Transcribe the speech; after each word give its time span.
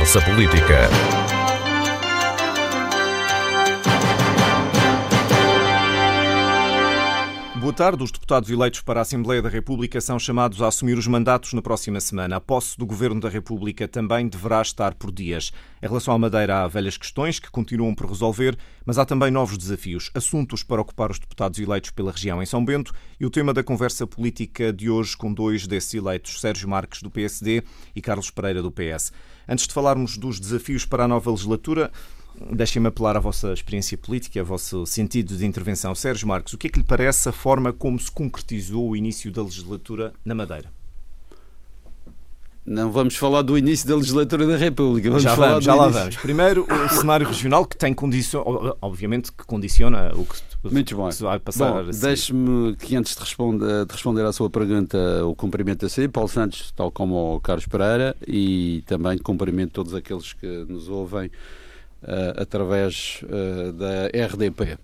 Conversa 0.00 0.22
Política. 0.22 0.88
Boa 7.60 7.72
tarde. 7.74 8.02
Os 8.02 8.10
deputados 8.10 8.48
eleitos 8.50 8.80
para 8.80 8.98
a 8.98 9.02
Assembleia 9.02 9.42
da 9.42 9.50
República 9.50 10.00
são 10.00 10.18
chamados 10.18 10.62
a 10.62 10.68
assumir 10.68 10.96
os 10.96 11.06
mandatos 11.06 11.52
na 11.52 11.60
próxima 11.60 12.00
semana. 12.00 12.36
A 12.36 12.40
posse 12.40 12.78
do 12.78 12.86
Governo 12.86 13.20
da 13.20 13.28
República 13.28 13.86
também 13.86 14.26
deverá 14.26 14.62
estar 14.62 14.94
por 14.94 15.12
dias. 15.12 15.52
Em 15.82 15.86
relação 15.86 16.14
à 16.14 16.18
Madeira, 16.18 16.64
há 16.64 16.66
velhas 16.66 16.96
questões 16.96 17.38
que 17.38 17.50
continuam 17.50 17.94
por 17.94 18.08
resolver, 18.08 18.56
mas 18.84 18.98
há 18.98 19.04
também 19.04 19.30
novos 19.30 19.58
desafios, 19.58 20.10
assuntos 20.14 20.62
para 20.62 20.80
ocupar 20.80 21.10
os 21.10 21.18
deputados 21.18 21.60
eleitos 21.60 21.90
pela 21.90 22.10
região 22.10 22.42
em 22.42 22.46
São 22.46 22.64
Bento 22.64 22.92
e 23.20 23.26
o 23.26 23.30
tema 23.30 23.52
da 23.52 23.62
conversa 23.62 24.06
política 24.06 24.72
de 24.72 24.88
hoje 24.88 25.16
com 25.16 25.32
dois 25.32 25.66
desses 25.66 25.92
eleitos, 25.92 26.40
Sérgio 26.40 26.68
Marques, 26.68 27.02
do 27.02 27.10
PSD, 27.10 27.62
e 27.94 28.00
Carlos 28.00 28.30
Pereira, 28.30 28.62
do 28.62 28.72
PS. 28.72 29.12
Antes 29.50 29.66
de 29.66 29.74
falarmos 29.74 30.16
dos 30.16 30.38
desafios 30.38 30.86
para 30.86 31.04
a 31.04 31.08
nova 31.08 31.30
legislatura, 31.30 31.90
Deixem-me 32.52 32.88
apelar 32.88 33.16
à 33.16 33.20
vossa 33.20 33.52
experiência 33.52 33.98
política, 33.98 34.40
ao 34.40 34.46
vosso 34.46 34.86
sentido 34.86 35.36
de 35.36 35.44
intervenção. 35.44 35.94
Sérgio 35.94 36.26
Marques, 36.26 36.54
o 36.54 36.58
que 36.58 36.68
é 36.68 36.70
que 36.70 36.78
lhe 36.78 36.84
parece 36.84 37.28
a 37.28 37.32
forma 37.32 37.72
como 37.72 37.98
se 37.98 38.10
concretizou 38.10 38.88
o 38.88 38.96
início 38.96 39.30
da 39.30 39.42
legislatura 39.42 40.12
na 40.24 40.34
Madeira? 40.34 40.72
Não 42.64 42.90
vamos 42.90 43.16
falar 43.16 43.42
do 43.42 43.58
início 43.58 43.86
da 43.88 43.96
legislatura 43.96 44.46
da 44.46 44.56
República. 44.56 45.08
Vamos 45.08 45.22
já 45.22 45.34
falar 45.34 45.48
vamos, 45.48 45.64
já 45.64 45.74
lá 45.74 45.88
vamos. 45.88 46.16
Primeiro, 46.16 46.66
o 46.70 46.88
cenário 46.88 47.26
regional 47.26 47.66
que 47.66 47.76
tem 47.76 47.92
condição, 47.92 48.44
obviamente 48.80 49.32
que 49.32 49.44
condiciona 49.44 50.12
o 50.14 50.24
que 50.24 50.36
Muito 50.62 50.94
bom. 50.94 51.10
se 51.10 51.22
vai 51.22 51.38
passar. 51.38 51.84
Bom, 51.84 51.90
deixe-me 51.90 52.76
que 52.76 52.94
antes 52.94 53.14
de 53.14 53.20
responder, 53.20 53.86
de 53.86 53.92
responder 53.92 54.24
à 54.24 54.32
sua 54.32 54.50
pergunta, 54.50 55.24
o 55.24 55.34
cumprimento 55.34 55.86
a 55.86 55.88
si, 55.88 56.06
Paulo 56.06 56.28
Santos, 56.28 56.70
tal 56.72 56.90
como 56.90 57.36
o 57.36 57.40
Carlos 57.40 57.66
Pereira, 57.66 58.14
e 58.26 58.82
também 58.86 59.16
cumprimento 59.16 59.72
todos 59.72 59.94
aqueles 59.94 60.34
que 60.34 60.46
nos 60.68 60.88
ouvem 60.88 61.28
uh, 61.28 62.42
através 62.42 63.22
uh, 63.24 63.72
da 63.72 64.06
RDP. 64.26 64.78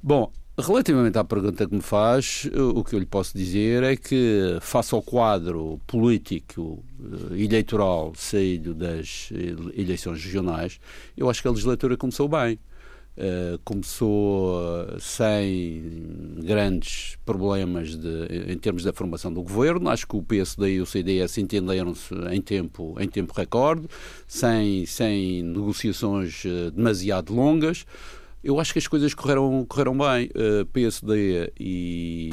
Bom, 0.00 0.30
relativamente 0.58 1.18
à 1.18 1.24
pergunta 1.24 1.66
que 1.66 1.74
me 1.74 1.82
faz, 1.82 2.48
o 2.54 2.84
que 2.84 2.94
eu 2.94 2.98
lhe 2.98 3.06
posso 3.06 3.36
dizer 3.36 3.82
é 3.82 3.96
que, 3.96 4.58
face 4.60 4.94
ao 4.94 5.02
quadro 5.02 5.80
político 5.86 6.82
eh, 7.00 7.42
eleitoral 7.42 8.12
saído 8.16 8.74
das 8.74 9.30
eleições 9.76 10.22
regionais, 10.24 10.80
eu 11.16 11.30
acho 11.30 11.40
que 11.40 11.48
a 11.48 11.50
legislatura 11.50 11.96
começou 11.96 12.28
bem. 12.28 12.58
Uh, 13.14 13.58
começou 13.62 14.56
uh, 14.56 14.98
sem 14.98 16.02
grandes 16.42 17.18
problemas 17.26 17.94
de, 17.94 18.26
em 18.48 18.56
termos 18.56 18.84
da 18.84 18.92
formação 18.92 19.30
do 19.30 19.42
governo. 19.42 19.90
Acho 19.90 20.06
que 20.06 20.16
o 20.16 20.22
PSD 20.22 20.76
e 20.76 20.80
o 20.80 20.86
CDS 20.86 21.36
entenderam-se 21.36 22.14
em 22.30 22.40
tempo, 22.40 22.96
em 22.98 23.06
tempo 23.06 23.34
recorde, 23.36 23.86
sem, 24.26 24.86
sem 24.86 25.42
negociações 25.42 26.42
uh, 26.46 26.70
demasiado 26.70 27.34
longas. 27.34 27.84
Eu 28.42 28.58
acho 28.58 28.72
que 28.72 28.78
as 28.78 28.88
coisas 28.88 29.12
correram, 29.12 29.64
correram 29.68 29.96
bem. 29.96 30.28
PSD 30.72 31.52
e 31.60 32.30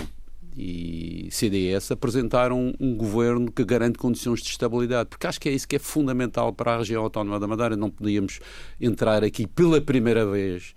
e 0.62 1.30
CDS 1.32 1.90
apresentaram 1.92 2.74
um 2.78 2.94
governo 2.94 3.50
que 3.50 3.64
garante 3.64 3.98
condições 3.98 4.42
de 4.42 4.50
estabilidade, 4.50 5.08
porque 5.10 5.26
acho 5.26 5.40
que 5.40 5.48
é 5.48 5.54
isso 5.54 5.66
que 5.66 5.78
é 5.78 5.80
fundamental 5.80 6.52
para 6.52 6.74
a 6.74 6.78
região 6.80 7.02
autónoma 7.02 7.40
da 7.40 7.48
Madeira. 7.48 7.78
Não 7.78 7.90
podíamos 7.90 8.42
entrar 8.80 9.24
aqui 9.24 9.48
pela 9.48 9.80
primeira 9.80 10.26
vez 10.26 10.74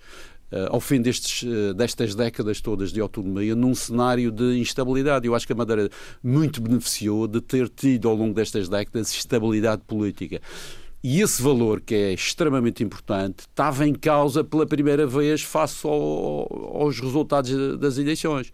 Uh, 0.53 0.69
ao 0.69 0.81
fim 0.81 1.01
destes, 1.01 1.45
uh, 1.45 1.73
destas 1.73 2.15
décadas 2.15 2.61
todas 2.61 2.93
de 2.93 3.01
autonomia, 3.01 3.55
num 3.55 3.75
cenário 3.75 4.31
de 4.31 4.59
instabilidade. 4.59 5.27
Eu 5.27 5.35
acho 5.35 5.47
que 5.47 5.55
a 5.55 5.57
Madeira 5.57 5.89
muito 6.23 6.61
beneficiou 6.61 7.27
de 7.27 7.41
ter 7.41 7.71
tido 7.71 8.07
ao 8.07 8.15
longo 8.15 8.35
destas 8.35 8.69
décadas 8.69 9.15
estabilidade 9.15 9.81
política. 9.87 10.43
E 11.03 11.23
esse 11.23 11.43
valor, 11.43 11.81
que 11.81 11.95
é 11.95 12.13
extremamente 12.13 12.85
importante, 12.85 13.41
estava 13.41 13.87
em 13.87 13.95
causa 13.95 14.45
pela 14.45 14.67
primeira 14.67 15.07
vez 15.07 15.41
face 15.41 15.87
ao, 15.87 16.83
aos 16.83 17.01
resultados 17.01 17.79
das 17.79 17.97
eleições 17.97 18.53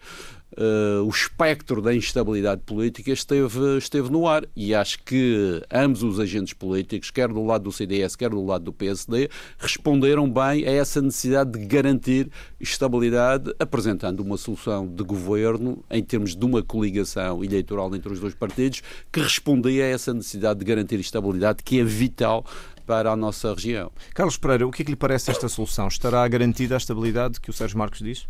uh, 0.57 1.03
o 1.03 1.09
espectro 1.09 1.81
da 1.81 1.93
instabilidade 1.93 2.61
política 2.61 3.11
esteve, 3.11 3.77
esteve 3.77 4.11
no 4.11 4.27
ar. 4.27 4.45
E 4.55 4.73
acho 4.73 5.03
que 5.03 5.61
ambos 5.71 6.03
os 6.03 6.19
agentes 6.19 6.53
políticos, 6.53 7.11
quer 7.11 7.27
do 7.27 7.43
lado 7.43 7.63
do 7.63 7.71
CDS, 7.71 8.15
quer 8.15 8.29
do 8.29 8.43
lado 8.43 8.65
do 8.65 8.73
PSD, 8.73 9.29
responderam 9.57 10.29
bem 10.29 10.65
a 10.65 10.71
essa 10.71 11.01
necessidade 11.01 11.51
de 11.51 11.65
garantir 11.65 12.29
estabilidade, 12.59 13.53
apresentando 13.59 14.21
uma 14.21 14.37
solução 14.37 14.87
de 14.87 15.03
governo 15.03 15.83
em 15.89 16.03
termos 16.03 16.35
de 16.35 16.45
uma 16.45 16.61
coligação 16.63 17.43
eleitoral 17.43 17.93
entre 17.95 18.11
os 18.11 18.19
dois 18.19 18.33
partidos 18.33 18.81
que 19.11 19.19
respondia 19.19 19.83
a 19.85 19.87
essa 19.87 20.13
necessidade 20.13 20.59
de 20.59 20.65
garantir 20.65 20.99
estabilidade 20.99 21.63
que 21.63 21.79
é 21.79 21.83
vital 21.83 22.45
para 22.85 23.11
a 23.11 23.15
nossa 23.15 23.53
região. 23.53 23.91
Carlos 24.15 24.35
Pereira, 24.35 24.65
o 24.65 24.71
que 24.71 24.81
é 24.81 24.85
que 24.85 24.91
lhe 24.91 24.97
parece 24.97 25.29
esta 25.29 25.47
solução? 25.47 25.87
Estará 25.87 26.27
garantida 26.27 26.75
a 26.75 26.77
estabilidade 26.77 27.39
que 27.39 27.51
o 27.51 27.53
Sérgio 27.53 27.77
Marcos 27.77 27.99
diz? 27.99 28.27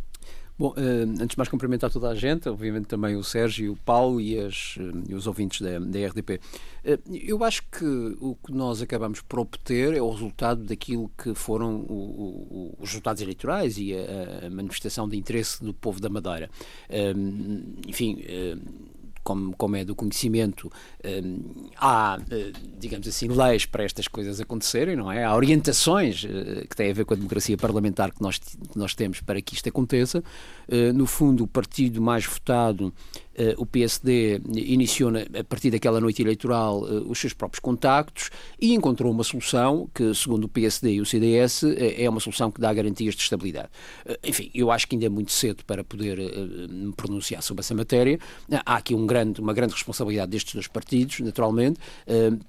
Bom, 0.59 0.71
uh, 0.71 1.21
antes 1.21 1.29
de 1.29 1.37
mais 1.37 1.47
cumprimentar 1.47 1.89
toda 1.89 2.09
a 2.09 2.15
gente, 2.15 2.49
obviamente 2.49 2.85
também 2.85 3.15
o 3.15 3.23
Sérgio, 3.23 3.71
o 3.71 3.77
Paulo 3.77 4.19
e, 4.19 4.37
as, 4.37 4.75
uh, 4.75 5.03
e 5.07 5.15
os 5.15 5.25
ouvintes 5.25 5.61
da, 5.61 5.79
da 5.79 6.07
RDP. 6.07 6.41
Eh, 6.83 6.99
eu 7.09 7.45
acho 7.45 7.63
que 7.71 7.85
o 8.19 8.35
que 8.35 8.51
nós 8.51 8.81
acabamos 8.81 9.21
por 9.21 9.39
obter 9.39 9.93
é 9.93 10.01
o 10.01 10.09
resultado 10.09 10.65
daquilo 10.65 11.09
que 11.17 11.33
foram 11.33 11.77
o, 11.77 11.93
o, 11.93 12.75
os 12.77 12.89
resultados 12.89 13.21
eleitorais 13.21 13.77
e 13.77 13.93
a, 13.93 14.47
a, 14.47 14.49
manifestação 14.49 15.07
de 15.07 15.15
interesse 15.15 15.63
do 15.63 15.73
povo 15.73 16.01
da 16.01 16.09
Madeira. 16.09 16.49
enfim 17.87 18.21
como, 19.23 19.55
como 19.55 19.75
é 19.75 19.83
do 19.83 19.95
conhecimento, 19.95 20.71
um, 21.03 21.69
há, 21.77 22.19
eh, 22.31 22.51
digamos 22.77 23.07
assim, 23.07 23.27
leis 23.27 23.65
para 23.65 23.83
estas 23.83 24.07
coisas 24.07 24.39
acontecerem, 24.39 24.95
não 24.95 25.11
é? 25.11 25.23
Há 25.23 25.35
orientações 25.35 26.23
uh, 26.23 26.67
que 26.67 26.75
têm 26.75 26.91
a 26.91 26.93
ver 26.93 27.05
com 27.05 27.13
a 27.13 27.17
democracia 27.17 27.57
parlamentar 27.57 28.11
que 28.11 28.21
nós, 28.21 28.37
que 28.39 28.77
nós 28.77 28.95
temos 28.95 29.21
para 29.21 29.41
que 29.41 29.55
isto 29.55 29.67
aconteça. 29.69 30.23
Uh, 30.67 30.93
no 30.93 31.05
fundo, 31.05 31.43
o 31.43 31.47
partido 31.47 32.01
mais 32.01 32.25
votado 32.25 32.93
eh, 33.28 33.28
o 33.57 33.65
PSD 33.65 34.41
iniciou, 34.53 35.11
a 35.37 35.43
partir 35.43 35.71
daquela 35.71 35.99
noite 36.01 36.21
eleitoral, 36.21 36.85
eh, 36.85 37.03
os 37.07 37.19
seus 37.19 37.33
próprios 37.33 37.59
contactos 37.59 38.29
e 38.59 38.73
encontrou 38.73 39.11
uma 39.11 39.23
solução 39.23 39.89
que, 39.93 40.13
segundo 40.13 40.43
o 40.45 40.47
PSD 40.49 40.93
e 40.93 41.01
o 41.01 41.05
CDS, 41.05 41.63
eh, 41.63 42.03
é 42.03 42.09
uma 42.09 42.19
solução 42.19 42.51
que 42.51 42.59
dá 42.59 42.73
garantias 42.73 43.15
de 43.15 43.21
estabilidade. 43.21 43.69
Enfim, 44.23 44.51
eu 44.53 44.71
acho 44.71 44.87
que 44.87 44.95
ainda 44.95 45.05
é 45.05 45.09
muito 45.09 45.31
cedo 45.31 45.63
para 45.65 45.83
poder 45.83 46.17
me 46.69 46.91
pronunciar 46.93 47.41
sobre 47.41 47.61
essa 47.61 47.73
matéria. 47.73 48.19
Há 48.65 48.75
aqui 48.75 48.93
um 48.93 49.05
grande, 49.05 49.39
uma 49.39 49.53
grande 49.53 49.73
responsabilidade 49.73 50.31
destes 50.31 50.53
dois 50.53 50.67
partidos, 50.67 51.19
naturalmente, 51.19 51.79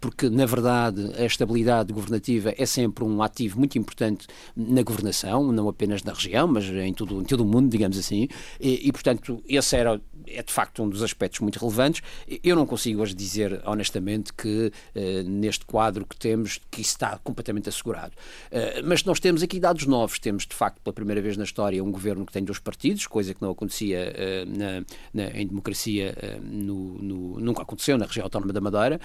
porque, 0.00 0.28
na 0.28 0.46
verdade, 0.46 1.12
a 1.16 1.24
estabilidade 1.24 1.92
governativa 1.92 2.54
é 2.56 2.66
sempre 2.66 3.04
um 3.04 3.22
ativo 3.22 3.58
muito 3.58 3.78
importante 3.78 4.26
na 4.56 4.82
governação, 4.82 5.52
não 5.52 5.68
apenas 5.68 6.02
na 6.02 6.12
região, 6.12 6.46
mas 6.48 6.64
em 6.64 6.92
todo, 6.92 7.20
em 7.20 7.24
todo 7.24 7.40
o 7.40 7.46
mundo, 7.46 7.68
digamos 7.68 7.98
assim, 7.98 8.28
e, 8.60 8.88
e 8.88 8.92
portanto, 8.92 9.42
esse 9.48 9.76
era 9.76 10.00
é 10.26 10.42
de 10.42 10.52
facto 10.52 10.79
um 10.80 10.88
dos 10.88 11.02
aspectos 11.02 11.40
muito 11.40 11.58
relevantes. 11.58 12.02
Eu 12.42 12.56
não 12.56 12.66
consigo 12.66 13.02
hoje 13.02 13.14
dizer 13.14 13.60
honestamente 13.64 14.32
que 14.32 14.72
uh, 14.94 15.28
neste 15.28 15.64
quadro 15.64 16.06
que 16.06 16.16
temos 16.16 16.60
que 16.70 16.80
isso 16.80 16.90
está 16.90 17.18
completamente 17.18 17.68
assegurado. 17.68 18.12
Uh, 18.50 18.84
mas 18.84 19.04
nós 19.04 19.20
temos 19.20 19.42
aqui 19.42 19.60
dados 19.60 19.86
novos. 19.86 20.18
Temos 20.18 20.46
de 20.46 20.54
facto 20.54 20.80
pela 20.82 20.94
primeira 20.94 21.20
vez 21.20 21.36
na 21.36 21.44
história 21.44 21.82
um 21.82 21.90
governo 21.90 22.24
que 22.24 22.32
tem 22.32 22.44
dois 22.44 22.58
partidos, 22.58 23.06
coisa 23.06 23.34
que 23.34 23.42
não 23.42 23.50
acontecia 23.50 24.12
uh, 24.12 24.58
na, 24.58 24.84
na, 25.12 25.30
em 25.38 25.46
democracia, 25.46 26.14
no, 26.42 26.98
no, 26.98 27.40
nunca 27.40 27.62
aconteceu 27.62 27.96
na 27.98 28.06
região 28.06 28.24
autónoma 28.24 28.52
da 28.52 28.60
Madeira. 28.60 29.00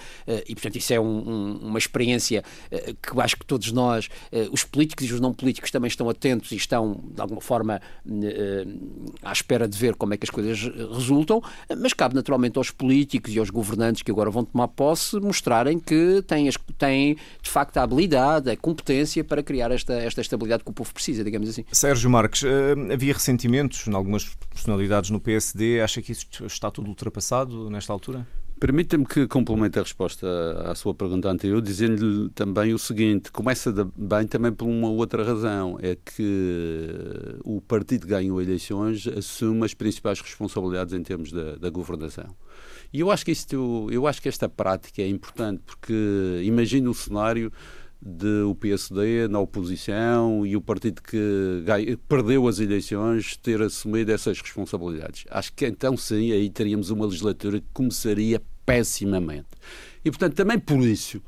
e 0.48 0.54
portanto 0.54 0.76
isso 0.78 0.94
é 0.94 1.00
um, 1.00 1.30
um, 1.30 1.58
uma 1.68 1.78
experiência 1.78 2.44
que 3.02 3.12
eu 3.12 3.22
acho 3.22 3.38
que 3.38 3.46
todos 3.46 3.72
nós, 3.72 4.10
os 4.52 4.64
políticos 4.64 5.06
e 5.08 5.14
os 5.14 5.20
não 5.20 5.34
políticos 5.34 5.72
também 5.72 5.88
estão 5.88 6.10
atentos 6.10 6.52
e 6.52 6.56
estão 6.56 7.04
de 7.12 7.22
alguma 7.22 7.42
forma 7.42 7.82
à 9.22 9.32
espera 9.32 9.68
de 9.68 9.78
ver 9.78 9.96
como 9.96 10.14
é 10.14 10.18
que 10.18 10.26
as 10.26 10.30
coisas 10.30 10.60
resultam 10.94 11.42
mas 11.78 11.94
cabe 11.94 12.16
naturalmente 12.16 12.58
aos 12.58 12.72
políticos 12.72 13.34
e 13.34 13.40
aos 13.40 13.50
governantes 13.50 14.02
que 14.02 14.12
agora 14.12 14.30
vão 14.30 14.44
tomar 14.44 14.68
posse 14.70 15.20
mostrarem 15.20 15.80
que 15.80 16.22
têm, 16.28 16.50
têm 16.78 17.18
de 17.42 17.50
facto 17.50 17.78
a 17.78 17.84
habilidade, 17.84 18.50
a 18.50 18.58
competência 18.58 19.24
para 19.24 19.42
criar 19.44 19.72
esta, 19.72 19.94
esta 19.94 20.22
estabilidade 20.22 20.64
que 20.64 20.70
o 20.70 20.74
povo 20.74 20.94
precisa, 20.94 21.24
digamos 21.24 21.50
assim. 21.50 21.66
Sérgio 21.72 22.10
Marques, 22.10 22.44
eh, 22.44 22.94
havia 22.94 23.14
ressentimentos 23.14 23.88
em 23.88 23.94
algumas 23.94 24.36
personalidades 24.50 25.10
no 25.10 25.20
PSD, 25.20 25.82
acha 25.82 26.02
que 26.02 26.12
isso 26.12 26.28
está 26.46 26.70
tudo 26.72 26.88
ultrapassado 26.88 27.70
nesta 27.70 27.92
altura? 27.94 28.26
Permita-me 28.58 29.06
que 29.06 29.28
complemente 29.28 29.78
a 29.78 29.82
resposta 29.82 30.26
à 30.66 30.74
sua 30.76 30.94
pergunta 30.94 31.30
anterior, 31.30 31.62
dizendo-lhe 31.62 32.30
também 32.30 32.74
o 32.74 32.80
seguinte: 32.80 33.30
começa 33.30 33.74
bem 33.98 34.26
também 34.26 34.54
por 34.54 34.66
uma 34.66 34.90
outra 34.90 35.26
razão, 35.26 35.78
é 35.82 35.96
que 35.96 37.38
o 37.44 37.60
partido 37.60 38.04
que 38.04 38.08
ganhou 38.08 38.42
eleições 38.42 39.08
assume 39.08 39.66
as 39.66 39.74
principais 39.74 40.22
responsabilidades 40.22 40.94
em 40.94 41.04
termos 41.04 41.34
da, 41.34 41.56
da 41.56 41.70
governação. 41.70 42.34
E 42.94 43.02
eu 43.02 43.12
acho 43.12 43.26
que 43.26 43.32
isto, 43.32 43.90
eu 43.92 44.08
acho 44.08 44.22
que 44.22 44.30
esta 44.30 44.48
prática 44.48 45.02
é 45.02 45.08
importante, 45.10 45.62
porque 45.66 46.42
imagina 46.44 46.90
o 46.90 46.94
cenário 46.94 47.52
de 48.06 48.44
o 48.44 48.54
PSD 48.54 49.28
na 49.28 49.40
oposição 49.40 50.46
e 50.46 50.56
o 50.56 50.62
partido 50.62 51.02
que 51.02 51.98
perdeu 52.08 52.48
as 52.48 52.60
eleições 52.60 53.36
ter 53.38 53.60
assumido 53.64 54.12
essas 54.12 54.40
responsabilidades. 54.40 55.26
Acho 55.32 55.52
que 55.54 55.66
então 55.66 55.98
sim, 55.98 56.32
aí 56.32 56.48
teríamos 56.52 56.92
uma 56.92 57.06
legislatura 57.06 57.60
que 57.60 57.68
começaria 57.74 58.40
pessimamente. 58.64 59.48
E, 60.04 60.12
portanto, 60.12 60.36
também 60.36 60.60
por 60.60 60.82
isso, 60.82 61.20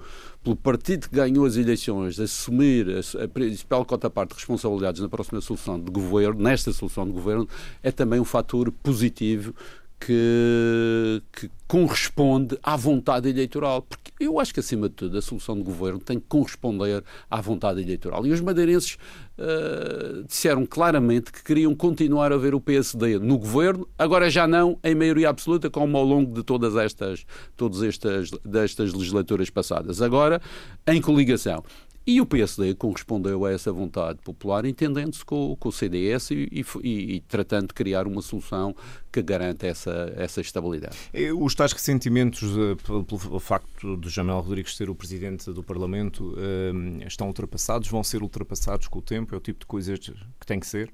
pelo 0.44 0.56
partido 0.56 1.10
que 1.10 1.16
ganhou 1.16 1.46
as 1.46 1.56
eleições, 1.56 2.20
assumir 2.20 2.88
a, 2.90 3.24
a 3.24 3.28
principal 3.28 3.84
cota-parte 3.84 4.30
de 4.30 4.36
responsabilidades 4.36 5.02
na 5.02 5.10
próxima 5.10 5.42
solução 5.42 5.80
de 5.80 5.90
governo, 5.92 6.42
nesta 6.42 6.72
solução 6.72 7.06
de 7.06 7.12
governo, 7.12 7.48
é 7.82 7.92
também 7.92 8.20
um 8.20 8.26
fator 8.26 8.72
positivo 8.72 9.54
que, 10.00 11.22
que, 11.32 11.50
corresponde 11.68 12.58
à 12.64 12.78
vontade 12.78 13.28
eleitoral. 13.28 13.82
Porque 13.82 14.12
eu 14.20 14.40
acho 14.40 14.54
que, 14.54 14.60
acima 14.62 14.88
de 14.88 14.96
tudo, 14.96 15.18
a 15.18 15.22
solução 15.22 15.56
de 15.56 15.64
governo 15.64 16.00
tem 16.00 16.18
que 16.18 16.26
corresponder 16.28 17.04
à 17.30 17.42
vontade 17.42 17.82
eleitoral. 17.82 18.26
E 18.26 18.32
os 18.32 18.40
madeirenses 18.40 18.98
uh, 19.38 20.24
disseram 20.24 20.66
claramente 20.66 21.32
que 21.32 21.44
queriam 21.44 21.76
continuar 21.76 22.32
a 22.32 22.38
ver 22.38 22.56
o 22.56 22.62
PSD 22.62 23.20
no 23.20 23.38
governo, 23.38 23.86
agora 23.98 24.30
já 24.30 24.48
não 24.48 24.80
em 24.82 24.96
maioria 24.96 25.30
absoluta, 25.30 25.70
como 25.70 25.98
ao 25.98 26.06
longo 26.06 26.34
de 26.34 26.42
todas 26.42 26.76
estas, 26.78 27.26
todas 27.58 27.84
estas, 27.84 28.32
destas 28.46 28.94
legislaturas 28.94 29.50
passadas. 29.50 30.02
Agora, 30.02 30.42
em 30.88 31.02
coligação. 31.02 31.64
E 32.08 32.22
o 32.22 32.26
PSD 32.26 32.74
correspondeu 32.74 33.44
a 33.44 33.52
essa 33.52 33.70
vontade 33.70 34.20
popular, 34.24 34.64
entendendo-se 34.64 35.26
com, 35.26 35.58
com, 35.60 35.68
o 35.68 35.72
CDS 35.74 36.32
e, 36.32 36.48
e, 36.82 37.16
e, 37.16 37.20
tratando 37.28 37.68
de 37.68 37.74
criar 37.74 38.08
uma 38.08 38.22
solução 38.22 38.74
que 39.12 39.22
garanta 39.22 39.68
essa, 39.68 40.14
essa 40.16 40.40
estabilidade. 40.40 40.96
Os 41.38 41.54
tais 41.54 41.74
ressentimentos 41.74 42.44
uh, 42.56 42.78
pelo, 42.78 43.40
facto 43.42 43.98
de 43.98 44.08
Jamel 44.08 44.40
Rodrigues 44.40 44.78
ser 44.78 44.90
o 44.90 44.96
presidente 44.96 45.52
do 45.52 45.62
Parlamento 45.62 46.34
uh, 46.34 47.06
estão 47.06 47.28
ultrapassados? 47.28 47.90
Vão 47.90 48.06
ser 48.06 48.24
ultrapassados 48.24 48.88
com 48.88 49.00
o 49.00 49.02
tempo? 49.02 49.36
É 49.36 49.38
o 49.38 49.42
tipo 49.42 49.60
de 49.60 49.66
coisas 49.66 50.00
que 50.00 50.46
tem 50.46 50.62
que 50.62 50.68
ser? 50.68 50.90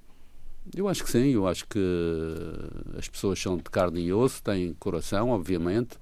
Eu 0.75 0.87
acho 0.87 1.03
que 1.03 1.11
sim, 1.11 1.27
eu 1.27 1.47
acho 1.47 1.67
que 1.67 1.79
as 2.97 3.07
pessoas 3.07 3.39
são 3.39 3.55
de 3.55 3.63
carne 3.65 4.01
e 4.01 4.11
osso, 4.11 4.41
têm 4.41 4.73
coração, 4.79 5.29
obviamente, 5.29 5.95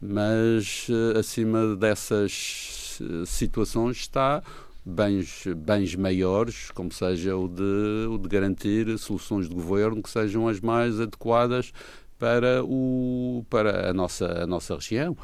mas 0.00 0.86
uh, 0.88 1.18
acima 1.18 1.76
dessas 1.76 2.87
situações 3.26 3.98
está 3.98 4.42
bens, 4.84 5.44
bens 5.56 5.94
maiores, 5.94 6.70
como 6.70 6.92
seja 6.92 7.36
o 7.36 7.48
de, 7.48 8.06
o 8.10 8.18
de 8.18 8.28
garantir 8.28 8.98
soluções 8.98 9.48
de 9.48 9.54
governo 9.54 10.02
que 10.02 10.10
sejam 10.10 10.48
as 10.48 10.60
mais 10.60 11.00
adequadas 11.00 11.72
para, 12.18 12.64
o, 12.64 13.44
para 13.48 13.90
a, 13.90 13.92
nossa, 13.92 14.42
a 14.42 14.46
nossa 14.46 14.74
região. 14.74 15.16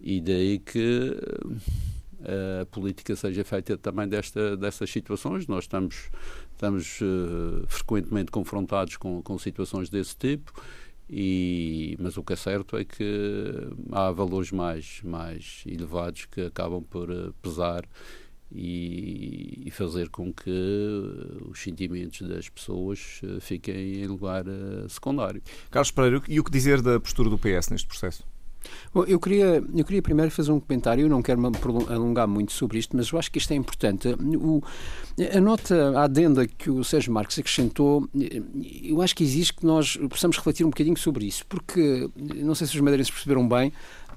E 0.00 0.20
daí 0.20 0.58
que 0.58 1.16
eh, 2.22 2.60
a 2.62 2.66
política 2.66 3.16
seja 3.16 3.44
feita 3.44 3.76
também 3.78 4.06
desta, 4.06 4.56
destas 4.56 4.90
situações. 4.90 5.46
Nós 5.46 5.64
estamos, 5.64 6.10
estamos 6.52 7.00
uh, 7.00 7.64
frequentemente 7.66 8.30
confrontados 8.30 8.96
com, 8.96 9.22
com 9.22 9.38
situações 9.38 9.88
desse 9.88 10.16
tipo 10.16 10.52
e, 11.12 11.96
mas 11.98 12.16
o 12.16 12.22
que 12.22 12.34
é 12.34 12.36
certo 12.36 12.76
é 12.76 12.84
que 12.84 13.68
há 13.90 14.12
valores 14.12 14.52
mais, 14.52 15.00
mais 15.02 15.64
elevados 15.66 16.26
que 16.26 16.42
acabam 16.42 16.84
por 16.84 17.10
eh, 17.10 17.32
pesar 17.42 17.84
e, 18.52 19.64
e, 19.66 19.70
fazer 19.72 20.08
com 20.08 20.32
que 20.32 20.50
os 21.48 21.60
sentimentos 21.60 22.22
das 22.22 22.48
pessoas 22.48 23.20
eh, 23.24 23.40
fiquem 23.40 24.04
em 24.04 24.06
lugar 24.06 24.46
eh, 24.46 24.88
secundário. 24.88 25.42
Carlos 25.68 25.90
Pereira, 25.90 26.22
e 26.28 26.38
o 26.38 26.44
que 26.44 26.50
dizer 26.50 26.80
da 26.80 27.00
postura 27.00 27.28
do 27.28 27.38
PS 27.38 27.70
neste 27.70 27.88
processo? 27.88 28.24
Bom, 28.92 29.04
eu 29.04 29.18
queria, 29.18 29.62
eu 29.74 29.84
queria 29.84 30.02
primeiro 30.02 30.30
fazer 30.30 30.52
um 30.52 30.60
comentário, 30.60 31.02
eu 31.02 31.08
não 31.08 31.22
quero 31.22 31.40
me 31.40 31.48
alongar 31.88 32.26
muito 32.26 32.52
sobre 32.52 32.78
isto, 32.78 32.96
mas 32.96 33.10
eu 33.10 33.18
acho 33.18 33.30
que 33.30 33.38
isto 33.38 33.52
é 33.52 33.54
importante. 33.56 34.08
O, 34.08 34.62
a 35.34 35.40
nota, 35.40 35.98
a 35.98 36.04
adenda 36.04 36.46
que 36.46 36.70
o 36.70 36.82
Sérgio 36.84 37.12
Marques 37.12 37.38
acrescentou, 37.38 38.08
eu 38.82 39.00
acho 39.02 39.14
que 39.14 39.24
existe 39.24 39.54
que 39.54 39.66
nós 39.66 39.96
possamos 40.08 40.36
refletir 40.36 40.64
um 40.64 40.70
bocadinho 40.70 40.96
sobre 40.96 41.26
isso, 41.26 41.44
porque 41.46 42.10
não 42.16 42.54
sei 42.54 42.66
se 42.66 42.74
os 42.74 42.80
madeirenses 42.80 43.12
perceberam 43.12 43.48
bem 43.48 43.72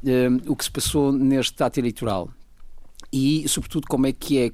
eh, 0.06 0.28
o 0.48 0.56
que 0.56 0.64
se 0.64 0.72
passou 0.72 1.12
neste 1.12 1.62
ato 1.64 1.80
eleitoral 1.80 2.30
e, 3.14 3.48
sobretudo, 3.48 3.88
como 3.88 4.08
é 4.08 4.12
que 4.12 4.40
é, 4.40 4.52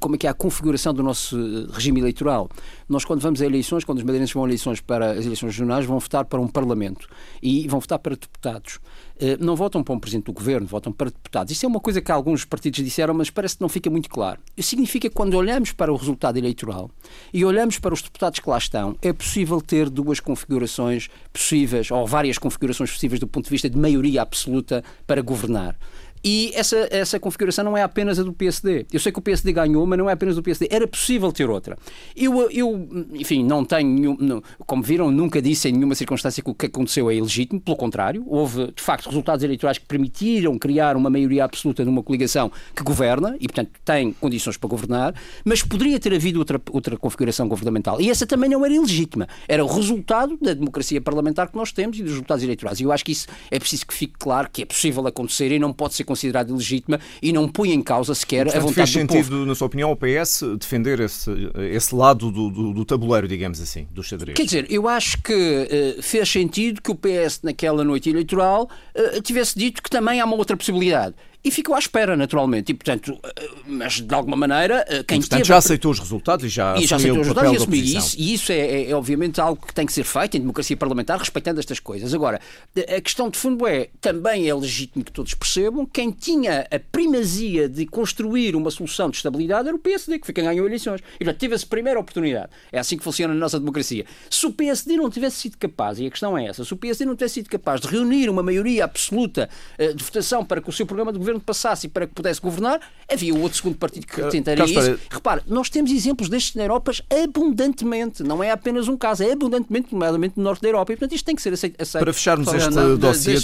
como 0.00 0.16
é 0.16 0.18
que 0.18 0.26
é 0.26 0.30
a 0.30 0.34
configuração 0.34 0.92
do 0.92 1.04
nosso 1.04 1.36
regime 1.70 2.00
eleitoral. 2.00 2.50
Nós, 2.88 3.04
quando 3.04 3.20
vamos 3.20 3.40
a 3.40 3.46
eleições, 3.46 3.84
quando 3.84 3.98
os 3.98 4.04
madeirenses 4.04 4.34
vão 4.34 4.42
a 4.42 4.48
eleições 4.48 4.80
para 4.80 5.12
as 5.12 5.24
eleições 5.24 5.52
regionais, 5.52 5.86
vão 5.86 6.00
votar 6.00 6.24
para 6.24 6.40
um 6.40 6.48
Parlamento 6.48 7.08
e 7.40 7.68
vão 7.68 7.78
votar 7.78 8.00
para 8.00 8.16
deputados. 8.16 8.80
Eh, 9.20 9.36
não 9.38 9.54
votam 9.54 9.84
para 9.84 9.94
um 9.94 10.00
Presidente 10.00 10.24
do 10.26 10.32
Governo, 10.32 10.66
votam 10.66 10.92
para 10.92 11.10
deputados. 11.10 11.52
Isso 11.52 11.64
é 11.64 11.68
uma 11.68 11.78
coisa 11.78 12.00
que 12.00 12.10
alguns 12.10 12.44
partidos 12.44 12.82
disseram, 12.82 13.14
mas 13.14 13.30
parece 13.30 13.54
que 13.56 13.62
não 13.62 13.68
fica 13.68 13.88
muito 13.88 14.10
claro. 14.10 14.40
Isso 14.56 14.70
significa 14.70 15.08
que 15.08 15.14
quando 15.14 15.34
olhamos 15.34 15.70
para 15.70 15.92
o 15.92 15.96
resultado 15.96 16.36
eleitoral 16.36 16.90
e 17.32 17.44
olhamos 17.44 17.78
para 17.78 17.94
os 17.94 18.02
deputados 18.02 18.40
que 18.40 18.50
lá 18.50 18.58
estão, 18.58 18.96
é 19.00 19.12
possível 19.12 19.60
ter 19.60 19.88
duas 19.88 20.18
configurações 20.18 21.08
possíveis, 21.32 21.88
ou 21.92 22.04
várias 22.04 22.36
configurações 22.36 22.90
possíveis 22.90 23.20
do 23.20 23.28
ponto 23.28 23.44
de 23.44 23.50
vista 23.50 23.70
de 23.70 23.78
maioria 23.78 24.22
absoluta 24.22 24.82
para 25.06 25.22
governar. 25.22 25.78
E 26.24 26.52
essa, 26.54 26.88
essa 26.90 27.18
configuração 27.18 27.64
não 27.64 27.76
é 27.76 27.82
apenas 27.82 28.18
a 28.18 28.22
do 28.22 28.32
PSD. 28.32 28.86
Eu 28.92 29.00
sei 29.00 29.10
que 29.10 29.18
o 29.18 29.22
PSD 29.22 29.52
ganhou, 29.52 29.84
mas 29.86 29.98
não 29.98 30.08
é 30.08 30.12
apenas 30.12 30.36
do 30.36 30.42
PSD. 30.42 30.68
Era 30.70 30.86
possível 30.86 31.32
ter 31.32 31.50
outra. 31.50 31.76
Eu, 32.16 32.48
eu 32.50 32.88
enfim, 33.14 33.44
não 33.44 33.64
tenho, 33.64 34.16
não, 34.20 34.42
como 34.64 34.82
viram, 34.82 35.10
nunca 35.10 35.42
disse 35.42 35.68
em 35.68 35.72
nenhuma 35.72 35.94
circunstância 35.94 36.42
que 36.42 36.50
o 36.50 36.54
que 36.54 36.66
aconteceu 36.66 37.10
é 37.10 37.14
ilegítimo. 37.14 37.60
Pelo 37.60 37.76
contrário, 37.76 38.24
houve, 38.26 38.72
de 38.72 38.82
facto, 38.82 39.06
resultados 39.06 39.42
eleitorais 39.42 39.78
que 39.78 39.86
permitiram 39.86 40.58
criar 40.58 40.96
uma 40.96 41.10
maioria 41.10 41.44
absoluta 41.44 41.84
numa 41.84 42.02
coligação 42.02 42.52
que 42.74 42.84
governa 42.84 43.36
e, 43.40 43.48
portanto, 43.48 43.70
tem 43.84 44.12
condições 44.12 44.56
para 44.56 44.68
governar, 44.68 45.14
mas 45.44 45.62
poderia 45.62 45.98
ter 45.98 46.14
havido 46.14 46.38
outra, 46.38 46.60
outra 46.70 46.96
configuração 46.96 47.48
governamental. 47.48 48.00
E 48.00 48.10
essa 48.10 48.26
também 48.26 48.48
não 48.48 48.64
era 48.64 48.72
ilegítima. 48.72 49.28
Era 49.48 49.64
o 49.64 49.68
resultado 49.68 50.38
da 50.40 50.54
democracia 50.54 51.00
parlamentar 51.00 51.48
que 51.48 51.56
nós 51.56 51.72
temos 51.72 51.98
e 51.98 52.02
dos 52.02 52.12
resultados 52.12 52.44
eleitorais. 52.44 52.78
E 52.78 52.84
eu 52.84 52.92
acho 52.92 53.04
que 53.04 53.12
isso 53.12 53.26
é 53.50 53.58
preciso 53.58 53.86
que 53.86 53.94
fique 53.94 54.14
claro 54.18 54.48
que 54.52 54.62
é 54.62 54.64
possível 54.64 55.04
acontecer 55.06 55.50
e 55.50 55.58
não 55.58 55.72
pode 55.72 55.94
ser 55.94 56.04
considerada 56.12 56.50
ilegítima 56.50 57.00
e 57.20 57.32
não 57.32 57.48
põe 57.48 57.72
em 57.72 57.82
causa 57.82 58.14
sequer 58.14 58.44
Portanto, 58.44 58.62
a 58.62 58.66
vontade 58.66 58.74
fez 58.74 58.90
do 58.90 59.12
sentido, 59.12 59.30
povo. 59.30 59.46
na 59.46 59.54
sua 59.54 59.66
opinião, 59.66 59.90
ao 59.90 59.96
PS 59.96 60.42
defender 60.58 61.00
esse, 61.00 61.30
esse 61.70 61.94
lado 61.94 62.30
do, 62.30 62.50
do, 62.50 62.72
do 62.72 62.84
tabuleiro, 62.84 63.26
digamos 63.26 63.60
assim, 63.60 63.86
do 63.90 64.02
xadrez? 64.02 64.36
Quer 64.36 64.44
dizer, 64.44 64.66
eu 64.70 64.88
acho 64.88 65.22
que 65.22 65.32
uh, 65.32 66.02
fez 66.02 66.28
sentido 66.28 66.80
que 66.80 66.90
o 66.90 66.94
PS, 66.94 67.40
naquela 67.42 67.82
noite 67.84 68.10
eleitoral, 68.10 68.68
uh, 68.96 69.20
tivesse 69.22 69.58
dito 69.58 69.82
que 69.82 69.90
também 69.90 70.20
há 70.20 70.24
uma 70.24 70.36
outra 70.36 70.56
possibilidade 70.56 71.14
e 71.44 71.50
ficou 71.50 71.74
à 71.74 71.78
espera, 71.78 72.16
naturalmente. 72.16 72.70
E, 72.70 72.74
portanto, 72.74 73.18
eh, 73.24 73.48
mas 73.66 74.00
de 74.00 74.14
alguma 74.14 74.36
maneira, 74.36 74.84
eh, 74.88 75.02
quem 75.02 75.18
e, 75.18 75.20
portanto, 75.20 75.38
teve... 75.40 75.44
já 75.48 75.56
aceitou 75.56 75.90
os 75.90 75.98
resultados 75.98 76.44
e 76.44 76.48
já 76.48 76.76
e 76.76 76.86
já 76.86 76.96
aceitou 76.96 77.20
os 77.20 77.26
resultados 77.26 77.52
e 77.52 77.56
assumiu 77.56 77.84
isso. 77.84 78.16
E 78.18 78.34
isso 78.34 78.52
é, 78.52 78.58
é, 78.58 78.90
é, 78.90 78.94
obviamente, 78.94 79.40
algo 79.40 79.66
que 79.66 79.74
tem 79.74 79.84
que 79.84 79.92
ser 79.92 80.04
feito 80.04 80.36
em 80.36 80.40
democracia 80.40 80.76
parlamentar, 80.76 81.18
respeitando 81.18 81.58
estas 81.58 81.80
coisas. 81.80 82.14
Agora, 82.14 82.40
a 82.76 83.00
questão 83.00 83.28
de 83.28 83.38
fundo 83.38 83.66
é, 83.66 83.88
também 84.00 84.48
é 84.48 84.54
legítimo 84.54 85.04
que 85.04 85.10
todos 85.10 85.34
percebam, 85.34 85.84
quem 85.84 86.10
tinha 86.10 86.66
a 86.70 86.78
primazia 86.78 87.68
de 87.68 87.86
construir 87.86 88.54
uma 88.54 88.70
solução 88.70 89.10
de 89.10 89.16
estabilidade 89.16 89.68
era 89.68 89.76
o 89.76 89.80
PSD, 89.80 90.18
que 90.20 90.26
foi 90.26 90.34
quem 90.34 90.44
ganhou 90.44 90.66
eleições. 90.66 91.00
E, 91.16 91.24
portanto, 91.24 91.40
teve 91.40 91.54
essa 91.54 91.66
primeira 91.66 91.98
oportunidade. 91.98 92.50
É 92.70 92.78
assim 92.78 92.96
que 92.96 93.02
funciona 93.02 93.34
a 93.34 93.36
nossa 93.36 93.58
democracia. 93.58 94.04
Se 94.30 94.46
o 94.46 94.52
PSD 94.52 94.96
não 94.96 95.10
tivesse 95.10 95.36
sido 95.36 95.56
capaz, 95.58 95.98
e 95.98 96.06
a 96.06 96.10
questão 96.10 96.38
é 96.38 96.46
essa, 96.46 96.64
se 96.64 96.72
o 96.72 96.76
PSD 96.76 97.04
não 97.04 97.16
tivesse 97.16 97.34
sido 97.34 97.48
capaz 97.48 97.80
de 97.80 97.88
reunir 97.88 98.28
uma 98.28 98.42
maioria 98.42 98.84
absoluta 98.84 99.48
eh, 99.78 99.92
de 99.92 100.04
votação 100.04 100.44
para 100.44 100.60
que 100.60 100.68
o 100.68 100.72
seu 100.72 100.86
programa 100.86 101.12
de 101.12 101.18
governo 101.18 101.31
governo 101.32 101.40
passasse 101.40 101.86
e 101.86 101.90
para 101.90 102.06
que 102.06 102.14
pudesse 102.14 102.40
governar, 102.40 102.80
havia 103.10 103.34
outro 103.34 103.56
segundo 103.56 103.76
partido 103.76 104.06
que 104.06 104.22
tentaria 104.28 104.64
isso. 104.64 104.74
Para... 104.74 104.98
Repare, 105.10 105.42
nós 105.46 105.68
temos 105.70 105.90
exemplos 105.90 106.28
destes 106.28 106.54
na 106.54 106.62
Europa 106.62 106.92
abundantemente, 107.24 108.22
não 108.22 108.42
é 108.42 108.50
apenas 108.50 108.88
um 108.88 108.96
caso, 108.96 109.22
é 109.22 109.32
abundantemente, 109.32 109.92
nomeadamente 109.92 110.34
no 110.36 110.44
norte 110.44 110.62
da 110.62 110.68
Europa, 110.68 110.92
e 110.92 110.96
portanto 110.96 111.14
isto 111.14 111.24
tem 111.24 111.34
que 111.34 111.42
ser 111.42 111.52
aceito. 111.52 111.76
Para 111.76 112.12
fecharmos 112.12 112.46
Fala, 112.46 112.58
este 112.58 112.70
não, 112.70 112.96
dossiê... 112.96 113.36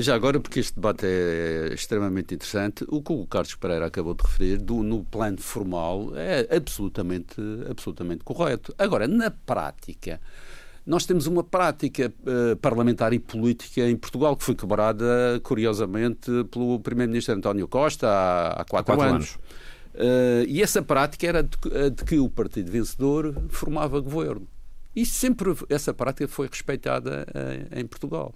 Já 0.00 0.14
agora, 0.14 0.38
porque 0.38 0.60
este 0.60 0.74
debate 0.74 1.04
é 1.04 1.72
extremamente 1.74 2.34
interessante, 2.34 2.84
o 2.88 3.02
que 3.02 3.12
o 3.12 3.26
Carlos 3.26 3.54
Pereira 3.54 3.86
acabou 3.86 4.14
de 4.14 4.22
referir, 4.22 4.58
do, 4.58 4.82
no 4.82 5.04
plano 5.04 5.38
formal, 5.40 6.12
é 6.16 6.48
absolutamente, 6.54 7.34
absolutamente 7.68 8.24
correto. 8.24 8.74
Agora, 8.78 9.08
na 9.08 9.30
prática, 9.30 10.20
nós 10.84 11.06
temos 11.06 11.26
uma 11.26 11.44
prática 11.44 12.12
uh, 12.22 12.56
parlamentar 12.56 13.12
e 13.12 13.18
política 13.18 13.82
em 13.88 13.96
Portugal 13.96 14.36
que 14.36 14.42
foi 14.42 14.54
quebrada, 14.54 15.40
curiosamente, 15.42 16.30
pelo 16.50 16.80
Primeiro-Ministro 16.80 17.34
António 17.34 17.68
Costa 17.68 18.08
há, 18.08 18.48
há 18.48 18.64
quatro, 18.64 18.92
há 18.92 18.96
quatro 18.96 19.14
anos. 19.14 19.30
anos. 19.30 19.38
Uh, 19.94 20.44
e 20.48 20.60
essa 20.60 20.82
prática 20.82 21.26
era 21.26 21.42
de, 21.42 21.56
de, 21.90 22.04
que 22.04 22.18
o 22.18 22.28
partido 22.28 22.70
vencedor 22.70 23.34
formava 23.48 24.00
governo. 24.00 24.48
E 24.94 25.06
sempre 25.06 25.54
essa 25.68 25.94
prática 25.94 26.26
foi 26.26 26.48
respeitada 26.48 27.26
uh, 27.28 27.78
em 27.78 27.86
Portugal. 27.86 28.34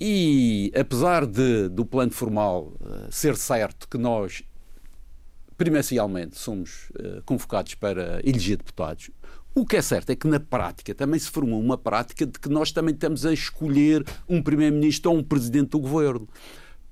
E 0.00 0.72
apesar 0.76 1.24
de, 1.24 1.68
do 1.68 1.86
plano 1.86 2.10
formal 2.10 2.72
ser 3.12 3.36
certo 3.36 3.88
que 3.88 3.96
nós 3.96 4.42
primencialmente 5.56 6.36
somos 6.36 6.90
convocados 7.24 7.76
para 7.76 8.20
eleger 8.24 8.56
deputados, 8.56 9.08
o 9.54 9.64
que 9.64 9.76
é 9.76 9.82
certo 9.82 10.10
é 10.10 10.16
que 10.16 10.26
na 10.26 10.40
prática 10.40 10.94
também 10.94 11.18
se 11.18 11.30
formou 11.30 11.60
uma 11.60 11.78
prática 11.78 12.26
de 12.26 12.38
que 12.38 12.48
nós 12.48 12.72
também 12.72 12.94
estamos 12.94 13.24
a 13.24 13.32
escolher 13.32 14.04
um 14.28 14.42
primeiro-ministro 14.42 15.12
ou 15.12 15.18
um 15.18 15.22
presidente 15.22 15.70
do 15.70 15.78
governo. 15.78 16.28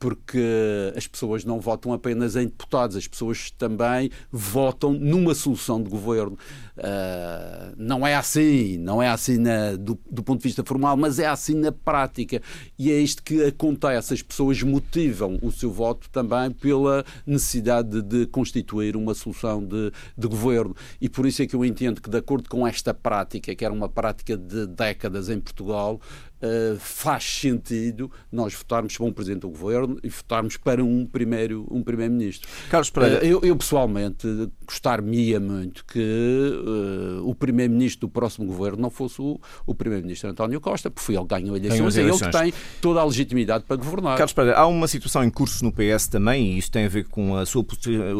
Porque 0.02 0.92
as 0.97 1.06
pessoas 1.06 1.44
não 1.44 1.61
votam 1.61 1.92
apenas 1.92 2.35
em 2.35 2.47
deputados, 2.47 2.97
as 2.97 3.06
pessoas 3.06 3.52
também 3.52 4.11
votam 4.32 4.92
numa 4.92 5.32
solução 5.32 5.80
de 5.80 5.88
governo. 5.88 6.37
Uh, 6.76 7.73
não 7.76 8.04
é 8.04 8.16
assim, 8.16 8.78
não 8.78 9.00
é 9.00 9.09
assim 9.09 9.38
na, 9.38 9.76
do, 9.76 9.97
do, 10.11 10.21
ponto 10.25 10.40
de 10.40 10.49
vista 10.49 10.64
formal, 10.64 10.97
mas 10.97 11.21
é 11.21 11.26
assim 11.26 11.54
na 11.54 11.71
prática. 11.71 12.42
E 12.76 12.90
é 12.90 12.99
isto 12.99 13.23
que 13.23 13.44
acontece. 13.44 14.12
As 14.12 14.23
pessoas 14.23 14.61
motivam 14.64 15.38
o 15.40 15.52
seu 15.52 15.71
voto 15.71 16.11
também 16.11 16.50
pela 16.50 17.04
necessidade 17.25 18.02
de, 18.02 18.26
constituir 18.26 18.97
uma 18.97 19.14
solução 19.14 19.64
de, 19.64 19.92
de 20.18 20.26
governo. 20.26 20.75
E 21.00 21.09
por 21.09 21.26
isso 21.26 21.42
é 21.42 21.47
que 21.47 21.54
eu 21.54 21.64
entendo 21.64 22.00
que, 22.00 22.11
de 22.11 22.18
acordo 22.18 22.49
com 22.49 22.66
esta 22.66 22.92
prática, 22.92 23.54
que 23.54 23.64
era 23.64 23.73
uma 23.73 23.88
prática 23.88 24.37
de 24.37 24.66
décadas 24.66 25.28
em 25.28 25.38
Portugal, 25.38 26.00
Uh, 26.43 26.77
faz 26.79 27.23
sentido 27.23 28.11
nós 28.33 28.53
votarmos 28.53 28.97
para 28.97 29.07
um 29.07 29.13
Presidente 29.13 29.43
do 29.43 29.49
Governo 29.49 29.99
e 30.03 30.09
votarmos 30.09 30.57
para 30.57 30.83
um 30.83 31.07
primeiro 31.07 31.67
um 31.71 31.83
primeiro-ministro. 31.85 32.49
Carlos 32.69 32.91
Pereira. 32.91 33.21
Uh, 33.21 33.25
eu, 33.25 33.41
eu, 33.43 33.57
pessoalmente 33.57 34.27
gostar-me-ia 34.67 35.39
muito 35.39 35.85
que 35.85 36.01
uh, 36.01 37.29
o 37.29 37.35
Primeiro-Ministro 37.35 38.09
do 38.09 38.11
próximo 38.11 38.47
Governo 38.47 38.83
não 38.83 38.91
fosse 38.91 39.23
o, 39.23 39.41
o 39.67 39.75
Primeiro-Ministro 39.75 40.31
António 40.31 40.61
Costa, 40.61 40.91
porque 40.91 41.05
foi 41.05 41.15
ele 41.15 41.25
que 41.25 41.29
ganhou 41.29 41.57
eleições, 41.57 41.97
é 41.97 42.03
ele 42.03 42.13
que 42.13 42.31
tem 42.31 42.53
toda 42.81 43.01
a 43.01 43.05
legitimidade 43.05 43.65
para 43.65 43.77
governar. 43.77 44.17
Carlos 44.19 44.33
Pereira, 44.33 44.59
há 44.59 44.67
uma 44.67 44.89
situação 44.89 45.23
em 45.23 45.31
curso 45.31 45.65
no 45.65 45.73
PS 45.73 46.09
também, 46.09 46.55
e 46.55 46.59
isso 46.59 46.71
tem 46.71 46.87
a 46.87 46.89
ver 46.89 47.05
com 47.05 47.37
a 47.37 47.47
sua, 47.47 47.65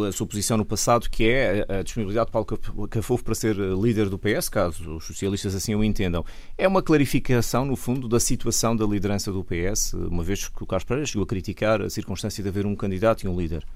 a 0.09 0.12
sua 0.12 0.26
posição 0.26 0.57
no 0.57 0.64
passado, 0.64 1.11
que 1.11 1.25
é 1.29 1.67
a 1.69 1.83
disponibilidade 1.83 2.26
de 2.26 2.33
Paulo 2.33 2.47
Cafofo 2.88 3.25
para 3.25 3.35
ser 3.35 3.57
líder 3.57 4.09
do 4.09 4.19
PS, 4.19 4.49
caso 4.49 4.97
os 4.97 5.05
socialistas 5.05 5.55
assim 5.55 5.75
o 5.75 5.83
entendam. 5.83 6.25
É 6.57 6.69
uma 6.69 6.83
clarificação, 6.83 7.64
no 7.64 7.76
fundo, 7.76 8.09
da 8.12 8.21
situação 8.21 8.76
da 8.76 8.85
liderança 8.85 9.33
do 9.33 9.42
PS, 9.42 9.95
uma 9.95 10.23
vez 10.23 10.49
que 10.49 10.62
o 10.62 10.66
Carlos 10.66 10.85
Pereira 10.85 11.07
chegou 11.07 11.25
a 11.25 11.26
criticar 11.26 11.83
a 11.83 11.90
circunstância 11.90 12.42
de 12.42 12.49
haver 12.49 12.66
um 12.66 12.76
candidato 12.76 13.25
e 13.25 13.28
um 13.28 13.38
líder? 13.38 13.66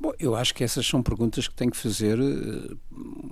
Bom, 0.00 0.12
eu 0.18 0.34
acho 0.34 0.54
que 0.54 0.64
essas 0.64 0.86
são 0.86 1.02
perguntas 1.02 1.46
que 1.46 1.54
tem 1.54 1.68
que 1.68 1.76
fazer 1.76 2.18
uh, 2.18 2.78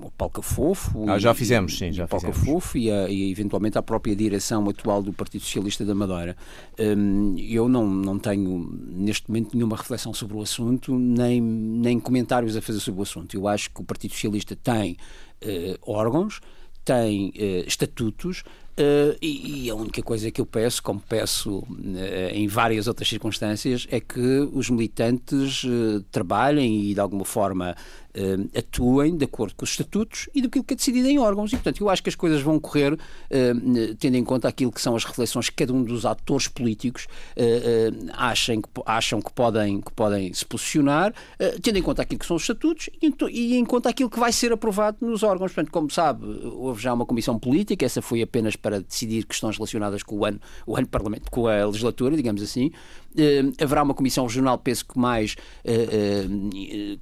o 0.02 0.11
Paulo 0.11 0.43
Fofo. 0.43 1.09
Ah, 1.09 1.19
já 1.19 1.33
fizemos, 1.33 1.78
sim, 1.78 1.90
já 1.90 2.05
o 2.05 2.09
Paulo 2.09 2.31
Fofo 2.31 2.76
e, 2.76 2.90
e, 2.90 3.31
eventualmente 3.31 3.78
a 3.78 3.83
própria 3.83 4.14
direção 4.14 4.69
atual 4.69 5.02
do 5.02 5.11
Partido 5.11 5.40
Socialista 5.40 5.83
da 5.83 5.95
Madeira. 5.95 6.37
Um, 6.78 7.35
eu 7.38 7.71
não, 7.71 7.87
não 7.88 8.19
tenho 8.19 8.71
neste 8.87 9.31
momento 9.31 9.55
nenhuma 9.55 9.78
reflexão 9.78 10.12
sobre 10.12 10.37
o 10.37 10.43
assunto, 10.43 10.99
nem, 10.99 11.40
nem 11.40 11.99
comentários 11.99 12.55
a 12.55 12.61
fazer 12.61 12.81
sobre 12.81 13.00
o 13.00 13.02
assunto. 13.02 13.35
Eu 13.35 13.49
acho 13.49 13.71
que 13.71 13.81
o 13.81 13.85
Partido 13.85 14.12
Socialista 14.12 14.55
tem 14.55 14.99
uh, 15.43 15.90
órgãos, 15.90 16.43
tem 16.85 17.31
uh, 17.31 17.67
estatutos, 17.67 18.45
Uh, 18.78 19.18
e, 19.20 19.64
e, 19.64 19.70
a 19.70 19.75
única 19.75 20.00
coisa 20.02 20.30
que 20.30 20.40
eu 20.40 20.47
peço, 20.47 20.80
como 20.80 21.00
peço 21.00 21.58
uh, 21.58 21.66
em 22.32 22.47
várias 22.47 22.87
outras 22.87 23.08
circunstâncias, 23.08 23.88
é 23.90 23.99
que 23.99 24.49
os 24.52 24.70
militantes 24.70 25.64
uh, 25.64 26.00
trabalhem 26.12 26.82
e 26.85 26.94
de 26.94 27.00
alguma 27.00 27.25
forma 27.25 27.75
uh, 28.17 28.59
atuem 28.59 29.17
de 29.17 29.25
acordo 29.25 29.55
com 29.55 29.65
os 29.65 29.71
estatutos 29.71 30.29
e 30.35 30.43
daquilo 30.43 30.65
que 30.65 30.75
é 30.75 30.77
decidido 30.77 31.09
em 31.09 31.19
órgãos. 31.19 31.53
E, 31.53 31.57
portanto, 31.57 31.81
eu 31.81 31.88
acho 31.88 32.03
que 32.03 32.09
as 32.09 32.15
coisas 32.15 32.41
vão 32.41 32.59
correr 32.59 32.95
uh, 32.95 32.99
tendo 33.99 34.17
em 34.17 34.25
conta 34.25 34.49
aquilo 34.49 34.73
que 34.73 34.81
são 34.81 34.95
as 34.97 35.05
reflexões 35.05 35.49
que 35.49 35.57
cada 35.57 35.73
um 35.73 35.83
dos 35.83 36.05
atores 36.07 36.49
políticos 36.49 37.07
uh, 37.37 38.11
acham, 38.12 38.62
que, 38.62 38.69
acham 38.87 39.21
que 39.21 39.33
podem, 39.33 39.81
que 39.81 39.93
podem 39.93 40.33
se 40.33 40.45
posicionar, 40.45 41.12
tendo 41.62 41.79
em 41.79 41.83
conta 41.83 42.03
aquilo 42.03 42.19
que 42.19 42.27
são 42.27 42.37
os 42.37 42.43
estatutos 42.43 42.91
e, 43.00 43.12
e, 43.31 43.57
em 43.57 43.65
conta 43.65 43.88
aquilo 43.88 44.11
que 44.11 44.19
vai 44.19 44.33
ser 44.33 44.53
aprovado 44.53 44.99
nos 45.00 45.23
órgãos. 45.23 45.53
Portanto, 45.53 45.73
como 45.73 45.91
sabe, 45.91 46.25
houve 46.45 46.83
já 46.83 46.93
uma 46.93 47.07
comissão 47.07 47.38
política, 47.38 47.85
essa 47.85 48.03
foi 48.03 48.23
apenas 48.23 48.57
para 48.57 48.81
decidir 48.81 49.25
questões 49.25 49.57
relacionadas 49.57 50.03
com 50.03 50.17
o 50.17 50.25
ano, 50.25 50.41
o 50.67 50.77
ano 50.77 50.87
Parlamento, 50.87 51.31
com 51.31 51.47
a 51.47 51.67
legislatura, 51.67 52.17
digamos 52.17 52.43
assim. 52.43 52.71
haverá 53.61 53.83
uma 53.83 53.95
comissão 53.95 54.27
regional, 54.27 54.59
penso 54.59 54.87
que 54.87 54.99
mais 54.99 55.37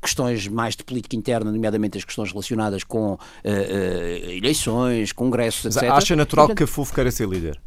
questões 0.00 0.48
mais 0.48 0.76
de 0.76 0.84
política 0.84 1.05
política 1.06 1.16
interna, 1.16 1.52
nomeadamente 1.52 1.96
as 1.96 2.04
questões 2.04 2.30
relacionadas 2.30 2.84
com 2.84 3.12
uh, 3.12 3.18
uh, 3.18 4.30
eleições, 4.30 5.12
congressos, 5.12 5.64
Mas 5.64 5.76
etc. 5.76 5.90
Acha 5.90 6.16
natural 6.16 6.46
Portanto, 6.46 6.58
que 6.58 6.64
a 6.64 6.66
FUF 6.66 6.92
queira 6.92 7.10
ser 7.10 7.28
líder? 7.28 7.58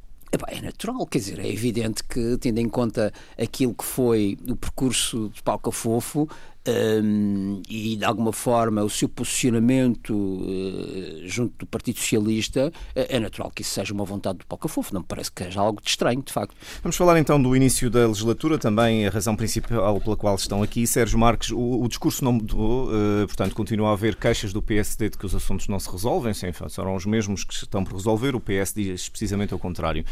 É 0.48 0.62
natural, 0.62 1.08
quer 1.08 1.18
dizer, 1.18 1.40
é 1.40 1.48
evidente 1.52 2.04
que, 2.04 2.38
tendo 2.38 2.60
em 2.60 2.70
conta 2.70 3.12
aquilo 3.36 3.74
que 3.74 3.84
foi 3.84 4.38
o 4.48 4.56
percurso 4.56 5.32
de 5.34 5.42
Paulo 5.42 5.60
Cafofo, 5.60 6.30
um, 6.70 7.62
e 7.70 7.96
de 7.96 8.06
alguma 8.06 8.32
forma 8.32 8.84
o 8.84 8.90
seu 8.90 9.10
posicionamento 9.10 10.14
uh, 10.14 11.28
junto 11.28 11.54
do 11.60 11.66
Partido 11.66 12.00
Socialista, 12.00 12.68
uh, 12.68 12.72
é 12.96 13.20
natural 13.20 13.52
que 13.52 13.62
isso 13.62 13.72
seja 13.72 13.94
uma 13.94 14.06
vontade 14.06 14.40
do 14.40 14.46
Paulo 14.46 14.62
Cafofo, 14.62 14.94
não 14.94 15.02
me 15.02 15.08
parece 15.08 15.32
que 15.32 15.44
seja 15.44 15.62
algo 15.62 15.82
de 15.82 15.90
estranho, 15.90 16.22
de 16.22 16.32
facto. 16.32 16.56
Vamos 16.84 16.96
falar 16.96 17.18
então 17.20 17.42
do 17.42 17.56
início 17.56 17.90
da 17.90 18.08
legislatura, 18.08 18.58
também 18.58 19.08
a 19.08 19.10
razão 19.10 19.36
principal 19.36 20.00
pela 20.00 20.16
qual 20.16 20.36
estão 20.36 20.62
aqui. 20.62 20.86
Sérgio 20.86 21.18
Marques, 21.18 21.52
o, 21.52 21.82
o 21.82 21.88
discurso 21.88 22.24
não 22.24 22.34
mudou, 22.34 22.88
uh, 22.88 23.26
portanto 23.28 23.56
continua 23.56 23.90
a 23.90 23.94
haver 23.94 24.16
queixas 24.16 24.54
do 24.54 24.62
PSD 24.62 25.10
de 25.10 25.18
que 25.18 25.26
os 25.26 25.34
assuntos 25.36 25.68
não 25.68 25.80
se 25.80 25.90
resolvem, 25.90 26.34
sim, 26.34 26.48
serão 26.70 26.96
os 26.96 27.06
mesmos 27.06 27.44
que 27.44 27.54
estão 27.54 27.84
por 27.84 27.96
resolver, 27.96 28.36
o 28.36 28.40
PS 28.40 28.74
diz 28.76 29.10
precisamente 29.10 29.54
ao 29.54 29.60
contrário. 29.60 30.04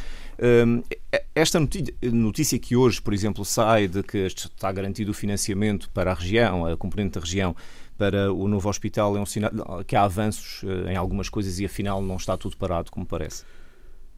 Esta 1.35 1.59
notícia 1.59 2.59
que 2.59 2.75
hoje, 2.75 3.01
por 3.01 3.13
exemplo, 3.13 3.45
sai 3.45 3.87
de 3.87 4.03
que 4.03 4.17
está 4.19 4.71
garantido 4.71 5.11
o 5.11 5.13
financiamento 5.13 5.89
para 5.91 6.11
a 6.11 6.13
região, 6.13 6.65
a 6.65 6.75
componente 6.77 7.13
da 7.13 7.21
região, 7.21 7.55
para 7.97 8.31
o 8.31 8.47
novo 8.47 8.69
hospital, 8.69 9.17
é 9.17 9.19
um 9.19 9.25
sinal 9.25 9.51
que 9.85 9.95
há 9.95 10.03
avanços 10.03 10.63
eh, 10.63 10.93
em 10.93 10.95
algumas 10.95 11.29
coisas 11.29 11.59
e 11.59 11.65
afinal 11.65 12.01
não 12.01 12.15
está 12.15 12.37
tudo 12.37 12.55
parado, 12.55 12.91
como 12.91 13.05
parece. 13.05 13.43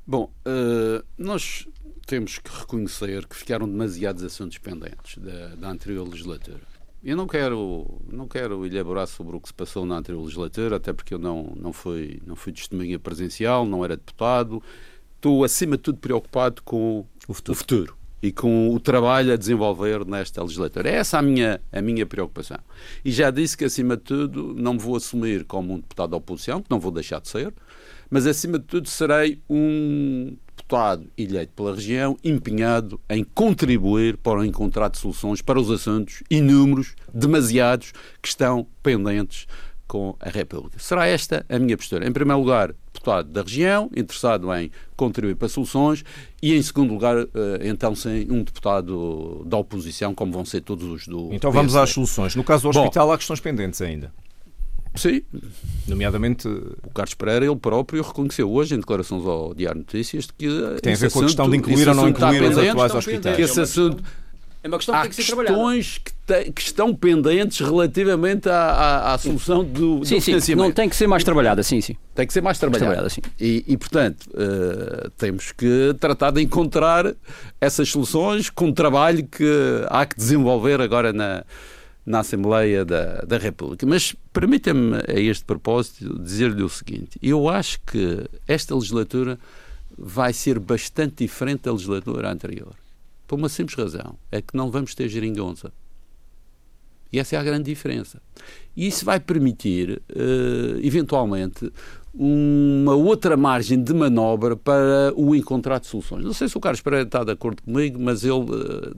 Bom, 0.06 0.32
uh, 0.46 1.04
nós 1.18 1.68
temos 2.06 2.40
que 2.40 2.50
reconhecer 2.52 3.26
que 3.28 3.36
ficaram 3.36 3.70
demasiados 3.70 4.24
assuntos 4.24 4.58
pendentes 4.58 5.18
da, 5.18 5.56
da 5.56 5.70
anterior 5.70 6.08
legislatura. 6.08 6.62
Eu 7.02 7.16
não 7.16 7.28
quero, 7.28 8.02
não 8.12 8.28
quero 8.28 8.66
elaborar 8.66 9.08
sobre 9.08 9.36
o 9.36 9.40
que 9.40 9.48
se 9.48 9.54
passou 9.54 9.86
na 9.86 9.98
anterior 9.98 10.22
legislatura, 10.22 10.76
até 10.76 10.92
porque 10.92 11.14
eu 11.14 11.20
não, 11.20 11.54
não, 11.56 11.72
fui, 11.72 12.22
não 12.26 12.36
fui 12.36 12.52
testemunha 12.52 13.00
presencial, 13.00 13.66
não 13.66 13.86
era 13.86 13.96
deputado, 13.96 14.62
estou, 15.20 15.44
acima 15.44 15.76
de 15.76 15.84
tudo, 15.84 16.00
preocupado 16.00 16.62
com 16.64 17.06
o 17.28 17.34
futuro. 17.34 17.54
o 17.54 17.56
futuro. 17.56 17.98
e 18.22 18.32
com 18.32 18.74
o 18.74 18.80
trabalho 18.80 19.32
a 19.32 19.38
desenvolver 19.38 20.06
nesta 20.06 20.42
legislatura. 20.42 20.90
É 20.90 20.96
essa 20.96 21.20
a 21.20 21.22
minha, 21.22 21.62
a 21.72 21.82
minha 21.82 22.06
preocupação. 22.06 22.58
E 23.04 23.12
já 23.12 23.30
disse 23.30 23.56
que, 23.56 23.66
acima 23.66 23.96
de 23.96 24.04
tudo, 24.04 24.54
não 24.58 24.74
me 24.74 24.80
vou 24.80 24.96
assumir 24.96 25.46
como 25.46 25.74
um 25.74 25.78
deputado 25.78 26.12
da 26.12 26.18
oposição, 26.18 26.62
que 26.62 26.70
não 26.70 26.80
vou 26.80 26.92
deixar 26.92 27.22
de 27.22 27.30
ser, 27.30 27.54
mas, 28.10 28.26
acima 28.26 28.58
de 28.58 28.66
tudo, 28.66 28.90
serei 28.90 29.40
um 29.50 30.36
deputado 30.58 31.08
eleito 31.18 31.54
pela 31.54 31.76
região 31.76 32.18
empenhado 32.24 33.00
em 33.10 33.24
contribuir 33.24 34.18
para 34.18 34.40
o 34.40 34.46
encontrar 34.46 34.90
de 34.90 34.98
soluções 34.98 35.42
para 35.42 35.60
os 35.60 35.70
assuntos 35.70 36.24
inúmeros, 36.30 36.96
demasiados, 37.14 37.94
que 38.22 38.28
estão 38.28 38.68
pendentes 38.84 39.48
com 39.88 40.16
a 40.20 40.30
República. 40.30 40.78
Será 40.78 41.08
esta 41.08 41.46
a 41.50 41.58
minha 41.58 41.76
postura. 41.76 42.08
Em 42.08 42.12
primeiro 42.12 42.40
lugar, 42.40 42.76
deputado 43.00 43.30
da 43.30 43.42
região, 43.42 43.90
interessado 43.96 44.54
em 44.54 44.70
contribuir 44.96 45.36
para 45.36 45.48
soluções, 45.48 46.04
e 46.42 46.54
em 46.54 46.62
segundo 46.62 46.94
lugar, 46.94 47.18
eh, 47.18 47.28
então, 47.64 47.96
sem 47.96 48.30
um 48.30 48.44
deputado 48.44 49.44
da 49.46 49.58
oposição, 49.58 50.14
como 50.14 50.32
vão 50.32 50.46
ser 50.46 50.62
todos 50.62 50.88
os 50.88 51.08
do. 51.08 51.34
Então 51.34 51.52
vamos 51.52 51.76
às 51.76 51.90
soluções. 51.90 52.36
No 52.36 52.44
caso 52.44 52.64
do 52.64 52.70
hospital, 52.70 53.08
Bom, 53.08 53.14
há 53.14 53.18
questões 53.18 53.40
pendentes 53.40 53.82
ainda. 53.82 54.12
Sim. 54.96 55.22
Nomeadamente. 55.88 56.48
O 56.48 56.90
Carlos 56.94 57.14
Pereira, 57.14 57.46
ele 57.46 57.56
próprio, 57.56 58.02
reconheceu 58.02 58.52
hoje, 58.52 58.76
em 58.76 58.80
declarações 58.80 59.26
ao 59.26 59.54
Diário 59.54 59.80
Notícias, 59.80 60.26
que. 60.26 60.48
que 60.48 60.82
tem 60.82 60.94
a 60.94 60.98
ver 60.98 61.12
com 61.12 61.20
a 61.20 61.24
questão 61.24 61.50
de 61.50 61.58
incluir 61.58 61.88
ou 61.88 61.96
não 61.96 62.10
incluir 62.10 62.44
os 62.44 62.58
atuais 62.58 62.96
hospitais. 62.96 63.36
Que 63.36 63.42
esse 63.44 63.62
assunto 63.62 64.04
é 64.62 64.68
uma 64.68 64.78
questão 64.78 64.94
que 64.94 65.00
Há 65.00 65.02
tem 65.04 65.10
que 65.12 65.24
ser 65.24 65.36
questões 65.36 65.98
que, 66.00 66.12
te, 66.12 66.52
que, 66.52 66.62
estão 66.62 66.94
pendentes 66.94 67.60
relativamente 67.62 68.50
à, 68.50 68.56
à, 68.56 69.14
à 69.14 69.18
solução 69.18 69.64
do, 69.64 70.04
sim, 70.04 70.16
do 70.16 70.22
sim, 70.22 70.22
financiamento. 70.22 70.66
Não 70.66 70.74
tem 70.74 70.90
que 70.90 70.96
ser 70.98 71.08
mais 71.08 71.24
trabalhada, 71.24 71.64
sim, 71.64 71.80
sim. 71.80 71.96
Tem 72.14 72.28
que 72.28 72.34
ser 72.34 72.42
mais 72.42 72.60
trabalhada. 72.60 72.86
trabalhada 72.86 73.10
sim. 73.10 73.22
E, 73.40 73.64
e 73.66 73.78
portanto, 73.78 74.28
uh, 74.32 75.10
temos 75.12 75.54
que 75.54 75.96
tratar 75.98 76.32
de 76.32 76.42
encontrar 76.42 77.16
essas 77.62 77.90
soluções 77.90 78.50
com 78.50 78.68
o 78.68 78.74
trabalho 78.74 79.26
que 79.26 79.46
há 79.88 80.06
que 80.06 80.18
desenvolver 80.18 80.82
agora 80.82 81.14
na, 81.14 81.46
na 82.06 82.20
Assembleia 82.20 82.84
da, 82.84 83.22
da 83.22 83.38
República. 83.38 83.86
Mas 83.86 84.14
permita-me, 84.34 84.98
a 85.08 85.20
este 85.20 85.46
propósito, 85.46 86.20
dizer-lhe 86.22 86.64
o 86.64 86.70
seguinte: 86.70 87.18
eu 87.22 87.48
acho 87.48 87.80
que 87.88 88.26
esta 88.46 88.76
legislatura 88.76 89.40
vai 89.98 90.34
ser 90.34 90.60
bastante 90.60 91.24
diferente 91.24 91.62
da 91.62 91.72
legislatura 91.72 92.30
anterior. 92.30 92.74
Por 93.30 93.38
uma 93.38 93.48
simples 93.48 93.78
razão: 93.78 94.18
é 94.32 94.42
que 94.42 94.58
não 94.58 94.72
vamos 94.72 94.96
ter 94.96 95.08
geringonça. 95.08 95.72
E 97.14 97.20
essa 97.20 97.36
é 97.36 97.40
a 97.40 97.44
grande 97.44 97.66
diferença. 97.66 98.20
E 98.76 98.88
isso 98.88 99.06
vai 99.06 99.20
permitir, 99.20 100.02
uh, 100.12 100.80
eventualmente, 100.82 101.72
uma 102.12 102.96
outra 102.96 103.38
margem 103.38 103.82
de 103.82 103.94
manobra 103.94 104.56
para 104.56 105.14
o 105.16 105.36
encontrar 105.36 105.80
de 105.80 105.86
soluções. 105.86 106.24
Não 106.24 106.34
sei 106.34 106.48
se 106.48 106.58
o 106.58 106.60
Carlos 106.60 106.82
Pereira 106.82 107.06
está 107.06 107.24
de 107.24 107.32
acordo 107.32 107.62
comigo, 107.62 108.00
mas 108.00 108.24
ele 108.24 108.34
uh, 108.34 108.98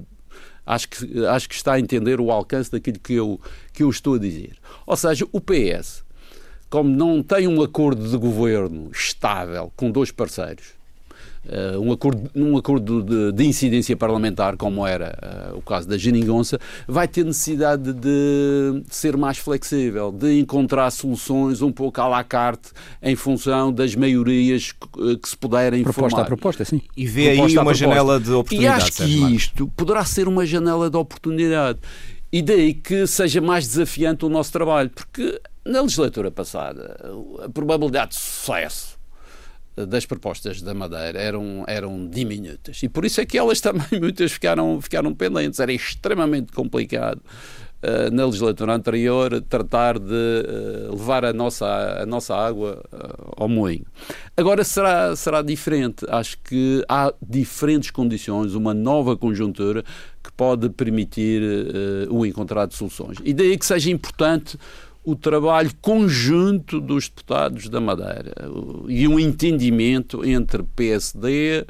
acho, 0.66 0.88
que, 0.88 1.26
acho 1.26 1.50
que 1.50 1.56
está 1.56 1.74
a 1.74 1.80
entender 1.80 2.22
o 2.22 2.32
alcance 2.32 2.72
daquilo 2.72 3.00
que 3.00 3.14
eu, 3.14 3.40
que 3.74 3.84
eu 3.84 3.90
estou 3.90 4.16
a 4.16 4.20
dizer. 4.20 4.58
Ou 4.86 4.96
seja, 4.96 5.28
o 5.32 5.42
PS, 5.42 6.06
como 6.70 6.90
não 6.90 7.22
tem 7.22 7.48
um 7.50 7.62
acordo 7.62 8.10
de 8.10 8.18
governo 8.18 8.90
estável 8.92 9.72
com 9.76 9.92
dois 9.92 10.10
parceiros, 10.10 10.81
uh, 11.46 11.80
um 11.80 11.92
acordo, 11.92 12.30
num 12.34 12.58
acordo 12.58 13.04
de, 13.04 13.32
de, 13.32 13.46
incidência 13.46 13.96
parlamentar, 13.96 14.58
como 14.58 14.86
era 14.86 15.52
uh, 15.54 15.58
o 15.58 15.62
caso 15.62 15.88
da 15.88 15.98
geringonça, 15.98 16.60
vai 16.88 17.08
ter 17.08 17.26
necessidade 17.26 17.94
de 17.94 18.84
ser 18.90 19.18
mais 19.18 19.38
flexível, 19.38 20.12
de 20.12 20.40
encontrar 20.40 20.90
soluções 20.92 21.62
um 21.62 21.72
pouco 21.72 22.02
à 22.02 22.08
la 22.08 22.24
carte 22.24 22.70
em 23.02 23.16
função 23.16 23.72
das 23.72 23.96
maiorias 23.96 24.72
que, 24.72 25.18
que 25.18 25.30
se 25.30 25.38
puderem 25.38 25.84
proposta 25.84 26.10
formar. 26.10 26.24
A 26.24 26.26
proposta, 26.26 26.66
sim. 26.66 26.82
E 26.96 27.06
vê 27.06 27.36
proposta 27.36 27.60
aí 27.60 27.66
uma 27.66 27.74
janela 27.74 28.20
de 28.20 28.32
oportunidade. 28.32 28.84
E 28.84 28.88
acho 28.88 28.92
que 28.92 29.36
isto 29.36 29.68
poderá 29.76 30.06
ser 30.06 30.28
uma 30.28 30.46
janela 30.46 30.90
de 30.90 30.98
oportunidade. 30.98 31.80
E 32.32 32.42
daí 32.42 32.74
que 32.74 33.06
seja 33.08 33.42
mais 33.42 33.68
desafiante 33.68 34.26
o 34.26 34.30
nosso 34.30 34.54
trabalho, 34.54 34.90
porque 34.90 35.42
na 35.66 35.82
legislatura 35.82 36.32
passada 36.32 36.98
a 37.44 37.50
probabilidade 37.50 38.12
de 38.12 38.18
sucesso 38.18 38.91
das 39.88 40.06
propostas 40.06 40.62
da 40.62 40.74
Madeira 40.74 41.20
eram, 41.20 41.64
eram 41.68 42.08
diminutas. 42.08 42.82
E 42.84 42.90
por 42.90 43.06
isso 43.06 43.22
é 43.22 43.26
que 43.26 43.38
elas 43.38 43.60
também 43.62 44.00
muitas 44.00 44.32
ficaram, 44.32 44.80
ficaram 44.82 45.14
pendentes. 45.14 45.60
Era 45.60 45.74
extremamente 45.74 46.52
complicado 46.52 47.22
uh, 47.82 48.14
na 48.14 48.26
legislatura 48.26 48.74
anterior 48.74 49.42
tratar 49.42 50.00
de 50.00 50.06
uh, 50.06 50.92
levar 50.92 51.26
a 51.26 51.34
nossa, 51.34 52.02
a 52.02 52.06
nossa 52.06 52.36
água 52.36 52.84
uh, 52.92 53.34
ao 53.38 53.50
moinho. 53.50 53.86
Agora 54.38 54.64
será, 54.64 55.16
será 55.16 55.42
diferente. 55.42 56.06
Acho 56.10 56.38
que 56.44 56.84
há 56.88 57.14
diferentes 57.22 57.92
condições, 57.92 58.54
uma 58.54 58.74
nova 58.74 59.18
conjuntura 59.18 59.84
que 60.24 60.32
pode 60.34 60.70
permitir 60.70 61.42
o 62.12 62.24
encontrar 62.24 62.68
de 62.68 62.76
soluções. 62.76 63.18
E 63.24 63.34
daí 63.34 63.58
que 63.58 63.66
seja 63.66 63.90
importante 63.90 64.56
o 65.04 65.16
trabalho 65.16 65.72
conjunto 65.82 66.80
dos 66.80 67.10
deputados 67.10 67.70
da 67.70 67.82
Madeira 67.82 68.34
e 68.88 69.08
um 69.08 69.20
entendimento 69.20 70.24
entre 70.24 70.64
PSD 70.64 71.66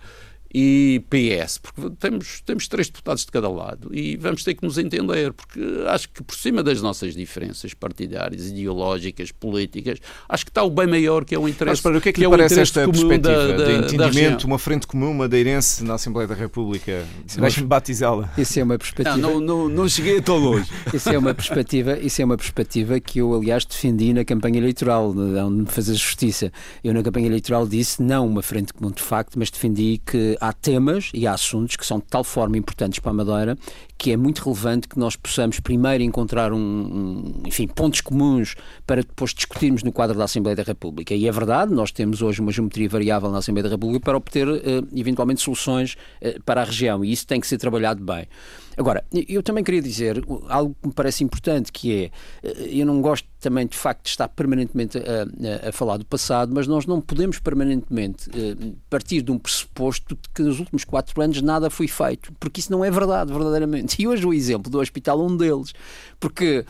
e 0.53 1.03
PS, 1.09 1.57
porque 1.59 1.89
temos, 1.99 2.41
temos 2.41 2.67
três 2.67 2.87
deputados 2.87 3.25
de 3.25 3.31
cada 3.31 3.49
lado 3.49 3.89
e 3.93 4.17
vamos 4.17 4.43
ter 4.43 4.53
que 4.53 4.63
nos 4.63 4.77
entender, 4.77 5.31
porque 5.33 5.59
acho 5.87 6.09
que 6.09 6.21
por 6.23 6.35
cima 6.35 6.61
das 6.61 6.81
nossas 6.81 7.15
diferenças 7.15 7.73
partidárias, 7.73 8.47
ideológicas, 8.47 9.31
políticas, 9.31 9.99
acho 10.27 10.45
que 10.45 10.51
está 10.51 10.63
o 10.63 10.69
bem 10.69 10.87
maior 10.87 11.23
que 11.23 11.33
é 11.33 11.39
o 11.39 11.47
interesse. 11.47 11.71
Mas 11.71 11.81
para 11.81 11.97
o 11.97 12.01
que 12.01 12.09
é 12.09 12.11
que, 12.11 12.15
que 12.15 12.21
lhe 12.21 12.27
é 12.27 12.29
parece 12.29 12.59
esta 12.59 12.85
perspectiva 12.85 13.17
da, 13.19 13.57
da, 13.57 13.65
de 13.65 13.93
entendimento, 13.93 14.43
uma 14.45 14.59
frente 14.59 14.85
comum 14.85 15.13
madeirense 15.13 15.83
na 15.83 15.93
Assembleia 15.93 16.27
da 16.27 16.35
República? 16.35 17.05
Deixe-me 17.37 17.67
batizá-la. 17.67 18.31
Isso 18.37 18.59
é 18.59 18.63
uma 18.63 18.77
perspectiva. 18.77 19.17
Não, 19.17 19.39
não, 19.39 19.67
não, 19.67 19.69
não 19.69 19.89
cheguei 19.89 20.21
tão 20.21 20.37
longe. 20.37 20.69
isso 20.93 21.09
é 21.09 21.17
uma 21.17 21.33
perspectiva, 21.33 21.97
isso 21.97 22.21
é 22.21 22.25
uma 22.25 22.37
perspectiva 22.37 22.99
que 22.99 23.19
eu 23.19 23.33
aliás 23.33 23.65
defendi 23.65 24.13
na 24.13 24.25
campanha 24.25 24.57
eleitoral, 24.57 25.11
onde 25.11 25.61
me 25.61 25.67
fazer 25.67 25.93
justiça. 25.93 26.51
Eu 26.83 26.93
na 26.93 27.01
campanha 27.01 27.27
eleitoral 27.27 27.65
disse 27.67 28.01
não 28.03 28.27
uma 28.27 28.41
frente 28.41 28.73
comum 28.73 28.91
de 28.91 29.01
facto, 29.01 29.39
mas 29.39 29.49
defendi 29.49 30.01
que 30.05 30.37
há 30.41 30.51
temas 30.51 31.11
e 31.13 31.27
há 31.27 31.33
assuntos 31.33 31.75
que 31.75 31.85
são 31.85 31.99
de 31.99 32.05
tal 32.05 32.23
forma 32.23 32.57
importantes 32.57 32.99
para 32.99 33.11
a 33.11 33.13
Madeira 33.13 33.57
que 34.01 34.11
é 34.11 34.17
muito 34.17 34.43
relevante 34.43 34.87
que 34.87 34.97
nós 34.97 35.15
possamos 35.15 35.59
primeiro 35.59 36.03
encontrar 36.03 36.51
um, 36.51 36.57
um, 36.57 37.43
enfim, 37.45 37.67
pontos 37.67 38.01
comuns 38.01 38.55
para 38.87 39.03
depois 39.03 39.31
discutirmos 39.31 39.83
no 39.83 39.91
quadro 39.91 40.17
da 40.17 40.23
Assembleia 40.23 40.55
da 40.55 40.63
República. 40.63 41.13
E 41.13 41.27
é 41.27 41.31
verdade, 41.31 41.71
nós 41.71 41.91
temos 41.91 42.19
hoje 42.19 42.41
uma 42.41 42.51
geometria 42.51 42.89
variável 42.89 43.29
na 43.29 43.37
Assembleia 43.37 43.65
da 43.65 43.69
República 43.69 44.03
para 44.03 44.17
obter 44.17 44.47
uh, 44.47 44.59
eventualmente 44.95 45.41
soluções 45.41 45.95
uh, 46.19 46.41
para 46.43 46.61
a 46.61 46.63
região 46.63 47.05
e 47.05 47.11
isso 47.11 47.27
tem 47.27 47.39
que 47.39 47.45
ser 47.45 47.59
trabalhado 47.59 48.03
bem. 48.03 48.27
Agora, 48.81 49.03
eu 49.11 49.43
também 49.43 49.63
queria 49.63 49.79
dizer 49.79 50.23
algo 50.49 50.75
que 50.81 50.87
me 50.87 50.93
parece 50.93 51.23
importante, 51.23 51.71
que 51.71 51.93
é, 51.93 52.11
eh, 52.41 52.69
eu 52.79 52.83
não 52.83 52.99
gosto 52.99 53.27
também 53.39 53.67
de 53.67 53.77
facto 53.77 54.05
de 54.05 54.09
estar 54.09 54.27
permanentemente 54.27 54.97
a, 54.97 55.69
a, 55.69 55.71
falar 55.71 55.97
do 55.97 56.05
passado, 56.05 56.51
mas 56.51 56.65
nós 56.65 56.87
não 56.87 56.99
podemos 56.99 57.37
permanentemente 57.37 58.27
uh, 58.29 58.75
partir 58.89 59.21
de 59.21 59.31
um 59.31 59.37
pressuposto 59.37 60.15
de 60.15 60.29
que 60.33 60.41
nos 60.41 60.59
últimos 60.59 60.83
quatro 60.83 61.21
anos 61.21 61.43
nada 61.43 61.69
foi 61.69 61.87
feito, 61.87 62.33
porque 62.39 62.59
isso 62.59 62.71
não 62.71 62.83
é 62.83 62.89
verdade, 62.89 63.31
verdadeiramente. 63.31 63.97
E 64.01 64.07
hoje 64.07 64.25
o 64.25 64.33
exemplo 64.33 64.71
do 64.71 64.79
hospital 64.79 65.19
é 65.19 65.23
um 65.23 65.37
deles, 65.37 65.73
porque 66.19 66.65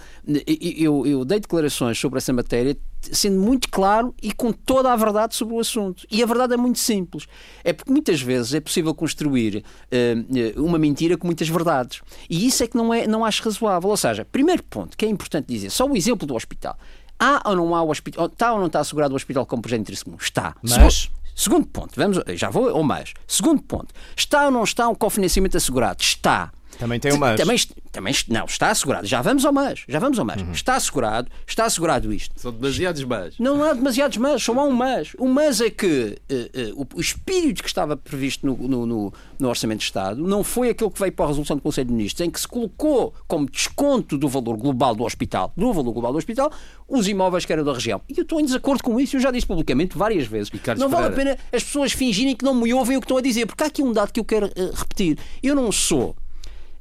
eu, 0.78 1.08
eu 1.08 1.24
dei 1.24 1.40
declarações 1.40 1.98
sobre 1.98 2.18
essa 2.18 2.34
matéria 2.34 2.76
sendo 3.12 3.40
muito 3.40 3.70
claro 3.70 4.14
e 4.22 4.32
com 4.32 4.52
toda 4.52 4.92
a 4.92 4.96
verdade 4.96 5.36
sobre 5.36 5.56
o 5.56 5.60
assunto. 5.60 6.06
E 6.10 6.22
a 6.22 6.26
verdade 6.26 6.54
é 6.54 6.58
muito 6.58 6.80
simples. 6.80 7.28
É 7.64 7.74
porque 7.74 7.92
muitas 7.92 8.22
vezes 8.22 8.54
é 8.54 8.60
possível 8.60 8.94
construir 8.94 9.64
uh, 9.92 10.64
uma 10.64 10.78
mentira 10.78 11.18
com 11.18 11.28
muitas 11.28 11.50
verdades. 11.50 12.02
E 12.30 12.46
isso 12.46 12.64
é 12.64 12.68
que 12.68 12.78
não, 12.78 12.94
é, 12.94 13.08
não 13.08 13.26
acho 13.26 13.44
razoável. 13.44 13.90
Ou 13.90 13.98
seja, 13.98 14.26
primeiro 14.26 14.64
ponto 14.64 14.98
que 14.98 15.06
é 15.06 15.10
importante 15.10 15.48
dizer, 15.48 15.70
só 15.70 15.86
o 15.86 15.96
exemplo 15.96 16.28
do 16.28 16.36
hospital. 16.36 16.78
Há 17.20 17.50
ou 17.50 17.56
não 17.56 17.76
há 17.76 17.84
o 17.84 17.90
hospital, 17.90 18.26
está 18.26 18.54
ou 18.54 18.60
não 18.60 18.68
está 18.68 18.80
assegurado 18.80 19.14
o 19.14 19.16
hospital 19.16 19.46
como 19.46 19.62
interesse 19.76 20.04
comum? 20.04 20.18
Está. 20.20 20.56
Mas... 20.62 21.10
Segundo 21.34 21.66
ponto, 21.66 21.94
vamos, 21.96 22.20
já 22.36 22.50
vou 22.50 22.72
ou 22.72 22.84
mais. 22.84 23.14
Segundo 23.26 23.62
ponto, 23.64 23.94
está 24.16 24.46
ou 24.46 24.52
não 24.52 24.64
está 24.64 24.88
um 24.90 24.96
cofinanciamento 24.96 25.56
assegurado? 25.56 26.02
Está. 26.02 26.52
Também 26.78 27.00
tem 27.00 27.12
o 27.12 27.20
mais. 27.20 27.40
Também, 27.40 27.58
também, 27.92 28.16
não, 28.28 28.46
está 28.46 28.70
assegurado. 28.70 29.06
Já 29.06 29.22
vamos 29.22 29.46
ao 29.46 29.54
mais. 29.54 29.84
Já 29.88 30.00
vamos 30.00 30.18
ao 30.18 30.26
mais. 30.26 30.42
Uhum. 30.42 30.52
Está 30.52 30.76
assegurado, 30.76 31.30
está 31.46 31.66
assegurado 31.66 32.14
isto. 32.14 32.34
São 32.40 32.52
demasiados 32.52 33.04
mais. 33.04 33.38
Não 33.40 33.64
há 33.64 33.74
demasiados 33.74 34.18
mais, 34.18 34.42
só 34.42 34.58
há 34.60 34.64
um 34.64 34.72
mais. 34.72 35.14
O 35.18 35.28
mais 35.28 35.62
é 35.62 35.70
que 35.70 36.18
uh, 36.32 36.80
uh, 36.80 36.82
o, 36.82 36.98
o, 36.98 37.02
espírito 37.02 37.62
que 37.62 37.70
estava 37.70 37.96
previsto 37.96 38.46
no, 38.46 38.56
no, 38.56 38.86
no, 38.86 39.14
no, 39.40 39.50
Orçamento 39.50 39.80
de 39.80 39.86
Estado 39.86 40.22
não 40.22 40.44
foi 40.44 40.70
aquele 40.70 40.90
que 40.90 41.00
veio 41.00 41.12
para 41.12 41.26
a 41.26 41.28
resolução 41.30 41.56
do 41.56 41.62
Conselho 41.62 41.88
de 41.88 41.94
Ministros, 41.94 42.28
em 42.28 42.32
que 42.32 42.40
se 42.40 42.48
colocou 42.48 43.14
como 43.28 43.50
desconto 43.50 44.18
do 44.18 44.28
valor 44.28 44.58
global 44.58 44.96
do 44.96 45.04
hospital, 45.04 45.52
do 45.56 45.74
valor 45.74 45.92
global 45.92 46.12
do 46.12 46.18
hospital, 46.18 46.52
os 46.88 47.08
imóveis 47.08 47.46
que 47.46 47.54
eram 47.54 47.64
da 47.64 47.74
região. 47.74 48.02
E 48.10 48.18
eu 48.18 48.24
estou 48.24 48.40
em 48.40 48.46
desacordo 48.46 48.84
com 48.84 49.00
isso, 49.00 49.16
eu 49.16 49.20
já 49.20 49.32
disse 49.32 49.46
publicamente 49.46 49.98
várias 49.98 50.28
vezes. 50.28 50.52
Não 50.78 50.90
vale 50.90 51.08
a 51.08 51.12
pena 51.12 51.38
as 51.52 51.64
pessoas 51.64 51.92
fingirem 51.92 52.36
que 52.36 52.44
não 52.44 52.54
me 52.54 52.74
ouvem 52.74 52.98
o 52.98 53.00
que 53.00 53.06
estão 53.06 53.18
a 53.18 53.22
dizer, 53.22 53.46
porque 53.46 53.64
há 53.64 53.68
aqui 53.68 53.84
um 53.84 53.92
dado 53.92 54.12
que 54.12 54.20
eu 54.20 54.26
quero 54.26 54.48
uh, 54.48 54.72
repetir. 54.74 55.18
Eu 55.42 55.56
não 55.56 55.72
sou 55.72 56.16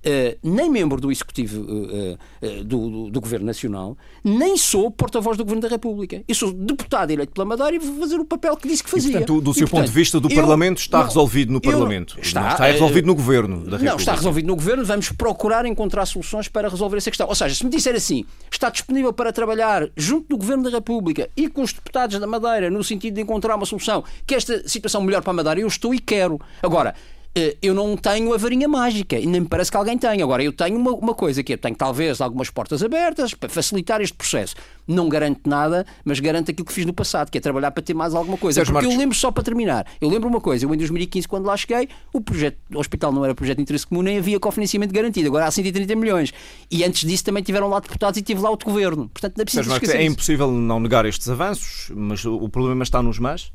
Uh, 0.00 0.38
nem 0.42 0.70
membro 0.70 0.98
do 0.98 1.12
Executivo 1.12 1.60
uh, 1.60 2.14
uh, 2.14 2.64
do, 2.64 2.90
do, 2.90 3.10
do, 3.10 3.20
Governo 3.20 3.44
Nacional, 3.44 3.98
nem 4.24 4.56
sou 4.56 4.90
porta-voz 4.90 5.36
do 5.36 5.44
Governo 5.44 5.60
da 5.60 5.68
República. 5.68 6.22
Eu 6.26 6.34
sou 6.34 6.52
deputado 6.52 7.10
eleito 7.10 7.32
pela 7.32 7.44
Madeira 7.44 7.76
e 7.76 7.78
vou 7.78 8.00
fazer 8.00 8.16
o 8.16 8.24
papel 8.24 8.56
que 8.56 8.66
disse 8.66 8.82
que 8.82 8.88
fazia. 8.88 9.10
E, 9.10 9.12
portanto, 9.12 9.40
do, 9.42 9.52
seu 9.52 9.68
ponto 9.68 9.84
de 9.84 9.92
vista 9.92 10.18
do 10.18 10.30
eu, 10.30 10.34
Parlamento, 10.34 10.78
está 10.78 11.00
não, 11.00 11.04
resolvido 11.04 11.52
no 11.52 11.60
Parlamento. 11.60 12.16
Está, 12.18 12.40
não 12.40 12.48
está 12.48 12.66
resolvido 12.66 13.06
no 13.06 13.14
Governo 13.14 13.56
da 13.56 13.62
República. 13.62 13.90
Não, 13.90 13.96
está 13.96 14.14
resolvido 14.14 14.46
no 14.46 14.56
Governo. 14.56 14.84
Vamos 14.86 15.12
procurar 15.12 15.66
encontrar 15.66 16.06
soluções 16.06 16.48
para 16.48 16.68
resolver 16.68 16.96
essa 16.96 17.10
questão. 17.10 17.28
Ou 17.28 17.34
seja, 17.34 17.54
se 17.54 17.62
me 17.62 17.70
disser 17.70 17.94
assim, 17.94 18.24
está 18.50 18.70
disponível 18.70 19.12
para 19.12 19.32
trabalhar 19.32 19.86
junto 19.94 20.28
do 20.28 20.38
Governo 20.38 20.64
da 20.64 20.70
República 20.70 21.28
e 21.36 21.46
com 21.46 21.60
os 21.60 21.74
deputados 21.74 22.18
da 22.18 22.26
Madeira, 22.26 22.70
no 22.70 22.82
sentido 22.82 23.16
de 23.16 23.20
encontrar 23.20 23.54
uma 23.56 23.66
solução 23.66 24.02
que 24.26 24.34
esta 24.34 24.66
situação 24.66 25.02
melhor 25.02 25.22
para 25.22 25.30
a 25.30 25.34
Madeira, 25.34 25.60
eu 25.60 25.66
estou 25.66 25.94
e 25.94 25.98
quero. 25.98 26.40
Agora, 26.62 26.94
eh, 26.94 27.19
eu 27.62 27.72
não 27.72 27.96
tenho 27.96 28.34
a 28.34 28.36
varinha 28.36 28.66
mágica 28.66 29.16
e 29.16 29.24
nem 29.24 29.42
me 29.42 29.48
parece 29.48 29.70
que 29.70 29.76
alguém 29.76 29.96
tenha. 29.96 30.24
Agora, 30.24 30.42
eu 30.42 30.52
tenho 30.52 30.76
uma, 30.76 30.92
uma 30.92 31.14
coisa 31.14 31.42
que 31.44 31.52
eu 31.52 31.58
tenho 31.58 31.76
talvez 31.76 32.20
algumas 32.20 32.50
portas 32.50 32.82
abertas 32.82 33.34
para 33.34 33.48
facilitar 33.48 34.00
este 34.00 34.16
processo. 34.16 34.56
Não 34.86 35.08
garanto 35.08 35.48
nada, 35.48 35.86
mas 36.04 36.18
garanto 36.18 36.50
aquilo 36.50 36.66
que 36.66 36.72
fiz 36.72 36.84
no 36.84 36.92
passado, 36.92 37.30
que 37.30 37.38
é 37.38 37.40
trabalhar 37.40 37.70
para 37.70 37.82
ter 37.82 37.94
mais 37.94 38.14
alguma 38.14 38.36
coisa. 38.36 38.60
Porque 38.60 38.72
Marcos... 38.72 38.92
eu 38.92 38.98
lembro 38.98 39.16
só 39.16 39.30
para 39.30 39.44
terminar, 39.44 39.86
eu 40.00 40.08
lembro 40.08 40.28
uma 40.28 40.40
coisa, 40.40 40.64
eu 40.64 40.74
em 40.74 40.76
2015, 40.76 41.28
quando 41.28 41.44
lá 41.46 41.56
cheguei, 41.56 41.88
o 42.12 42.20
projeto 42.20 42.58
o 42.74 42.78
hospital 42.78 43.12
não 43.12 43.24
era 43.24 43.34
projeto 43.34 43.58
de 43.58 43.62
interesse 43.62 43.86
comum, 43.86 44.02
nem 44.02 44.18
havia 44.18 44.40
cofinanciamento 44.40 44.92
garantido. 44.92 45.28
Agora 45.28 45.46
há 45.46 45.50
130 45.50 45.94
milhões. 45.94 46.32
E 46.68 46.84
antes 46.84 47.08
disso 47.08 47.24
também 47.24 47.42
tiveram 47.44 47.68
lá 47.68 47.78
deputados 47.78 48.18
e 48.18 48.22
tive 48.22 48.40
lá 48.40 48.50
outro 48.50 48.68
governo. 48.68 49.08
Portanto, 49.08 49.36
não 49.36 49.42
é 49.42 49.44
preciso 49.44 49.68
Marcos, 49.68 49.88
É 49.88 50.04
impossível 50.04 50.50
não 50.50 50.80
negar 50.80 51.06
estes 51.06 51.28
avanços, 51.28 51.92
mas 51.94 52.24
o 52.24 52.48
problema 52.48 52.82
está 52.82 53.00
nos 53.00 53.20
mais? 53.20 53.52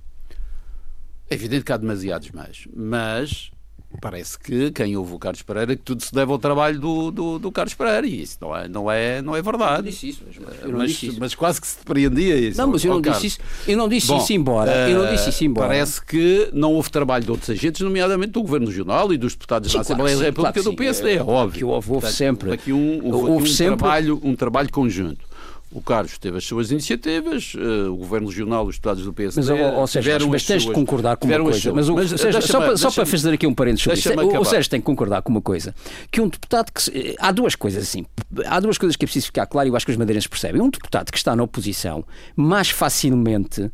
É 1.30 1.34
evidente 1.34 1.66
que 1.66 1.72
há 1.74 1.78
demasiados 1.78 2.30
mais, 2.32 2.68
mas 2.74 3.52
Parece 4.00 4.38
que 4.38 4.72
quem 4.72 4.96
ouve 4.96 5.14
o 5.14 5.20
Carlos 5.20 5.42
Pereira 5.42 5.76
que 5.76 5.82
tudo 5.82 6.04
se 6.04 6.14
deve 6.14 6.32
ao 6.32 6.38
trabalho 6.38 6.80
do, 6.80 7.12
do, 7.12 7.40
do 7.40 7.52
Carlos 7.52 7.74
Pereira 7.74 8.06
e 8.06 8.22
isso 8.22 8.38
não 8.42 8.56
é, 8.56 8.68
não 8.68 8.92
é, 8.92 9.22
não 9.22 9.36
é 9.36 9.42
verdade. 9.42 9.76
Eu 9.76 9.84
não 9.84 9.90
disse 9.92 10.10
isso, 10.10 10.24
mas, 10.26 10.72
mas, 10.72 10.90
disse 10.90 11.08
isso. 11.08 11.18
mas 11.20 11.36
quase 11.36 11.62
que 11.62 11.68
se 11.68 11.78
depreendia 11.78 12.36
isso. 12.36 12.58
Não, 12.58 12.68
mas 12.68 12.84
eu 12.84 12.94
não 12.94 13.02
disse 13.02 13.28
isso, 13.28 13.40
eu 13.68 13.78
não 13.78 13.90
disse 13.90 14.08
Bom, 14.08 14.18
isso 14.18 14.34
embora. 14.34 14.90
Eu 14.90 15.04
não 15.04 15.12
disse 15.12 15.30
isso 15.30 15.44
embora. 15.44 15.68
Parece 15.68 16.04
que 16.04 16.50
não 16.54 16.74
houve 16.74 16.90
trabalho 16.90 17.24
de 17.24 17.32
outros 17.32 17.50
agentes, 17.50 17.82
nomeadamente 17.82 18.32
do 18.32 18.42
Governo 18.42 18.68
Regional 18.68 19.12
e 19.14 19.18
dos 19.18 19.34
deputados 19.34 19.72
sim, 19.72 19.78
da 19.78 19.82
Assembleia 19.82 20.18
da 20.18 20.24
República 20.26 20.54
claro 20.54 20.72
do 20.72 20.76
PSD, 20.76 21.10
é, 21.12 21.16
é 21.16 21.24
óbvio. 21.24 21.58
Que 21.58 21.64
houve, 21.64 21.92
houve 21.92 22.12
sempre. 22.12 22.52
Aqui 22.52 22.74
um, 22.74 23.06
houve, 23.06 23.32
houve 23.32 23.44
um, 23.44 23.48
sempre... 23.48 23.78
Trabalho, 23.78 24.20
um 24.24 24.36
trabalho 24.36 24.72
conjunto. 24.72 25.26
O 25.76 25.82
Carlos 25.82 26.18
teve 26.18 26.38
as 26.38 26.46
suas 26.46 26.72
iniciativas, 26.72 27.54
uh, 27.54 27.92
o 27.92 27.98
Governo 27.98 28.30
Regional, 28.30 28.66
os 28.66 28.76
Estados 28.76 29.04
do 29.04 29.12
PSD. 29.12 29.42
Mas, 29.42 29.50
ou, 29.50 29.74
ou 29.74 29.82
mas 29.82 30.46
tens 30.46 30.64
suas, 30.64 30.64
de 30.64 30.72
concordar 30.72 31.18
com 31.18 31.28
uma 31.28 31.38
coisa. 31.38 31.74
Mas, 31.74 31.90
o, 31.90 31.96
mas 31.96 32.12
seja, 32.12 32.40
só, 32.40 32.62
para, 32.62 32.78
só 32.78 32.90
para 32.90 33.06
fazer 33.06 33.34
aqui 33.34 33.46
um 33.46 33.54
parênteses 33.54 33.84
sobre 33.84 34.00
isso, 34.00 34.38
o, 34.38 34.40
o 34.40 34.46
Sérgio 34.46 34.72
tem 34.72 34.80
que 34.80 34.86
concordar 34.86 35.22
com 35.22 35.32
uma 35.32 35.42
coisa: 35.42 35.76
que 36.10 36.22
um 36.22 36.30
deputado 36.30 36.72
que. 36.72 37.18
Há 37.20 37.30
duas 37.34 37.56
coisas 37.56 37.84
assim. 37.84 38.06
Há 38.46 38.62
duas 38.62 38.78
coisas 38.78 38.96
que 38.96 39.04
é 39.04 39.08
preciso 39.08 39.26
ficar 39.26 39.46
claro 39.48 39.68
e 39.68 39.70
eu 39.70 39.76
acho 39.76 39.86
que 39.86 39.92
os 39.92 39.98
madeirenses 39.98 40.28
percebem. 40.28 40.62
Um 40.62 40.70
deputado 40.70 41.12
que 41.12 41.18
está 41.18 41.36
na 41.36 41.44
oposição 41.44 42.06
mais 42.38 42.70
facilmente 42.70 43.70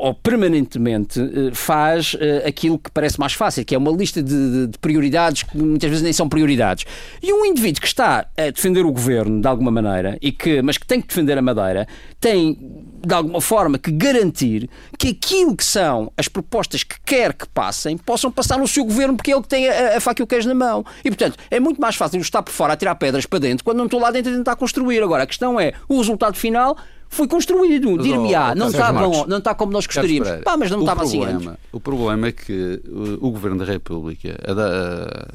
ou 0.00 0.14
permanentemente 0.14 1.20
uh, 1.20 1.54
faz 1.54 2.16
aquilo 2.46 2.78
que 2.78 2.90
parece 2.90 3.18
mais 3.18 3.32
fácil, 3.32 3.64
que 3.64 3.74
é 3.74 3.78
uma 3.78 3.90
lista 3.90 4.22
de, 4.22 4.66
de, 4.68 4.78
prioridades 4.78 5.42
que 5.42 5.56
muitas 5.56 5.88
vezes 5.88 6.02
nem 6.02 6.12
são 6.12 6.28
prioridades. 6.28 6.84
E 7.22 7.32
um 7.32 7.44
indivíduo 7.44 7.80
que 7.80 7.86
está 7.86 8.26
a 8.36 8.50
defender 8.50 8.84
o 8.84 8.92
governo 8.92 9.40
de 9.40 9.46
alguma 9.46 9.70
maneira, 9.70 10.18
e 10.20 10.32
que, 10.32 10.62
mas 10.62 10.78
que 10.78 10.86
tem 10.86 11.00
que 11.00 11.08
defender 11.08 11.38
a 11.38 11.42
Madeira, 11.42 11.86
tem 12.20 12.56
de 13.04 13.14
alguma 13.14 13.40
forma 13.40 13.78
que 13.78 13.90
garantir 13.90 14.70
que 14.98 15.08
aquilo 15.08 15.56
que 15.56 15.64
são 15.64 16.12
as 16.16 16.28
propostas 16.28 16.82
que 16.82 16.94
quer 17.04 17.32
que 17.32 17.48
passem 17.48 17.98
possam 17.98 18.30
passar 18.30 18.58
no 18.58 18.68
seu 18.68 18.84
governo, 18.84 19.16
porque 19.16 19.32
é 19.32 19.34
ele 19.34 19.42
que 19.42 19.48
tem 19.48 19.68
a, 19.68 19.96
a 19.96 20.00
faca 20.00 20.22
e 20.22 20.24
o 20.24 20.26
queijo 20.26 20.48
na 20.48 20.54
mão. 20.54 20.84
E 21.04 21.10
portanto 21.10 21.36
é 21.50 21.58
muito 21.58 21.80
mais 21.80 21.96
fácil 21.96 22.20
estar 22.20 22.42
por 22.42 22.52
fora 22.52 22.74
a 22.74 22.76
tirar 22.76 22.94
pedras 22.94 23.26
para 23.26 23.38
dentro 23.38 23.64
quando 23.64 23.78
não 23.78 23.86
estou 23.86 24.00
lá 24.00 24.10
dentro 24.10 24.32
a 24.32 24.36
tentar 24.36 24.56
construir. 24.56 25.02
Agora 25.02 25.24
a 25.24 25.26
questão 25.26 25.58
é 25.58 25.72
o 25.88 25.98
resultado 25.98 26.36
final 26.36 26.76
foi 27.12 27.28
construído, 27.28 27.98
dir-me-á, 27.98 28.54
não 28.54 28.68
está 28.68 28.90
bom, 28.90 29.26
não 29.26 29.36
está 29.36 29.54
como 29.54 29.70
nós 29.70 29.86
gostaríamos. 29.86 30.42
Pá, 30.42 30.56
mas 30.56 30.70
não 30.70 30.80
estava 30.80 31.02
assim 31.02 31.22
antes. 31.22 31.46
O 31.70 31.78
problema 31.78 32.28
é 32.28 32.32
que 32.32 32.80
o, 32.88 33.26
o 33.26 33.30
Governo 33.30 33.58
da 33.58 33.66
República 33.66 34.34
a, 34.46 34.52
a, 34.52 35.26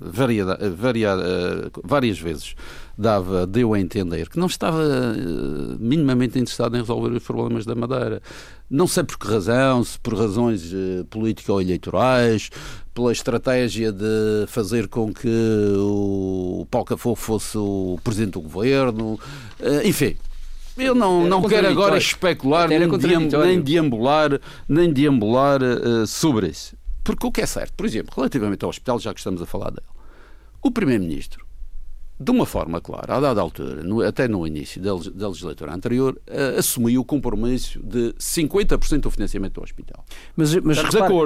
variada, 0.00 0.58
variada, 0.70 1.70
várias 1.84 2.18
vezes 2.18 2.54
dava, 2.96 3.46
deu 3.46 3.74
a 3.74 3.80
entender 3.80 4.28
que 4.28 4.38
não 4.38 4.46
estava 4.46 4.82
uh, 4.82 5.76
minimamente 5.78 6.38
interessado 6.38 6.76
em 6.76 6.80
resolver 6.80 7.14
os 7.14 7.22
problemas 7.22 7.64
da 7.64 7.74
Madeira. 7.74 8.20
Não 8.68 8.86
sei 8.86 9.04
por 9.04 9.18
que 9.18 9.26
razão, 9.26 9.82
se 9.82 9.98
por 9.98 10.14
razões 10.14 10.72
político-eleitorais, 11.08 12.50
pela 12.94 13.10
estratégia 13.10 13.90
de 13.90 14.46
fazer 14.46 14.86
com 14.88 15.12
que 15.12 15.28
o 15.76 16.66
Paulo 16.70 16.86
Cafofo 16.86 17.20
fosse 17.20 17.58
o 17.58 17.98
presidente 18.04 18.34
do 18.34 18.40
governo, 18.42 19.18
enfim. 19.84 20.16
Eu 20.78 20.94
não, 20.94 21.26
não 21.26 21.42
quero 21.42 21.68
agora 21.68 21.98
especular 21.98 22.68
nem, 22.68 22.78
nem 22.78 23.60
deambular, 23.60 24.40
nem 24.68 24.92
deambular 24.92 25.60
uh, 25.62 26.06
sobre 26.06 26.48
isso. 26.48 26.74
Porque 27.02 27.26
o 27.26 27.32
que 27.32 27.40
é 27.40 27.46
certo, 27.46 27.74
por 27.74 27.86
exemplo, 27.86 28.12
relativamente 28.16 28.64
ao 28.64 28.70
hospital, 28.70 28.98
já 28.98 29.12
que 29.12 29.20
estamos 29.20 29.40
a 29.40 29.46
falar 29.46 29.70
dele, 29.70 29.86
o 30.62 30.70
Primeiro-Ministro 30.70 31.50
de 32.22 32.30
uma 32.30 32.44
forma 32.44 32.82
clara, 32.82 33.16
a 33.16 33.20
dada 33.20 33.40
altura, 33.40 33.82
no, 33.82 34.02
até 34.02 34.28
no 34.28 34.46
início 34.46 34.78
da, 34.82 34.90
da 35.14 35.28
legislatura 35.28 35.72
anterior, 35.72 36.20
uh, 36.28 36.58
assumiu 36.58 37.00
o 37.00 37.04
compromisso 37.04 37.80
de 37.82 38.12
50% 38.18 39.00
do 39.00 39.10
financiamento 39.10 39.54
do 39.54 39.62
hospital. 39.62 40.04
Mas, 40.36 40.54
mas, 40.56 40.78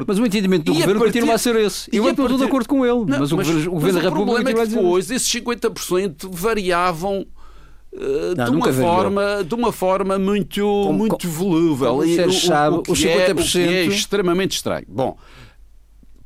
mas 0.06 0.18
o 0.20 0.24
entendimento 0.24 0.66
do 0.66 0.70
e 0.70 0.74
governo 0.74 1.00
partir, 1.00 1.18
continua 1.18 1.34
a 1.34 1.38
ser 1.38 1.56
esse. 1.56 1.90
Eu 1.92 2.08
estou 2.08 2.26
partir... 2.26 2.38
de 2.38 2.44
acordo 2.44 2.68
com 2.68 2.86
ele. 2.86 3.10
Não, 3.10 3.18
mas, 3.18 3.32
o, 3.32 3.36
mas, 3.36 3.46
governo, 3.48 3.70
o 3.70 3.74
governo 3.74 4.00
da 4.00 4.08
República 4.08 4.50
é 4.50 4.54
que 4.54 4.66
depois 4.66 5.10
esses 5.10 5.28
50% 5.28 6.28
variavam 6.30 7.26
Uh, 7.96 8.34
não, 8.36 8.46
de, 8.46 8.50
uma 8.50 8.72
forma, 8.72 9.44
de 9.44 9.54
uma 9.54 9.72
forma 9.72 10.18
muito, 10.18 10.60
como, 10.60 10.98
muito 10.98 11.28
volúvel. 11.28 11.98
Como 11.98 12.02
o, 12.02 12.32
sabe, 12.32 12.74
o, 12.74 12.80
o, 12.80 12.82
que 12.82 13.08
é, 13.08 13.30
o 13.30 13.36
que 13.36 13.58
é 13.60 13.84
extremamente 13.84 14.56
estranho. 14.56 14.84
Bom, 14.88 15.16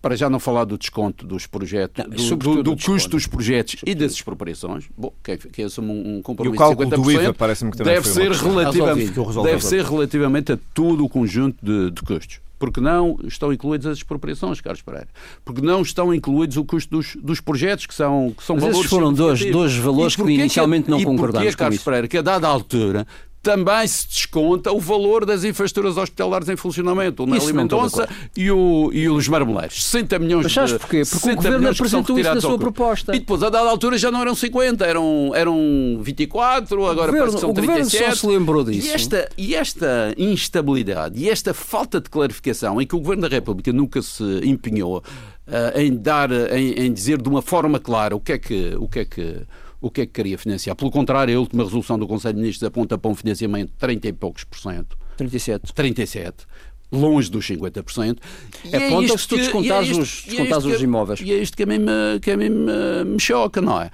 para 0.01 0.17
já 0.17 0.31
não 0.31 0.39
falar 0.39 0.65
do 0.65 0.79
desconto 0.79 1.27
dos 1.27 1.47
projetos, 1.47 2.05
não, 2.05 2.37
do, 2.37 2.37
do, 2.37 2.63
do 2.63 2.77
custo 2.77 3.11
dos 3.11 3.27
projetos 3.27 3.77
e 3.85 3.95
das 3.95 4.13
expropriações, 4.13 4.85
bom, 4.97 5.13
que, 5.23 5.37
que 5.37 5.63
assume 5.63 5.91
um 5.91 6.23
compromisso 6.23 6.55
e 6.55 6.57
o 6.57 6.59
cálculo 6.59 6.89
de 6.89 6.97
50%, 6.97 7.03
do 7.03 7.13
IVA 7.13 7.35
parece-me 7.35 7.71
que 7.73 7.79
também 7.79 7.95
deve, 7.95 8.09
ser 8.09 8.31
relativamente, 8.31 9.13
deve 9.43 9.65
ser 9.65 9.85
relativamente 9.85 10.53
a 10.53 10.59
todo 10.73 11.05
o 11.05 11.09
conjunto 11.09 11.57
de, 11.63 11.91
de 11.91 12.03
custos. 12.03 12.41
Porque 12.59 12.81
não 12.81 13.17
estão 13.25 13.53
incluídas 13.53 13.87
as 13.87 13.99
expropriações, 13.99 14.61
Carlos 14.61 14.83
Pereira, 14.83 15.07
porque 15.45 15.61
não 15.61 15.81
estão 15.81 16.13
incluídos 16.13 16.57
o 16.57 16.65
custo 16.65 16.91
dos, 16.91 17.15
dos 17.15 17.41
projetos, 17.41 17.87
que 17.87 17.95
são, 17.95 18.35
que 18.37 18.43
são 18.43 18.57
Mas 18.57 18.65
valores 18.65 18.81
esses 18.81 18.91
foram 18.91 19.13
dois, 19.13 19.45
dois 19.49 19.77
valores 19.77 20.17
que 20.17 20.23
inicialmente 20.23 20.87
que, 20.87 20.91
não 20.91 21.03
concordámos 21.03 21.55
com 21.55 21.59
Carlos 21.59 21.77
isso. 21.77 21.85
Pereira, 21.85 22.09
que 22.09 22.19
a 22.19 22.23
dada 22.23 22.49
altura 22.49 23.07
também 23.43 23.87
se 23.87 24.07
desconta 24.09 24.73
o 24.73 24.81
valor 24.81 25.25
das 25.25 25.45
infraestruturas 25.45 25.97
hospitalares 25.97 26.49
em 26.49 26.57
funcionamento. 26.57 27.23
O 27.23 27.27
Nelly 27.27 27.53
Mendonça 27.53 28.09
e 28.37 28.51
o, 28.51 28.91
e 28.93 29.09
os 29.09 29.29
Marmoleiros. 29.29 29.85
60 29.85 30.19
milhões 30.19 30.45
Mas 30.45 30.53
sabes 30.53 30.73
porquê? 30.73 31.03
Porque 31.09 31.31
o 31.31 31.37
Governo 31.37 31.71
apresentou 31.71 32.19
isso 32.19 32.35
na 32.35 32.41
sua 32.41 32.59
proposta. 32.59 33.15
E 33.15 33.21
depois, 33.21 33.43
a 33.43 33.51
dada 33.51 33.69
altura, 33.69 33.97
já 33.97 34.11
não 34.11 34.21
eram 34.21 34.35
50, 34.35 34.85
eram, 34.85 35.33
eram 35.35 35.99
24, 36.01 36.87
agora 36.87 37.13
governo, 37.13 37.19
parece 37.19 37.35
que 37.37 37.41
são 37.41 37.55
37. 37.55 37.59
O 37.59 37.91
Governo 37.91 38.17
só 38.17 38.21
se 38.21 38.27
lembrou 38.27 38.65
disso. 38.65 38.89
E 38.89 38.91
esta, 38.91 39.29
e 39.37 39.55
esta 39.55 40.15
instabilidade 40.17 41.19
e 41.19 41.31
esta 41.31 41.55
falta 41.55 42.01
de 42.01 42.11
clarificação 42.11 42.81
em 42.81 42.87
que 42.87 42.95
o 42.95 42.99
Governo 42.99 43.23
da 43.23 43.29
República 43.29 43.73
nunca 43.73 44.03
se 44.03 44.25
empenhou 44.45 44.99
uh, 44.99 45.79
em 45.79 45.97
dar, 45.97 46.31
em, 46.53 46.73
em 46.73 46.93
dizer 46.93 47.21
de 47.21 47.29
uma 47.29 47.43
forma 47.43 47.79
clara 47.79 48.17
o 48.17 48.21
que 48.21 48.33
é 48.33 48.39
que... 48.39 48.75
O 48.79 48.89
que, 48.89 49.01
é 49.01 49.05
que 49.05 49.47
o 49.81 49.91
que 49.91 50.03
é 50.03 50.07
que 50.07 50.13
queria 50.13 50.39
financiar. 50.39 50.75
Pelo 50.77 50.91
contrário, 50.91 51.37
a 51.37 51.41
última 51.41 51.65
resolução 51.65 51.99
do 51.99 52.07
Conselho 52.07 52.35
de 52.35 52.41
Ministros 52.41 52.67
aponta 52.67 52.99
para 52.99 53.11
um 53.11 53.15
financiamento 53.15 53.71
de 53.71 53.77
30 53.77 54.09
e 54.09 54.13
poucos 54.13 54.45
por 54.45 54.59
cento. 54.59 54.97
37. 55.17 55.73
37 55.73 56.47
longe 56.91 57.31
dos 57.31 57.47
50%. 57.47 58.19
E 58.65 58.75
é 58.75 58.93
é 58.93 59.19
se 59.19 59.29
tu 59.29 59.37
descontares, 59.37 59.91
é 59.91 60.01
os, 60.01 60.25
descontares 60.27 60.65
é 60.65 60.69
os 60.69 60.83
imóveis. 60.83 61.21
E 61.21 61.33
é 61.33 61.37
isto 61.37 61.57
que 61.57 61.63
a 61.63 61.67
mim 61.67 61.79
me, 61.79 62.21
que 62.21 62.31
a 62.31 62.37
mim 62.37 62.49
me, 62.49 63.05
me 63.05 63.21
choca, 63.21 63.61
não 63.61 63.81
é? 63.81 63.91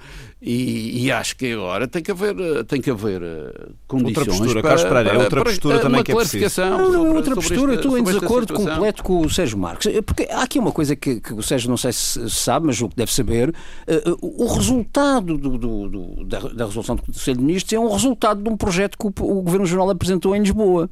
E, 0.47 1.05
e, 1.05 1.11
acho 1.11 1.35
que 1.35 1.53
agora 1.53 1.87
tem 1.87 2.03
que 2.03 2.11
haver, 2.11 2.35
tem 2.65 2.79
que 2.79 2.91
haver 2.91 3.19
eh, 3.19 3.67
condições 3.87 4.15
outra 4.15 4.25
postura, 4.25 4.61
para, 4.61 4.75
para, 4.75 4.89
para, 4.89 5.09
é 5.09 5.17
outra 5.17 5.43
postura 5.43 5.79
também 5.79 6.03
que 6.03 6.11
é 6.11 6.15
preciso. 6.15 6.61
Não, 6.61 6.91
não 6.91 7.05
é 7.07 7.09
outra 7.15 7.33
postura, 7.33 7.73
estou 7.73 7.97
em 7.97 8.03
desacordo 8.03 8.53
completo 8.53 9.03
com 9.03 9.21
o 9.21 9.29
Sérgio 9.29 9.57
Marques. 9.57 9.91
Porque 10.05 10.27
há 10.29 10.43
aqui 10.43 10.59
uma 10.59 10.71
coisa 10.71 10.95
que, 10.95 11.19
que 11.19 11.33
o 11.33 11.41
Sérgio 11.41 11.67
não 11.67 11.77
sei 11.77 11.91
se 11.91 12.29
sabe, 12.29 12.67
mas 12.67 12.79
o 12.79 12.87
que 12.87 12.95
deve 12.95 13.11
saber, 13.11 13.49
uh, 13.49 14.17
o 14.21 14.45
resultado 14.53 15.35
do, 15.35 15.57
do, 15.57 15.89
do, 15.89 16.25
da, 16.25 16.39
da, 16.41 16.65
resolução 16.67 16.95
do 16.95 17.01
Conselho 17.01 17.37
de 17.37 17.43
Ministros 17.43 17.73
é 17.73 17.79
um 17.79 17.91
resultado 17.91 18.43
de 18.43 18.47
um 18.47 18.55
projeto 18.55 18.99
que 18.99 19.07
o, 19.07 19.13
o 19.27 19.41
Governo 19.41 19.65
Jornal 19.65 19.89
apresentou 19.89 20.35
em 20.35 20.41
Lisboa. 20.41 20.87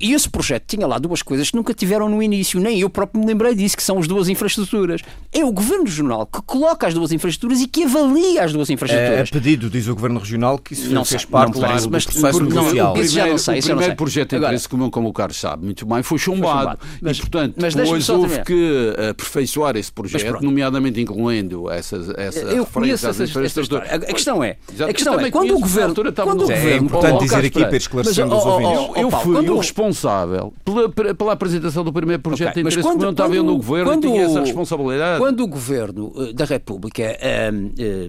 E 0.00 0.14
esse 0.14 0.30
projeto 0.30 0.64
tinha 0.66 0.86
lá 0.86 0.98
duas 0.98 1.20
coisas 1.20 1.50
que 1.50 1.56
nunca 1.58 1.74
tiveram 1.74 2.08
no 2.08 2.22
início, 2.22 2.58
nem 2.58 2.80
eu 2.80 2.88
próprio 2.88 3.20
me 3.20 3.26
lembrei 3.26 3.54
disso, 3.54 3.76
que 3.76 3.82
são 3.82 3.98
as 3.98 4.08
duas 4.08 4.30
infraestruturas. 4.30 5.02
É 5.30 5.44
o 5.44 5.52
Governo 5.52 5.86
Jornal 5.86 6.24
que 6.24 6.40
coloca 6.40 6.86
as 6.86 6.94
duas 6.94 7.12
infraestruturas 7.12 7.60
e 7.60 7.66
que 7.66 7.84
avalia 7.84 8.44
as 8.44 8.50
duas 8.50 8.70
infraestruturas 8.70 8.77
infraestruturas. 8.78 9.18
É, 9.18 9.22
é 9.22 9.24
pedido, 9.24 9.70
diz 9.70 9.88
o 9.88 9.94
Governo 9.94 10.20
Regional, 10.20 10.58
que 10.58 10.72
isso 10.72 10.92
não 10.92 11.04
fez 11.04 11.22
sei, 11.22 11.30
parte 11.30 11.54
não, 11.54 11.60
claro, 11.60 11.82
do 11.82 11.90
mas, 11.90 12.04
processo 12.04 12.40
negocial. 12.42 12.94
Não, 12.94 13.02
isso 13.02 13.14
já 13.14 13.26
não 13.26 13.38
sei, 13.38 13.58
o 13.58 13.62
primeiro 13.62 13.96
projeto 13.96 14.30
de 14.30 14.36
interesse 14.36 14.68
comum, 14.68 14.90
como 14.90 15.08
o 15.08 15.12
Carlos 15.12 15.38
sabe 15.38 15.64
muito 15.64 15.86
bem, 15.86 16.02
foi 16.02 16.18
chumbado. 16.18 16.48
Foi 16.48 16.58
chumbado. 16.58 16.80
Mas, 17.00 17.16
e, 17.16 17.20
portanto, 17.20 17.54
mas 17.60 17.74
depois 17.74 18.08
houve 18.08 18.42
que 18.42 18.94
aperfeiçoar 19.10 19.76
esse 19.76 19.92
projeto, 19.92 20.42
nomeadamente 20.42 21.00
incluindo 21.00 21.70
essas, 21.70 22.08
essa 22.10 22.40
Eu 22.40 22.64
referência 22.64 23.10
às 23.10 23.20
infraestruturas. 23.20 23.88
A 23.90 23.98
questão 23.98 24.42
é, 24.42 24.56
a 24.80 24.92
questão 24.92 25.18
é 25.20 25.30
quando 25.30 25.56
o 25.56 25.60
Governo... 25.60 25.94
Quando 26.14 26.46
o 26.46 26.52
é 26.52 26.76
importante 26.76 27.24
dizer 27.24 27.44
aqui 27.44 27.64
para 27.64 27.76
esclarecer 27.76 28.26
os 28.26 28.44
ouvintes. 28.44 28.96
Eu 28.96 29.10
fui 29.10 29.48
o 29.48 29.58
responsável 29.58 30.52
pela 31.16 31.32
apresentação 31.32 31.84
do 31.84 31.92
primeiro 31.92 32.22
projeto 32.22 32.54
de 32.54 32.60
interesse 32.60 32.82
comum, 32.82 33.10
estava 33.10 33.34
eu 33.34 33.42
no 33.42 33.56
Governo 33.56 33.94
e 33.94 34.00
tinha 34.00 34.22
essa 34.22 34.40
responsabilidade. 34.40 35.18
Quando 35.18 35.40
o 35.42 35.46
Governo 35.46 36.12
eh, 36.16 36.32
da 36.32 36.44
República, 36.44 37.02
eh, 37.02 37.50
eh, 37.78 38.08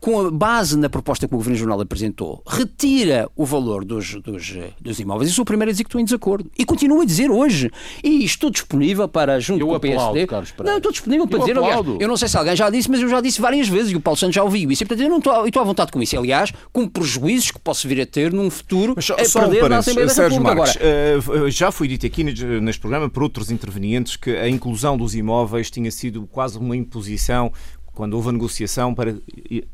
com 0.00 0.26
a 0.26 0.30
base 0.30 0.78
na 0.78 0.88
proposta 0.88 1.28
que 1.28 1.34
o 1.34 1.36
Governo 1.36 1.58
Jornal 1.58 1.80
apresentou, 1.80 2.42
retira 2.46 3.28
o 3.36 3.44
valor 3.44 3.84
dos, 3.84 4.14
dos, 4.22 4.54
dos 4.80 4.98
imóveis. 4.98 5.30
Eu 5.30 5.34
sou 5.34 5.42
o 5.42 5.46
primeiro 5.46 5.70
a 5.70 5.72
dizer 5.72 5.84
que 5.84 5.88
estou 5.88 6.00
em 6.00 6.04
desacordo. 6.04 6.50
E 6.58 6.64
continuo 6.64 7.02
a 7.02 7.04
dizer 7.04 7.30
hoje. 7.30 7.70
E 8.02 8.24
estou 8.24 8.50
disponível 8.50 9.06
para, 9.06 9.38
junto 9.38 9.60
eu 9.60 9.66
com 9.66 9.74
o 9.74 9.80
PSD... 9.80 10.26
Carlos 10.26 10.54
não, 10.58 10.78
estou 10.78 10.92
disponível 10.92 11.26
para 11.26 11.38
eu 11.38 11.40
dizer, 11.40 11.58
aliás, 11.58 11.86
eu 12.00 12.08
não 12.08 12.16
sei 12.16 12.28
se 12.28 12.36
alguém 12.36 12.56
já 12.56 12.70
disse, 12.70 12.90
mas 12.90 13.00
eu 13.00 13.08
já 13.08 13.20
disse 13.20 13.40
várias 13.40 13.68
vezes 13.68 13.92
e 13.92 13.96
o 13.96 14.00
Paulo 14.00 14.16
Santos 14.16 14.34
já 14.34 14.42
ouviu 14.42 14.70
isso. 14.70 14.82
E, 14.82 14.86
portanto, 14.86 15.04
eu 15.04 15.10
não 15.10 15.18
estou, 15.18 15.34
eu 15.34 15.48
estou 15.48 15.62
à 15.62 15.64
vontade 15.64 15.92
com 15.92 16.02
isso. 16.02 16.16
Aliás, 16.18 16.52
com 16.72 16.88
prejuízos 16.88 17.50
que 17.50 17.58
posso 17.58 17.86
vir 17.86 18.00
a 18.00 18.06
ter 18.06 18.32
num 18.32 18.50
futuro 18.50 18.94
mas 18.96 19.04
só, 19.04 19.14
a 19.14 19.24
só 19.24 19.40
perder 19.40 19.64
um 19.64 19.68
na 19.68 19.78
Assembleia 19.78 20.06
da 20.06 20.14
Sérgio 20.14 20.38
República. 20.38 20.62
Marques, 20.62 20.76
Agora, 20.76 21.44
uh, 21.44 21.50
já 21.50 21.70
foi 21.70 21.88
dito 21.88 22.06
aqui 22.06 22.24
neste 22.24 22.80
programa 22.80 23.08
por 23.10 23.22
outros 23.22 23.50
intervenientes 23.50 24.16
que 24.16 24.30
a 24.30 24.48
inclusão 24.48 24.96
dos 24.96 25.14
imóveis 25.14 25.70
tinha 25.70 25.90
sido 25.90 26.26
quase 26.26 26.58
uma 26.58 26.76
imposição 26.76 27.52
quando 27.92 28.14
houve 28.14 28.28
a 28.28 28.32
negociação 28.32 28.94
para 28.94 29.16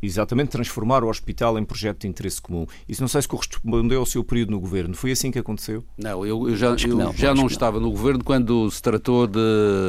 exatamente 0.03 0.49
transformar 0.49 1.05
o 1.05 1.09
hospital 1.09 1.59
em 1.59 1.65
projeto 1.65 2.01
de 2.01 2.09
interesse 2.09 2.41
comum. 2.41 2.67
Isso 2.89 3.01
não 3.01 3.09
sei 3.09 3.23
se 3.23 3.29
correspondeu 3.29 4.01
ao 4.01 4.07
seu 4.07 4.25
período 4.25 4.51
no 4.51 4.61
governo. 4.61 4.95
Foi 4.95 5.13
assim 5.13 5.31
que 5.31 5.39
aconteceu? 5.39 5.85
Não, 5.97 6.25
eu, 6.27 6.49
eu 6.49 6.57
já, 6.57 6.69
eu 6.69 6.97
não, 6.97 7.13
já 7.13 7.35
não 7.35 7.47
estava 7.47 7.79
não. 7.79 7.87
no 7.87 7.93
governo 7.93 8.25
quando 8.25 8.71
se 8.71 8.83
tratou 8.83 9.27
de, 9.27 9.39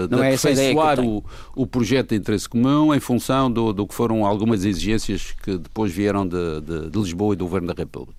de 0.09 0.15
é 0.15 0.27
aperfeiçoar 0.27 0.99
o, 0.99 1.23
o 1.55 1.65
projeto 1.65 2.09
de 2.09 2.15
interesse 2.15 2.47
comum 2.47 2.93
em 2.93 2.99
função 2.99 3.51
do, 3.51 3.73
do 3.73 3.87
que 3.87 3.93
foram 3.93 4.25
algumas 4.25 4.65
exigências 4.65 5.33
que 5.43 5.57
depois 5.57 5.91
vieram 5.91 6.27
de, 6.27 6.61
de, 6.61 6.89
de 6.89 6.99
Lisboa 6.99 7.33
e 7.33 7.37
do 7.37 7.45
governo 7.45 7.67
da 7.67 7.73
República 7.73 8.15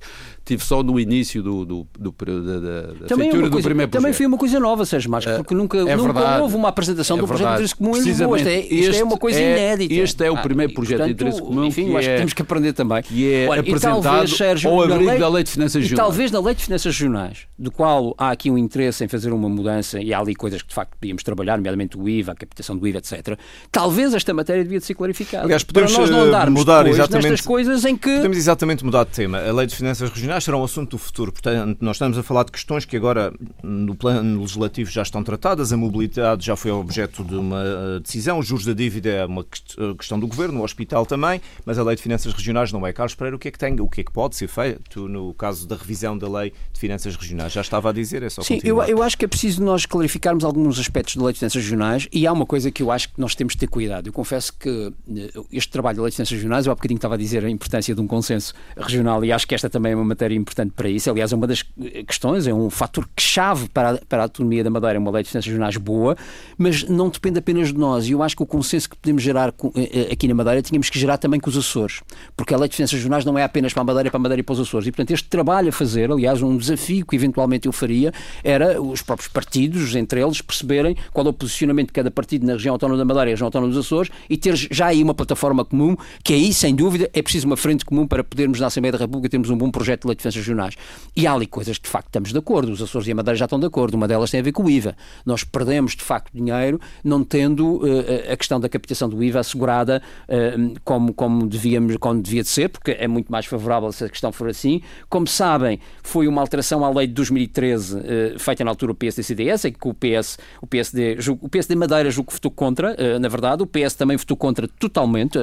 tive 0.48 0.64
só 0.64 0.82
no 0.82 0.98
início 0.98 1.42
do, 1.42 1.64
do, 1.64 1.86
do, 1.98 2.10
da, 2.10 2.60
da 3.00 3.06
também 3.06 3.28
é 3.28 3.30
feitura 3.30 3.46
é 3.46 3.50
do 3.50 3.62
primeiro 3.62 3.90
projeto. 3.90 3.90
Também 3.90 4.12
foi 4.14 4.24
uma 4.24 4.38
coisa 4.38 4.58
nova, 4.58 4.86
Sérgio 4.86 5.10
Marcos, 5.10 5.36
porque 5.36 5.54
nunca, 5.54 5.76
é 5.76 5.94
nunca 5.94 6.40
houve 6.40 6.56
uma 6.56 6.68
apresentação 6.68 7.18
é 7.18 7.20
do 7.20 7.26
projeto 7.26 7.48
de 7.48 7.54
interesse 7.54 7.76
comum 7.76 7.96
em 7.96 8.00
Lisboa. 8.00 8.38
Isto 8.38 8.48
é, 8.48 8.60
isto 8.60 8.96
é 8.96 9.04
uma 9.04 9.18
coisa 9.18 9.38
é, 9.38 9.76
este 9.98 10.24
é 10.24 10.30
o 10.30 10.37
ah, 10.37 10.42
primeiro 10.42 10.72
projeto 10.72 10.98
portanto, 10.98 11.16
de 11.16 11.22
interesse 11.22 11.42
comum 11.42 11.64
enfim, 11.64 11.87
que, 11.87 11.96
acho 11.96 12.08
é, 12.08 12.12
que 12.12 12.18
temos 12.18 12.32
que 12.32 12.42
aprender 12.42 12.72
também. 12.72 13.02
que 13.02 13.32
é 13.32 13.48
Olha, 13.48 13.61
apresentado 13.61 14.02
talvez, 14.02 14.30
Sérgio, 14.30 14.70
ao 14.70 14.82
abrigo 14.82 15.11
lei, 15.11 15.18
da 15.18 15.28
Lei 15.28 15.44
de 15.44 15.50
Finanças 15.50 15.82
Regionais. 15.82 16.06
Talvez 16.06 16.30
na 16.30 16.40
Lei 16.40 16.54
de 16.54 16.64
Finanças 16.64 16.94
Regionais, 16.94 17.38
do 17.58 17.70
qual 17.70 18.14
há 18.18 18.30
aqui 18.30 18.50
um 18.50 18.58
interesse 18.58 19.04
em 19.04 19.08
fazer 19.08 19.32
uma 19.32 19.48
mudança, 19.48 20.00
e 20.00 20.12
há 20.12 20.18
ali 20.18 20.34
coisas 20.34 20.62
que 20.62 20.68
de 20.68 20.74
facto 20.74 20.96
podíamos 20.98 21.22
trabalhar, 21.22 21.56
nomeadamente 21.56 21.98
o 21.98 22.08
IVA, 22.08 22.32
a 22.32 22.34
captação 22.34 22.76
do 22.76 22.87
IVA, 22.87 22.98
etc. 22.98 23.38
Talvez 23.70 24.14
esta 24.14 24.32
matéria 24.34 24.62
devia 24.62 24.78
de 24.78 24.84
ser 24.84 24.94
clarificada. 24.94 25.44
Aliás, 25.44 25.62
podemos 25.62 25.92
para 25.92 26.00
nós 26.00 26.11
não 26.11 26.20
andarmos 26.22 26.61
mudar 26.61 26.87
exatamente, 26.87 27.30
nestas 27.30 27.46
coisas 27.46 27.84
em 27.84 27.96
que... 27.96 28.16
Podemos 28.16 28.37
exatamente 28.37 28.84
mudar 28.84 29.04
de 29.04 29.11
tema. 29.11 29.38
A 29.38 29.52
Lei 29.52 29.66
de 29.66 29.74
Finanças 29.74 30.11
Regionais 30.11 30.44
será 30.44 30.56
um 30.56 30.64
assunto 30.64 30.92
do 30.92 30.98
futuro. 30.98 31.32
Portanto, 31.32 31.78
nós 31.80 31.96
estamos 31.96 32.18
a 32.18 32.22
falar 32.22 32.44
de 32.44 32.52
questões 32.52 32.84
que 32.84 32.96
agora 32.96 33.32
no 33.62 33.94
plano 33.94 34.40
legislativo 34.40 34.90
já 34.90 35.02
estão 35.02 35.22
tratadas. 35.22 35.72
A 35.72 35.76
mobilidade 35.76 36.44
já 36.44 36.56
foi 36.56 36.70
objeto 36.70 37.24
de 37.24 37.34
uma 37.34 37.62
eh, 37.62 38.00
decisão. 38.00 38.38
Os 38.38 38.46
juros 38.46 38.64
da 38.64 38.72
dívida 38.72 39.08
é 39.08 39.24
uma 39.24 39.44
eh, 39.90 39.94
questão 39.94 40.18
do 40.18 40.27
Governo, 40.27 40.61
o 40.61 40.64
hospital 40.64 41.05
também, 41.07 41.40
mas 41.64 41.79
a 41.79 41.83
Lei 41.83 41.96
de 41.96 42.03
Finanças 42.03 42.33
Regionais 42.33 42.72
não 42.72 42.87
é. 42.87 42.92
Carlos 42.92 43.14
Pereira, 43.14 43.37
o 43.37 43.38
que 43.38 43.48
é 43.48 43.51
que 43.51 43.59
tem, 43.59 43.79
o 43.81 43.88
que 43.88 44.01
é 44.01 44.05
que 44.05 44.12
pode 44.12 44.37
ser 44.37 44.48
feito 44.48 45.09
no 45.09 45.35
caso 45.35 45.66
da 45.66 45.77
revisão 45.77 46.16
da 46.16 46.29
Lei 46.29 46.53
de 46.72 46.81
Finanças 46.81 47.16
Regionais? 47.16 47.53
Já 47.53 47.61
estava 47.61 47.90
a 47.90 47.92
dizer, 47.92 48.22
é 48.22 48.31
só 48.31 48.42
Sim, 48.42 48.61
eu, 48.64 48.83
eu, 48.83 49.03
acho 49.03 49.16
que 49.16 49.24
é 49.24 49.29
preciso 49.29 49.62
nós 49.62 49.87
clarificarmos 49.87 50.44
alguns 50.44 50.79
aspectos 50.79 51.16
da 51.16 51.24
Lei 51.24 51.33
de 51.33 51.38
Finanças 51.40 51.62
Regionais 51.62 52.09
e 52.12 52.27
há 52.27 52.33
uma 52.33 52.46
coisa 52.46 52.70
que 52.70 52.83
eu 52.83 52.90
acho 52.90 53.12
que 53.12 53.20
nós 53.20 53.35
temos 53.35 53.55
de 53.55 53.61
ter 53.61 53.68
cuidado. 53.68 54.07
Eu 54.07 54.12
confesso 54.12 54.53
que 54.53 54.92
eh, 55.16 55.31
este 55.53 55.70
trabalho 55.70 55.96
da 55.96 56.03
Lei 56.03 56.11
de 56.11 56.16
Finanças 56.16 56.33
Regionais, 56.33 56.66
eu 56.66 56.72
há 56.72 56.74
bocadinho 56.74 56.98
estava 56.98 57.14
a 57.14 57.18
dizer 57.18 57.44
a 57.44 57.51
importância 57.51 57.94
de 57.94 58.01
um 58.01 58.07
consenso 58.07 58.55
regional 58.77 59.24
e 59.24 59.33
acho 59.33 59.46
que 59.46 59.55
esta 59.55 59.68
também 59.68 59.92
é 59.92 59.96
uma 59.96 60.05
matéria 60.05 60.35
importante 60.35 60.72
para 60.74 60.88
isso. 60.88 61.11
Aliás, 61.11 61.33
é 61.33 61.37
uma 61.37 61.46
das 61.46 61.64
questões, 62.07 62.46
é 62.46 62.55
um 62.55 62.70
fator 62.70 63.09
chave 63.18 63.68
para 63.68 63.92
a, 63.92 63.98
para 64.07 64.22
a 64.22 64.24
autonomia 64.24 64.62
da 64.64 64.70
Madeira, 64.70 64.96
é 64.96 64.98
uma 64.98 65.11
Lei 65.11 65.22
de 65.22 65.31
Finanças 65.31 65.46
Regionais 65.46 65.77
boa, 65.77 66.16
mas 66.57 66.85
não 66.85 67.09
depende 67.09 67.38
apenas 67.38 67.68
de 67.68 67.79
nós. 67.79 68.09
E 68.09 68.12
eu 68.12 68.22
acho 68.22 68.37
que 68.37 68.42
o 68.42 68.46
consenso 68.46 68.90
que 68.90 68.96
podemos 68.96 69.22
gerar 69.22 69.48
eh, 69.48 69.53
eh, 69.77 69.77
aqui 70.10 70.28
na 70.28 70.34
Madeira 70.34 70.62
tínhamos 70.62 70.90
que 70.90 70.98
gerar 70.98 71.18
também 71.18 71.40
com 71.40 71.50
os 71.50 71.56
Açores, 71.56 72.00
porque 72.36 72.54
a 72.54 72.58
Lei 72.58 72.68
de 72.68 72.76
Finanças 72.76 72.94
Regionais 72.94 73.24
não 73.24 73.38
é 73.38 73.44
apenas 73.44 73.72
para 73.72 73.82
a 73.82 73.84
Madeira, 73.84 74.10
para 74.10 74.18
a 74.18 74.22
Madeira 74.22 74.40
e 74.40 74.42
para 74.42 74.52
os 74.52 74.60
Açores. 74.60 74.86
E, 74.86 74.90
portanto, 74.90 75.10
este 75.12 75.28
trabalho 75.28 75.68
a 75.68 75.72
fazer, 75.72 76.10
aliás, 76.10 76.42
um 76.42 76.56
desafio 76.56 77.04
que 77.06 77.16
eventualmente 77.16 77.66
eu 77.66 77.72
faria, 77.72 78.12
era 78.42 78.80
os 78.80 79.02
próprios 79.02 79.28
partidos, 79.28 79.94
entre 79.94 80.20
eles, 80.20 80.40
perceberem 80.40 80.96
qual 81.12 81.26
é 81.26 81.30
o 81.30 81.32
posicionamento 81.32 81.88
de 81.88 81.92
cada 81.92 82.10
partido 82.10 82.46
na 82.46 82.54
região 82.54 82.74
autónoma 82.74 82.98
da 82.98 83.04
Madeira 83.04 83.30
e 83.30 83.30
na 83.30 83.34
região 83.34 83.46
autónoma 83.46 83.72
dos 83.72 83.86
Açores 83.86 84.10
e 84.28 84.36
ter 84.36 84.54
já 84.56 84.86
aí 84.86 85.02
uma 85.02 85.14
plataforma 85.14 85.64
comum, 85.64 85.96
que 86.22 86.32
aí, 86.32 86.52
sem 86.52 86.74
dúvida, 86.74 87.08
é 87.12 87.22
preciso 87.22 87.46
uma 87.46 87.56
frente 87.56 87.84
comum 87.84 88.06
para 88.06 88.22
podermos, 88.22 88.60
na 88.60 88.66
Assembleia 88.66 88.92
da 88.92 88.98
República, 88.98 89.28
termos 89.28 89.50
um 89.50 89.56
bom 89.56 89.70
projeto 89.70 90.02
de 90.02 90.08
lei 90.08 90.16
de 90.16 90.22
finanças 90.22 90.40
regionais. 90.40 90.74
E 91.16 91.26
há 91.26 91.32
ali 91.32 91.46
coisas 91.46 91.78
que, 91.78 91.84
de 91.84 91.90
facto, 91.90 92.06
estamos 92.08 92.32
de 92.32 92.38
acordo. 92.38 92.72
Os 92.72 92.82
Açores 92.82 93.08
e 93.08 93.12
a 93.12 93.14
Madeira 93.14 93.36
já 93.36 93.44
estão 93.44 93.58
de 93.58 93.66
acordo. 93.66 93.94
Uma 93.94 94.08
delas 94.08 94.30
tem 94.30 94.40
a 94.40 94.42
ver 94.42 94.52
com 94.52 94.64
o 94.64 94.70
IVA. 94.70 94.96
Nós 95.24 95.44
perdemos, 95.44 95.94
de 95.94 96.02
facto, 96.02 96.30
dinheiro 96.32 96.80
não 97.04 97.24
tendo 97.24 97.76
uh, 97.78 98.32
a 98.32 98.36
questão 98.36 98.60
da 98.60 98.68
captação 98.68 99.08
do 99.08 99.22
IVA 99.22 99.40
assegurada 99.40 99.67
uh, 99.68 100.81
como, 100.85 101.12
como, 101.12 101.46
devíamos, 101.46 101.96
como 101.96 102.22
devia 102.22 102.42
de 102.42 102.48
ser, 102.48 102.68
porque 102.68 102.92
é 102.92 103.07
muito 103.07 103.31
mais 103.31 103.46
favorável 103.46 103.90
se 103.92 104.04
a 104.04 104.09
questão 104.09 104.33
for 104.33 104.48
assim. 104.48 104.81
Como 105.09 105.26
sabem, 105.26 105.78
foi 106.02 106.26
uma 106.28 106.40
alteração 106.40 106.85
à 106.85 106.90
lei 106.90 107.07
de 107.07 107.14
2013, 107.14 107.96
uh, 107.96 108.02
feita 108.38 108.64
na 108.64 108.70
altura 108.70 108.92
o 108.92 108.94
PSD-CDS, 108.94 109.66
em 109.66 109.72
que 109.72 109.88
o 109.88 109.94
PS, 109.94 110.38
o 110.61 110.66
PSD, 110.66 111.18
o 111.40 111.48
PSD 111.48 111.74
Madeira 111.74 112.11
julgo 112.11 112.28
que 112.28 112.35
votou 112.35 112.50
contra, 112.50 112.96
na 113.18 113.28
verdade, 113.28 113.62
o 113.62 113.66
PS 113.66 113.94
também 113.94 114.16
votou 114.16 114.37
contra 114.37 114.66
totalmente 114.66 115.38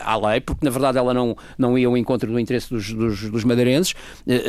à 0.00 0.16
lei, 0.16 0.40
porque 0.40 0.64
na 0.64 0.70
verdade 0.70 0.98
ela 0.98 1.14
não, 1.14 1.36
não 1.56 1.78
ia 1.78 1.86
ao 1.86 1.96
encontro 1.96 2.30
do 2.30 2.38
interesse 2.38 2.70
dos, 2.70 2.92
dos, 2.92 3.30
dos 3.30 3.44
madeirenses, 3.44 3.94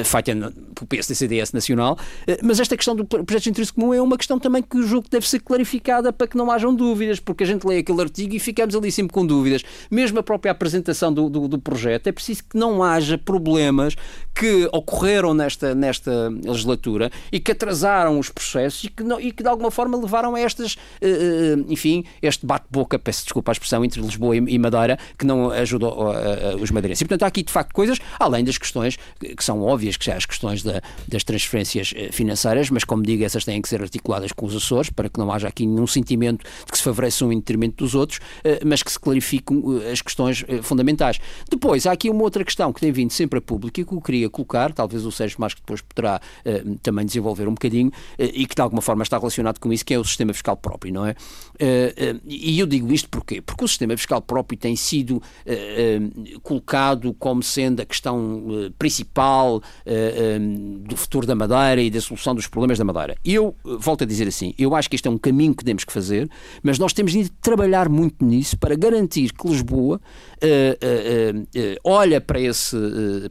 feita 0.03 0.33
pelo 0.33 0.87
PSD-CDS 0.87 1.53
nacional, 1.53 1.97
mas 2.43 2.59
esta 2.59 2.75
questão 2.75 2.95
do 2.95 3.05
projeto 3.05 3.43
de 3.43 3.49
interesse 3.49 3.73
comum 3.73 3.93
é 3.93 4.01
uma 4.01 4.17
questão 4.17 4.39
também 4.39 4.61
que 4.61 4.77
o 4.77 4.83
julgo 4.83 5.07
deve 5.09 5.27
ser 5.27 5.39
clarificada 5.39 6.11
para 6.11 6.27
que 6.27 6.37
não 6.37 6.51
hajam 6.51 6.73
dúvidas, 6.73 7.19
porque 7.19 7.43
a 7.43 7.47
gente 7.47 7.65
lê 7.65 7.79
aquele 7.79 8.01
artigo 8.01 8.35
e 8.35 8.39
ficamos 8.39 8.75
ali 8.75 8.91
sempre 8.91 9.08
com 9.11 9.25
dúvidas. 9.25 9.63
Mesmo 9.89 10.19
a 10.19 10.23
própria 10.23 10.51
apresentação 10.51 11.13
do, 11.13 11.29
do, 11.29 11.47
do 11.47 11.59
projeto, 11.59 12.07
é 12.07 12.11
preciso 12.11 12.43
que 12.49 12.57
não 12.57 12.83
haja 12.83 13.17
problemas 13.17 13.95
que 14.33 14.69
ocorreram 14.71 15.33
nesta, 15.33 15.75
nesta 15.75 16.29
legislatura 16.29 17.11
e 17.31 17.39
que 17.39 17.51
atrasaram 17.51 18.17
os 18.17 18.29
processos 18.29 18.85
e 18.85 18.89
que, 18.89 19.03
não, 19.03 19.19
e 19.19 19.31
que 19.31 19.43
de 19.43 19.49
alguma 19.49 19.69
forma 19.69 19.97
levaram 19.97 20.35
a 20.35 20.39
estas, 20.39 20.75
uh, 20.75 21.65
enfim, 21.67 22.05
este 22.21 22.45
bate-boca, 22.45 22.97
peço 22.97 23.23
desculpa 23.23 23.51
a 23.51 23.53
expressão, 23.53 23.83
entre 23.83 24.01
Lisboa 24.01 24.35
e 24.35 24.57
Madeira, 24.57 24.97
que 25.17 25.25
não 25.25 25.51
ajudou 25.51 25.91
uh, 25.91 26.55
uh, 26.55 26.61
os 26.61 26.71
madeirenses. 26.71 27.01
E, 27.01 27.05
portanto, 27.05 27.23
há 27.23 27.27
aqui 27.27 27.43
de 27.43 27.51
facto 27.51 27.73
coisas, 27.73 27.99
além 28.19 28.43
das 28.43 28.57
questões 28.57 28.97
que 29.19 29.43
são 29.43 29.61
óbvias, 29.61 29.97
que 29.97 30.05
são 30.05 30.15
as 30.15 30.25
questões 30.25 30.63
da, 30.63 30.81
das 31.07 31.23
transferências 31.23 31.93
financeiras, 32.11 32.69
mas 32.69 32.83
como 32.83 33.03
digo, 33.03 33.23
essas 33.23 33.43
têm 33.43 33.61
que 33.61 33.67
ser 33.67 33.81
articuladas 33.81 34.31
com 34.31 34.45
os 34.45 34.55
Açores 34.55 34.89
para 34.89 35.09
que 35.09 35.19
não 35.19 35.31
haja 35.31 35.47
aqui 35.47 35.65
nenhum 35.65 35.87
sentimento 35.87 36.45
de 36.65 36.71
que 36.71 36.77
se 36.77 36.83
favorece 36.83 37.23
um 37.23 37.31
em 37.31 37.39
detrimento 37.39 37.83
dos 37.83 37.95
outros, 37.95 38.19
mas 38.65 38.83
que 38.83 38.91
se 38.91 38.98
clarifiquem 38.99 39.61
as 39.91 40.01
questões 40.01 40.43
fundamentais. 40.61 41.19
Depois, 41.49 41.85
há 41.85 41.91
aqui 41.91 42.09
uma 42.09 42.23
outra 42.23 42.43
questão 42.43 42.71
que 42.73 42.79
tem 42.79 42.91
vindo 42.91 43.11
sempre 43.11 43.39
a 43.39 43.41
público 43.41 43.79
e 43.79 43.85
que 43.85 43.93
eu 43.93 44.01
queria 44.01 44.29
colocar, 44.29 44.73
talvez 44.73 45.05
o 45.05 45.11
Sérgio 45.11 45.39
mais 45.39 45.53
que 45.53 45.61
depois 45.61 45.81
poderá 45.81 46.19
uh, 46.45 46.79
também 46.81 47.05
desenvolver 47.05 47.47
um 47.47 47.53
bocadinho, 47.53 47.89
uh, 47.89 47.91
e 48.17 48.45
que 48.45 48.55
de 48.55 48.61
alguma 48.61 48.81
forma 48.81 49.03
está 49.03 49.17
relacionado 49.17 49.59
com 49.59 49.71
isso, 49.71 49.85
que 49.85 49.93
é 49.93 49.99
o 49.99 50.03
sistema 50.03 50.33
fiscal 50.33 50.55
próprio, 50.57 50.93
não 50.93 51.05
é? 51.05 51.11
Uh, 51.11 52.21
e 52.25 52.59
eu 52.59 52.65
digo 52.65 52.91
isto 52.93 53.09
porquê? 53.09 53.41
Porque 53.41 53.63
o 53.63 53.67
sistema 53.67 53.95
fiscal 53.97 54.21
próprio 54.21 54.57
tem 54.57 54.75
sido 54.75 55.21
colocado 56.43 57.13
como 57.13 57.41
sendo 57.41 57.81
a 57.81 57.85
questão 57.85 58.71
principal 58.77 59.61
do 60.81 60.95
futuro 60.95 61.25
da 61.25 61.35
Madeira 61.35 61.81
e 61.81 61.89
da 61.89 61.99
solução 62.01 62.35
dos 62.35 62.47
problemas 62.47 62.77
da 62.77 62.83
Madeira. 62.83 63.15
Eu 63.23 63.55
volto 63.63 64.03
a 64.03 64.07
dizer 64.07 64.27
assim, 64.27 64.53
eu 64.57 64.75
acho 64.75 64.89
que 64.89 64.95
este 64.95 65.07
é 65.07 65.11
um 65.11 65.17
caminho 65.17 65.55
que 65.55 65.63
temos 65.63 65.83
que 65.83 65.91
fazer, 65.91 66.29
mas 66.63 66.77
nós 66.79 66.93
temos 66.93 67.11
de 67.11 67.29
trabalhar 67.29 67.89
muito 67.89 68.23
nisso 68.23 68.57
para 68.57 68.75
garantir 68.75 68.88
que 69.37 69.47
Lisboa 69.47 69.99
olha 71.83 72.21
para, 72.21 72.39
esse, 72.39 72.77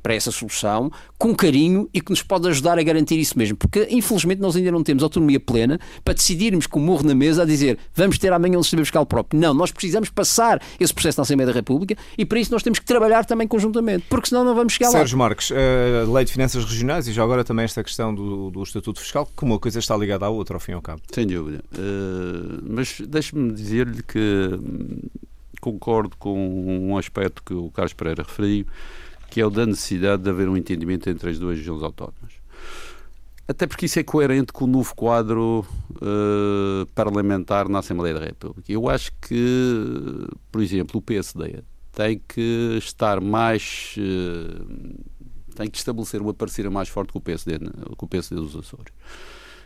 para 0.03 0.15
essa 0.15 0.31
solução 0.31 0.91
com 1.17 1.35
carinho 1.35 1.89
e 1.93 2.01
que 2.01 2.11
nos 2.11 2.23
pode 2.23 2.49
ajudar 2.49 2.79
a 2.79 2.83
garantir 2.83 3.19
isso 3.19 3.37
mesmo. 3.39 3.57
Porque, 3.57 3.89
infelizmente, 3.91 4.41
nós 4.41 4.57
ainda 4.57 4.71
não 4.71 4.83
temos 4.83 5.03
autonomia 5.03 5.41
plena 5.41 5.79
para 6.05 6.15
decidirmos 6.15 6.67
com 6.67 6.79
o 6.79 6.83
morro 6.83 7.05
na 7.05 7.15
mesa 7.15 7.43
a 7.43 7.47
dizer 7.47 7.79
vamos 7.95 8.19
ter 8.19 8.33
amanhã 8.33 8.59
um 8.59 8.63
sistema 8.63 8.85
fiscal 8.85 9.05
próprio. 9.07 9.41
Não, 9.41 9.55
nós 9.55 9.71
precisamos 9.71 10.11
passar 10.11 10.63
esse 10.79 10.93
processo 10.93 11.19
na 11.19 11.23
Assembleia 11.23 11.47
da 11.47 11.53
República 11.53 11.97
e 12.17 12.25
para 12.25 12.39
isso 12.39 12.53
nós 12.53 12.63
temos 12.63 12.79
que 12.79 12.85
trabalhar 12.85 13.25
também 13.25 13.49
conjuntamente, 13.49 14.05
porque 14.09 14.29
senão 14.29 14.45
não 14.45 14.55
vamos 14.55 14.73
chegar 14.73 14.91
Sérgio 14.91 14.99
lá. 14.99 15.05
Sérgio 15.05 15.19
Marques, 15.19 15.53
a 15.53 16.13
Lei 16.13 16.25
de 16.25 16.33
Finanças 16.33 16.65
Regionais 16.65 17.09
e 17.09 17.13
já 17.13 17.23
agora 17.23 17.45
também 17.45 17.65
esta 17.65 17.83
questão 17.83 18.15
do, 18.15 18.51
do 18.51 18.63
Estatuto 18.63 19.01
Fiscal, 19.01 19.29
como 19.35 19.53
uma 19.53 19.59
coisa 19.59 19.79
está 19.79 19.97
ligada 19.97 20.27
à 20.27 20.29
outra, 20.29 20.57
ao 20.57 20.61
fim 20.61 20.73
e 20.73 20.75
ao 20.75 20.83
cabo. 20.83 21.03
Sem 21.13 21.27
dúvida. 21.27 21.63
Uh, 21.75 22.63
mas 22.69 23.01
deixe-me 23.01 23.53
dizer-lhe 23.53 24.03
que 24.03 24.59
concordo 25.61 26.17
com 26.17 26.89
um 26.89 26.97
aspecto 26.97 27.43
que 27.43 27.55
o 27.55 27.71
Carlos 27.71 27.93
Pereira 27.93 28.23
referiu, 28.23 28.67
que 29.31 29.41
é 29.41 29.47
o 29.47 29.51
da 29.51 29.67
necessidade 29.67 30.23
de 30.23 30.31
haver 30.31 30.49
um 30.49 30.57
entendimento 30.57 31.09
entre 31.09 31.31
as 31.31 31.39
duas 31.39 31.59
regiões 31.59 31.83
autónomas. 31.83 32.39
Até 33.47 33.67
porque 33.67 33.87
isso 33.87 33.99
é 33.99 34.03
coerente 34.03 34.53
com 34.53 34.65
o 34.65 34.69
novo 34.69 34.95
quadro 34.95 35.65
uh, 35.93 36.87
parlamentar 36.95 37.67
na 37.67 37.79
Assembleia 37.79 38.15
da 38.15 38.27
República. 38.27 38.71
Eu 38.71 38.91
acho 38.91 39.11
que, 39.23 40.29
por 40.53 40.63
exemplo, 40.63 40.99
o 40.99 41.03
PSD 41.03 41.63
tem 41.93 42.21
que 42.29 42.77
estar 42.77 43.23
mais. 43.23 43.95
Uh, 43.97 45.03
tem 45.57 45.69
que 45.69 45.79
estabelecer 45.79 46.21
uma 46.21 46.35
parceria 46.35 46.71
mais 46.71 46.91
forte 46.91 47.11
com 47.11 47.19
o 47.19 47.23
PSD, 47.23 47.59
com 47.97 48.07
o 48.07 48.09
PSD 48.09 48.37
dos 48.37 48.55
Açores. 48.55 48.93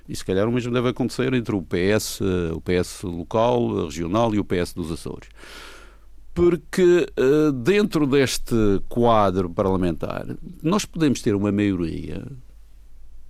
E 0.09 0.15
se 0.17 0.25
calhar 0.25 0.49
o 0.49 0.53
mesmo 0.53 0.73
deve 0.73 0.89
acontecer 0.89 1.35
entre 1.35 1.55
o 1.55 1.61
PS, 1.61 2.21
o 2.55 2.61
PS 2.61 3.03
local, 3.03 3.87
regional 3.87 4.35
e 4.35 4.39
o 4.39 4.45
PS 4.45 4.73
dos 4.73 4.91
Açores 4.91 5.29
porque 6.35 7.07
uh, 7.18 7.53
dentro 7.53 8.07
deste 8.07 8.55
quadro 8.88 9.51
parlamentar 9.51 10.27
nós 10.62 10.85
podemos 10.85 11.21
ter 11.21 11.35
uma 11.35 11.53
maioria 11.53 12.27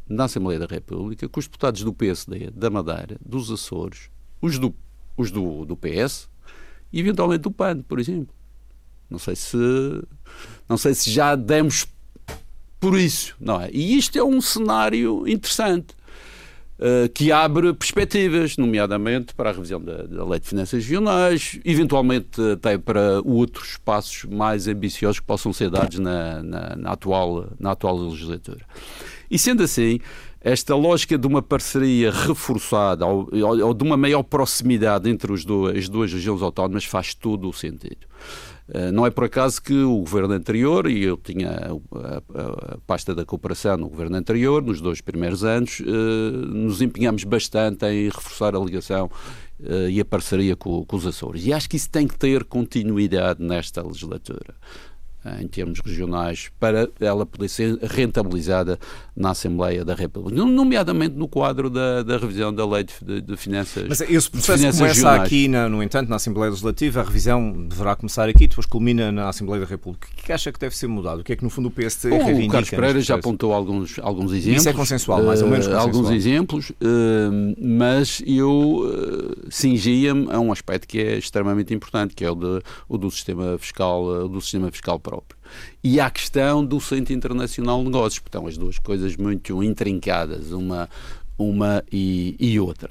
na 0.08 0.24
Assembleia 0.24 0.58
da 0.58 0.66
República 0.66 1.28
com 1.28 1.40
os 1.40 1.46
deputados 1.46 1.82
do 1.82 1.92
PSD, 1.92 2.50
da 2.50 2.70
Madeira, 2.70 3.16
dos 3.24 3.50
Açores, 3.50 4.10
os 4.40 4.58
do, 4.58 4.74
os 5.16 5.30
do, 5.30 5.64
do 5.64 5.76
PS 5.76 6.28
e 6.92 7.00
eventualmente 7.00 7.42
do 7.42 7.50
PAN, 7.50 7.80
por 7.82 7.98
exemplo. 7.98 8.34
Não 9.08 9.18
sei 9.18 9.36
se 9.36 9.56
não 10.68 10.76
sei 10.76 10.94
se 10.94 11.10
já 11.10 11.34
demos 11.34 11.86
por 12.80 12.98
isso, 12.98 13.36
não 13.38 13.60
é? 13.60 13.70
E 13.72 13.96
isto 13.96 14.18
é 14.18 14.24
um 14.24 14.40
cenário 14.40 15.26
interessante. 15.28 15.94
Eh, 16.84 17.08
que 17.14 17.30
abre 17.30 17.72
perspectivas, 17.74 18.56
nomeadamente 18.56 19.34
para 19.34 19.50
a 19.50 19.52
revisão 19.52 19.80
da, 19.80 20.02
da, 20.02 20.24
Lei 20.24 20.40
de 20.40 20.48
Finanças 20.48 20.82
Regionais, 20.82 21.60
eventualmente 21.64 22.40
até 22.54 22.76
para 22.76 23.20
outros 23.24 23.76
passos 23.76 24.24
mais 24.24 24.66
ambiciosos 24.66 25.20
que 25.20 25.26
possam 25.26 25.52
ser 25.52 25.70
dados 25.70 26.00
na, 26.00 26.42
na, 26.42 26.76
na 26.76 26.90
atual, 26.90 27.46
na 27.60 27.70
atual 27.70 27.96
legislatura. 28.08 28.64
E 29.30 29.38
sendo 29.38 29.62
assim, 29.62 30.00
esta 30.40 30.74
lógica 30.74 31.16
de 31.16 31.24
uma 31.24 31.40
parceria 31.40 32.10
reforçada 32.10 33.06
ou, 33.06 33.28
ou 33.32 33.74
de 33.74 33.84
uma 33.84 33.96
maior 33.96 34.24
proximidade 34.24 35.08
entre 35.08 35.30
os 35.30 35.46
as 35.76 35.88
duas 35.88 36.12
regiões 36.12 36.42
autónomas 36.42 36.84
faz 36.84 37.14
todo 37.14 37.48
o 37.48 37.52
sentido. 37.52 38.08
Eh, 38.68 38.90
não 38.92 39.06
é 39.06 39.10
por 39.10 39.24
acaso 39.24 39.60
que 39.60 39.74
o 39.74 39.98
governo 39.98 40.34
anterior, 40.34 40.88
e 40.88 41.02
eu 41.02 41.16
tinha 41.16 41.50
a, 41.50 42.78
pasta 42.86 43.14
da 43.14 43.24
cooperação 43.24 43.76
no 43.76 43.88
governo 43.88 44.16
anterior, 44.16 44.62
nos 44.62 44.80
dois 44.80 45.00
primeiros 45.00 45.44
anos, 45.44 45.80
eh, 45.80 45.84
nos 46.46 46.80
empenhamos 46.80 47.24
bastante 47.24 47.84
em 47.86 48.04
reforçar 48.04 48.54
a 48.54 48.58
ligação 48.58 49.10
eh, 49.62 49.90
e 49.90 50.00
a 50.00 50.04
parceria 50.04 50.56
com, 50.56 50.84
com 50.84 50.96
os 50.96 51.06
Açores. 51.06 51.44
E 51.44 51.52
acho 51.52 51.68
que 51.68 51.76
isso 51.76 51.90
tem 51.90 52.06
que 52.06 52.18
ter 52.18 52.44
continuidade 52.44 53.42
nesta 53.42 53.82
legislatura 53.82 54.54
em 55.40 55.46
termos 55.46 55.80
regionais, 55.80 56.50
para 56.58 56.88
ela 57.00 57.24
poder 57.24 57.48
ser 57.48 57.78
rentabilizada 57.82 58.78
na 59.16 59.30
Assembleia 59.30 59.84
da 59.84 59.94
República, 59.94 60.44
nomeadamente 60.44 61.14
no 61.14 61.28
quadro 61.28 61.70
da, 61.70 62.02
da 62.02 62.18
revisão 62.18 62.52
da 62.52 62.66
Lei 62.66 62.84
de, 62.84 63.20
de 63.20 63.36
Finanças 63.36 63.86
Mas 63.88 64.00
esse 64.00 64.30
processo 64.30 64.62
começa 64.62 64.84
regionais. 64.84 65.22
aqui, 65.22 65.48
na, 65.48 65.68
no 65.68 65.82
entanto, 65.82 66.08
na 66.08 66.16
Assembleia 66.16 66.50
Legislativa, 66.50 67.00
a 67.00 67.04
revisão 67.04 67.52
deverá 67.68 67.94
começar 67.94 68.28
aqui, 68.28 68.46
depois 68.46 68.66
culmina 68.66 69.12
na 69.12 69.28
Assembleia 69.28 69.60
da 69.60 69.66
República. 69.66 70.08
O 70.10 70.22
que, 70.24 70.32
é 70.32 70.34
acha 70.34 70.50
que 70.50 70.58
deve 70.58 70.76
ser 70.76 70.86
mudado? 70.86 71.20
O 71.20 71.24
que 71.24 71.32
é 71.32 71.36
que, 71.36 71.44
no 71.44 71.50
fundo, 71.50 71.68
o 71.68 71.70
PST 71.70 72.08
Bom, 72.08 72.18
reivindica? 72.18 72.48
O 72.48 72.52
Carlos 72.52 72.70
Pereira 72.70 73.00
já 73.00 73.14
apontou 73.14 73.52
alguns, 73.52 73.98
alguns 74.00 74.32
exemplos. 74.32 74.62
Isso 74.62 74.68
é 74.68 74.72
consensual, 74.72 75.22
mais 75.22 75.42
ou 75.42 75.48
menos 75.48 75.66
consensual. 75.66 75.86
Alguns 75.86 76.10
exemplos, 76.10 76.70
uh, 76.70 76.74
mas 77.60 78.22
eu 78.26 78.82
cingia-me 79.50 80.30
a 80.32 80.40
um 80.40 80.50
aspecto 80.50 80.88
que 80.88 80.98
é 80.98 81.18
extremamente 81.18 81.72
importante, 81.74 82.14
que 82.14 82.24
é 82.24 82.30
o, 82.30 82.34
de, 82.34 82.62
o 82.88 82.98
do 82.98 83.10
sistema 83.10 83.56
fiscal, 83.58 84.28
do 84.28 84.40
sistema 84.40 84.70
fiscal 84.70 84.98
próprio. 85.12 85.38
E 85.84 86.00
a 86.00 86.10
questão 86.10 86.64
do 86.64 86.80
Centro 86.80 87.12
Internacional 87.12 87.78
de 87.80 87.84
Negócios, 87.84 88.18
porque 88.18 88.28
estão 88.28 88.46
as 88.46 88.56
duas 88.56 88.78
coisas 88.78 89.16
muito 89.16 89.62
intrincadas, 89.62 90.52
uma, 90.52 90.88
uma 91.38 91.84
e, 91.92 92.34
e 92.38 92.58
outra. 92.58 92.90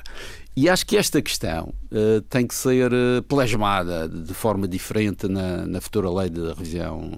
E 0.55 0.69
acho 0.69 0.85
que 0.85 0.97
esta 0.97 1.21
questão 1.21 1.73
uh, 1.91 2.21
tem 2.29 2.45
que 2.45 2.53
ser 2.53 2.91
uh, 2.91 3.23
plasmada 3.23 4.07
de 4.07 4.33
forma 4.33 4.67
diferente 4.67 5.27
na, 5.27 5.65
na, 5.65 5.81
futura 5.81 6.11
lei 6.11 6.29
de 6.29 6.45
revisão, 6.53 7.09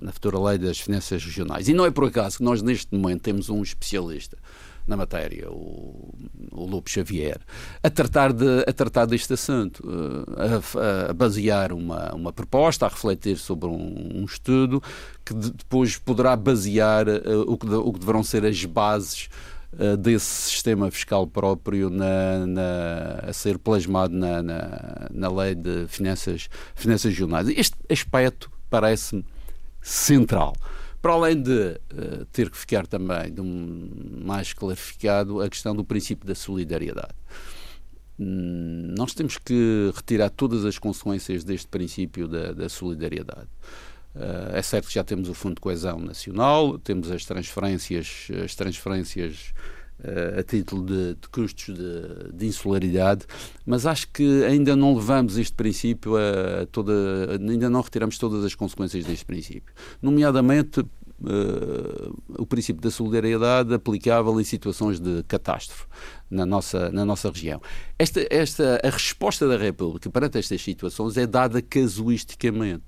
na 0.00 0.12
futura 0.12 0.38
lei 0.38 0.56
das 0.56 0.78
finanças 0.78 1.22
regionais. 1.22 1.68
E 1.68 1.74
não 1.74 1.84
é 1.84 1.90
por 1.90 2.04
acaso 2.04 2.38
que 2.38 2.44
nós, 2.44 2.62
neste 2.62 2.94
momento, 2.94 3.22
temos 3.22 3.50
um 3.50 3.62
especialista 3.62 4.38
na 4.86 4.96
matéria, 4.96 5.50
o, 5.50 6.14
o 6.52 6.64
Lobo 6.64 6.88
Xavier, 6.88 7.40
a 7.82 7.90
tratar, 7.90 8.32
de, 8.32 8.64
a 8.66 8.72
tratar 8.72 9.06
deste 9.06 9.32
assunto, 9.32 9.82
eh, 10.38 11.06
a, 11.06 11.10
a 11.10 11.12
basear 11.12 11.72
uma, 11.72 12.14
uma 12.14 12.32
proposta, 12.32 12.86
a 12.86 12.88
refletir 12.88 13.36
sobre 13.36 13.68
um, 13.68 14.20
um 14.20 14.24
estudo 14.24 14.82
que 15.24 15.34
depois 15.34 15.96
poderá 15.96 16.36
basear 16.36 17.08
uh, 17.08 17.40
o, 17.46 17.58
que, 17.58 17.66
o 17.66 17.92
que 17.92 17.98
deverão 17.98 18.22
ser 18.22 18.44
as 18.44 18.64
bases 18.64 19.28
uh, 19.72 19.96
desse 19.96 20.50
sistema 20.50 20.88
fiscal 20.90 21.26
próprio 21.26 21.90
na, 21.90 22.46
na, 22.46 23.28
a 23.28 23.32
ser 23.32 23.58
plasmado 23.58 24.14
na, 24.14 24.40
na, 24.40 25.08
na 25.10 25.28
lei 25.28 25.54
de 25.54 25.86
finanças, 25.88 26.48
finanças 26.76 27.10
regionais. 27.10 27.48
Este 27.48 27.74
aspecto 27.90 28.50
parece-me 28.70 29.24
central 29.82 30.54
para 31.00 31.12
além 31.12 31.40
de 31.40 31.50
uh, 31.50 32.24
ter 32.32 32.50
que 32.50 32.56
ficar 32.56 32.86
também 32.86 33.34
um, 33.38 33.88
mais 34.24 34.52
clarificado 34.52 35.40
a 35.40 35.48
questão 35.48 35.74
do 35.74 35.84
princípio 35.84 36.26
da 36.26 36.34
solidariedade. 36.34 37.14
Hum, 38.18 38.94
nós 38.96 39.14
temos 39.14 39.36
que 39.38 39.92
retirar 39.94 40.30
todas 40.30 40.64
as 40.64 40.78
consequências 40.78 41.44
deste 41.44 41.68
princípio 41.68 42.26
da, 42.26 42.52
da 42.52 42.68
solidariedade. 42.68 43.48
Uh, 44.14 44.54
é 44.54 44.62
certo 44.62 44.88
que 44.88 44.94
já 44.94 45.04
temos 45.04 45.28
o 45.28 45.34
Fundo 45.34 45.56
de 45.56 45.60
Coesão 45.60 45.98
Nacional, 45.98 46.78
temos 46.78 47.10
as 47.10 47.24
transferências, 47.24 48.28
as 48.42 48.54
transferências 48.54 49.52
a 50.38 50.42
título 50.42 50.84
de, 50.84 51.14
de 51.14 51.28
custos 51.30 51.74
de, 51.74 52.32
de, 52.32 52.46
insularidade, 52.46 53.24
mas 53.64 53.86
acho 53.86 54.08
que 54.12 54.44
ainda 54.44 54.76
não 54.76 54.94
levamos 54.94 55.38
este 55.38 55.54
princípio 55.54 56.16
a 56.16 56.66
toda, 56.66 56.92
ainda 57.40 57.70
não 57.70 57.80
retiramos 57.80 58.18
todas 58.18 58.44
as 58.44 58.54
consequências 58.54 59.04
deste 59.04 59.24
princípio. 59.24 59.72
Nomeadamente 60.02 60.84
Uh, 61.18 62.14
o 62.38 62.44
princípio 62.44 62.82
da 62.82 62.90
solidariedade 62.90 63.72
aplicável 63.72 64.38
em 64.38 64.44
situações 64.44 65.00
de 65.00 65.22
catástrofe 65.22 65.86
na 66.30 66.44
nossa, 66.44 66.90
na 66.90 67.04
nossa 67.04 67.30
região. 67.30 67.60
Esta, 67.98 68.26
esta, 68.30 68.80
a 68.84 68.90
resposta 68.90 69.48
da 69.48 69.56
República 69.56 70.10
perante 70.10 70.38
estas 70.38 70.60
situações 70.60 71.16
é 71.16 71.26
dada 71.26 71.62
casuisticamente. 71.62 72.84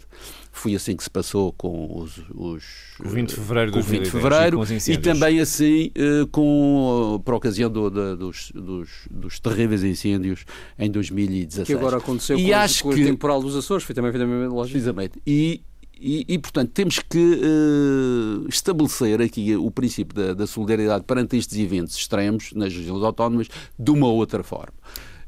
Foi 0.51 0.75
assim 0.75 0.97
que 0.97 1.05
se 1.05 1.11
passou 1.11 1.53
com 1.53 2.01
os. 2.01 2.19
os 2.35 2.65
o 2.99 3.09
20 3.09 3.29
de 3.29 3.35
fevereiro, 3.37 3.73
com 3.73 3.81
20 3.81 4.03
de 4.03 4.11
fevereiro 4.11 4.61
e, 4.65 4.93
e, 4.93 4.99
também 4.99 5.41
assim 5.41 5.93
uh, 5.97 6.27
com, 6.29 7.23
por 7.25 7.35
ocasião 7.35 7.71
do, 7.71 7.89
do, 7.89 8.17
dos, 8.17 8.51
dos, 8.53 8.89
dos, 9.09 9.39
terríveis 9.39 9.85
incêndios 9.85 10.45
em 10.77 10.91
2016. 10.91 11.67
Que 11.67 11.75
agora 11.75 11.99
aconteceu 11.99 12.37
e 12.37 12.49
com, 12.49 12.55
acho 12.57 12.83
com 12.83 12.91
que, 12.91 13.03
o 13.03 13.07
temporal 13.07 13.41
dos 13.41 13.55
Açores, 13.55 13.85
foi 13.85 13.95
também, 13.95 14.11
foi 14.11 14.21
também 14.21 14.49
lógico. 14.49 14.73
Precisamente. 14.73 15.21
E 15.25 15.63
e, 16.01 16.25
e, 16.29 16.39
portanto, 16.39 16.71
temos 16.71 16.99
que 16.99 17.19
uh, 17.19 18.49
estabelecer 18.49 19.21
aqui 19.21 19.57
o 19.57 19.71
princípio 19.71 20.15
da, 20.15 20.35
da, 20.35 20.47
solidariedade 20.47 21.05
perante 21.05 21.37
estes 21.37 21.59
eventos 21.59 21.97
extremos 21.97 22.53
nas 22.53 22.73
regiões 22.73 23.03
autónomas 23.03 23.49
de 23.79 23.91
uma 23.91 24.07
outra 24.07 24.43
forma. 24.43 24.75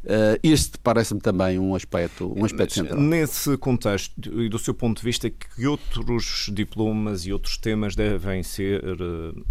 Uh, 0.02 0.38
este 0.42 0.78
parece-me 0.78 1.20
também 1.20 1.58
um 1.58 1.74
aspecto, 1.74 2.32
um 2.34 2.44
aspecto 2.44 2.74
central. 2.74 2.98
Nesse 2.98 3.56
contexto, 3.58 4.40
e 4.40 4.48
do 4.48 4.58
seu 4.58 4.72
ponto 4.72 4.98
de 4.98 5.04
vista, 5.04 5.28
que 5.28 5.66
outros 5.66 6.50
diplomas 6.52 7.26
e 7.26 7.32
outros 7.32 7.58
temas 7.58 7.94
devem 7.94 8.42
ser 8.42 8.82
uh, 8.82 9.44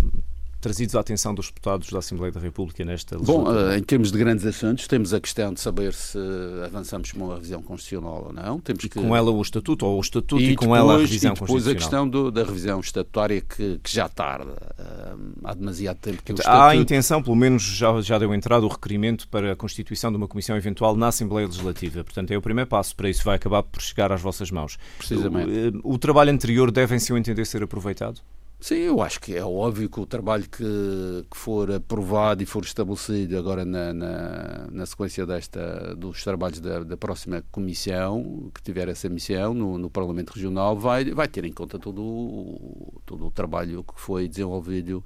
trazidos 0.60 0.95
à 0.95 1.00
atenção 1.00 1.34
dos 1.34 1.48
deputados 1.48 1.89
da 1.89 2.00
Assembleia 2.00 2.32
da 2.32 2.39
República 2.39 2.84
nesta 2.84 3.17
legislatura? 3.17 3.63
Bom, 3.63 3.72
eh, 3.72 3.78
em 3.78 3.84
termos 3.84 4.12
de 4.12 4.17
grandes 4.17 4.45
assuntos, 4.45 4.88
temos 4.88 5.13
a 5.13 5.19
questão 5.19 5.54
de 5.54 5.60
saber 5.60 5.93
se 5.93 6.17
avançamos 6.65 7.12
com 7.12 7.26
uma 7.26 7.36
revisão 7.36 7.62
constitucional 7.62 8.26
ou 8.28 8.34
não. 8.34 8.60
Temos 8.60 8.84
que... 8.84 8.89
com 8.89 9.15
ela 9.15 9.32
o 9.32 9.41
Estatuto, 9.41 9.86
ou 9.86 9.98
o 9.98 10.02
Estatuto 10.02 10.41
e, 10.41 10.52
e 10.52 10.56
com 10.56 10.65
depois, 10.65 10.80
ela 10.80 10.95
a 10.95 10.98
revisão 10.98 11.32
e 11.32 11.39
depois 11.39 11.67
a 11.67 11.76
questão 11.76 12.08
do, 12.08 12.32
da 12.32 12.43
revisão 12.43 12.80
estatutária 12.80 13.41
que, 13.41 13.80
que 13.82 13.91
já 13.91 14.10
tarda. 14.10 14.56
Eh, 14.78 15.15
há 15.43 15.54
demasiado 15.54 15.98
tempo 15.98 16.24
que 16.24 16.32
o 16.32 16.36
Estatuto... 16.36 16.56
Há 16.56 16.69
a 16.69 16.76
intenção, 16.76 17.24
pelo 17.24 17.36
menos 17.36 17.63
já, 17.63 18.02
já 18.02 18.17
deu 18.17 18.34
entrada 18.34 18.65
o 18.65 18.69
requerimento 18.69 19.28
para 19.28 19.54
a 19.54 19.56
constituição 19.56 20.12
de 20.12 20.17
uma 20.17 20.28
comissão 20.28 20.56
eventual 20.56 20.95
na 20.95 21.08
Assembleia 21.08 21.48
Legislativa. 21.48 22.04
Portanto, 22.04 22.32
é 22.32 22.38
o 22.38 22.41
primeiro 22.41 22.69
passo 22.69 22.95
para 22.95 23.10
isso. 23.10 23.24
Vai 23.24 23.36
acabar 23.36 23.63
por 23.63 23.82
chegar 23.82 24.12
às 24.12 24.22
vossas 24.22 24.52
mãos. 24.52 24.78
Precisamente. 24.98 25.78
O, 25.84 25.93
o 25.93 25.98
trabalho 25.98 26.32
anterior 26.32 26.72
deve, 26.72 26.95
em 26.95 27.00
seu 27.00 27.17
entender, 27.17 27.45
ser 27.45 27.63
aproveitado? 27.63 28.22
Sim, 28.62 28.76
eu 28.80 29.02
acho 29.02 29.22
que 29.22 29.36
é 29.36 29.43
óbvio 29.43 29.89
que 29.89 30.02
o 30.02 30.06
trabalho 30.06 30.43
que, 30.43 31.26
que 31.32 31.38
for 31.38 31.72
aprovado 31.72 32.43
e 32.43 32.45
for 32.45 32.62
estabelecido 32.62 33.38
agora 33.38 33.63
na, 33.63 33.93
na, 33.93 34.67
na 34.69 34.86
sequência 34.86 35.26
desta, 35.26 35.95
dos 35.95 36.22
trabalhos 36.24 36.60
da, 36.60 36.84
da, 36.84 36.98
próxima 36.98 37.41
comissão, 37.54 38.52
que 38.54 38.62
tiver 38.62 38.89
essa 38.89 39.08
missão 39.08 39.54
no, 39.54 39.78
no 39.78 39.89
Parlamento 39.89 40.32
Regional, 40.32 40.78
vai, 40.78 41.06
vai 41.12 41.30
ter 41.30 41.45
em 41.45 41.54
conta 41.54 41.80
todo 41.80 42.02
o, 42.02 43.02
todo 43.06 43.28
o 43.28 43.32
trabalho 43.32 43.84
que 43.84 44.00
foi 44.00 44.28
desenvolvido 44.28 45.04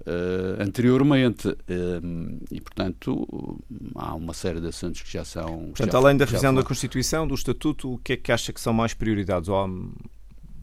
Uh, 0.00 0.60
anteriormente. 0.60 1.48
Uh, 1.48 2.38
e, 2.50 2.60
portanto, 2.60 3.62
há 3.94 4.14
uma 4.14 4.34
série 4.34 4.60
de 4.60 4.66
assuntos 4.66 5.00
que 5.00 5.10
já 5.10 5.24
são. 5.24 5.68
Portanto, 5.68 5.92
já, 5.92 5.98
além 5.98 6.16
da 6.16 6.24
revisão 6.24 6.52
da 6.52 6.64
Constituição, 6.64 7.26
do 7.26 7.34
Estatuto, 7.34 7.94
o 7.94 7.98
que 7.98 8.14
é 8.14 8.16
que 8.16 8.32
acha 8.32 8.52
que 8.52 8.60
são 8.60 8.72
mais 8.72 8.92
prioridades? 8.92 9.48
Ou 9.48 9.56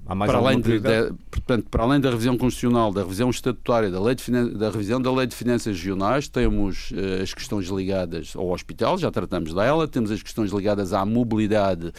para 0.06 0.38
além 0.38 0.60
de, 0.60 0.80
de, 0.80 1.14
portanto, 1.30 1.68
para 1.70 1.84
além 1.84 2.00
da 2.00 2.10
revisão 2.10 2.38
constitucional, 2.38 2.92
da 2.92 3.02
revisão 3.02 3.30
estatutária, 3.30 3.90
da, 3.90 4.02
lei 4.02 4.16
de, 4.16 4.50
da 4.56 4.70
revisão 4.70 5.02
da 5.02 5.12
lei 5.12 5.28
de 5.28 5.36
finanças 5.36 5.78
regionais, 5.78 6.28
temos 6.28 6.92
uh, 6.92 7.22
as 7.22 7.34
questões 7.34 7.68
ligadas 7.68 8.34
ao 8.36 8.50
hospital, 8.50 8.98
já 8.98 9.12
tratamos 9.12 9.54
dela, 9.54 9.88
temos 9.88 10.12
as 10.12 10.22
questões 10.22 10.52
ligadas 10.52 10.92
à 10.94 11.06
mobilidade 11.06 11.94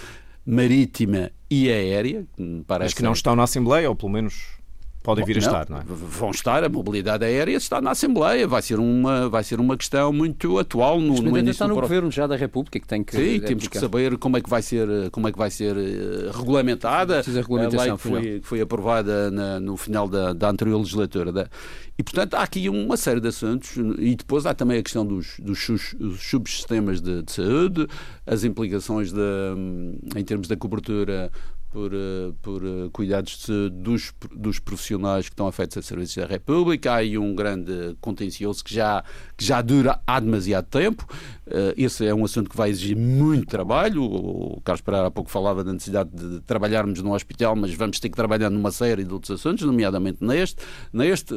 marítima 0.45 1.31
e 1.49 1.71
aérea, 1.71 2.27
que 2.37 2.65
Mas 2.87 2.95
que 2.95 3.03
não 3.03 3.12
estão 3.12 3.37
na 3.37 3.45
Assembleia, 3.45 3.88
ou 3.88 3.95
pelo 3.95 4.11
menos 4.11 4.62
podem 5.03 5.25
vir 5.25 5.37
a 5.37 5.41
estar, 5.41 5.69
não 5.69 5.79
é? 5.79 5.83
Vão 5.85 6.31
estar, 6.31 6.62
a 6.62 6.69
mobilidade 6.69 7.25
aérea 7.25 7.57
está 7.57 7.81
na 7.81 7.91
Assembleia, 7.91 8.47
vai 8.47 8.62
ser 8.62 8.79
uma, 8.79 9.29
vai 9.29 9.43
ser 9.43 9.61
uma 9.61 9.77
questão 9.77 10.12
muito 10.12 10.59
atual 10.59 11.01
no, 11.01 11.15
no 11.15 11.38
início 11.38 11.51
está 11.51 11.69
no 11.69 11.75
governo 11.75 12.11
já 12.11 12.27
da 12.27 12.37
República 12.37 12.79
que 12.79 12.87
tem 12.87 13.03
que 13.03 13.17
Sim, 13.17 13.41
temos 13.41 13.69
que 13.69 13.79
saber 13.79 14.17
como 14.19 14.37
é 14.37 14.41
que 14.41 14.49
vai 14.49 14.62
ser, 14.62 15.11
como 15.11 15.29
é 15.29 15.33
que 15.33 15.38
vai 15.38 15.51
ser 15.51 15.77
uh, 15.77 16.38
regulamentada 16.38 17.21
a 17.21 17.83
lei 17.83 17.93
que 17.93 17.99
foi, 17.99 18.41
que 18.41 18.47
foi 18.47 18.61
aprovada 18.61 19.31
na, 19.31 19.61
no 19.61 19.77
final 19.77 20.09
da, 20.09 20.33
da 20.33 20.51
anterior 20.51 20.79
legislatura. 20.79 21.33
Da, 21.33 21.49
e, 21.99 22.03
portanto, 22.03 22.35
há 22.35 22.43
aqui 22.43 22.69
uma 22.69 22.97
série 22.97 23.21
de 23.21 23.29
assuntos 23.29 23.77
e 23.99 24.15
depois 24.15 24.47
há 24.47 24.55
também 24.55 24.79
a 24.79 24.83
questão 24.83 25.07
dos, 25.07 25.38
dos 25.38 25.95
subsistemas 26.19 27.01
de, 27.01 27.23
de 27.23 27.33
saúde, 27.33 27.87
as 28.27 28.45
implicações 28.45 29.12
de, 29.12 29.21
em 30.17 30.25
termos 30.25 30.49
da 30.49 30.57
cobertura 30.57 31.31
por, 31.73 31.91
por 32.43 32.63
cuidados 32.93 33.47
de, 33.47 33.71
dos, 33.71 34.13
dos 34.35 34.59
profissionais 34.59 35.29
que 35.29 35.33
estão 35.33 35.47
afetos 35.47 35.79
a 35.79 35.83
serviços 35.83 36.17
da 36.17 36.27
República. 36.27 36.93
Há 36.93 36.97
aí 36.97 37.17
um 37.17 37.35
grande 37.35 37.97
contencioso 38.01 38.63
que 38.63 38.75
já, 38.75 39.03
que 39.42 39.48
já 39.48 39.61
dura 39.61 40.00
há 40.07 40.20
demasiado 40.20 40.66
tempo. 40.66 41.05
Esse 41.76 42.07
é 42.07 42.14
um 42.14 42.24
assunto 42.24 42.48
que 42.48 42.57
vai 42.57 42.70
exigir 42.70 42.96
muito 42.96 43.46
trabalho. 43.46 44.05
O 44.05 44.61
Carlos 44.64 44.81
Pereira 44.81 45.09
há 45.09 45.11
pouco 45.11 45.28
falava 45.28 45.64
da 45.64 45.72
necessidade 45.72 46.11
de 46.11 46.40
trabalharmos 46.40 47.02
no 47.02 47.12
hospital, 47.12 47.57
mas 47.57 47.74
vamos 47.74 47.98
ter 47.98 48.09
que 48.09 48.16
trabalhar 48.16 48.48
numa 48.48 48.70
série 48.70 49.05
de 49.05 49.12
outros 49.12 49.33
assuntos, 49.33 49.66
nomeadamente 49.66 50.24
neste. 50.24 50.62
neste 50.92 51.35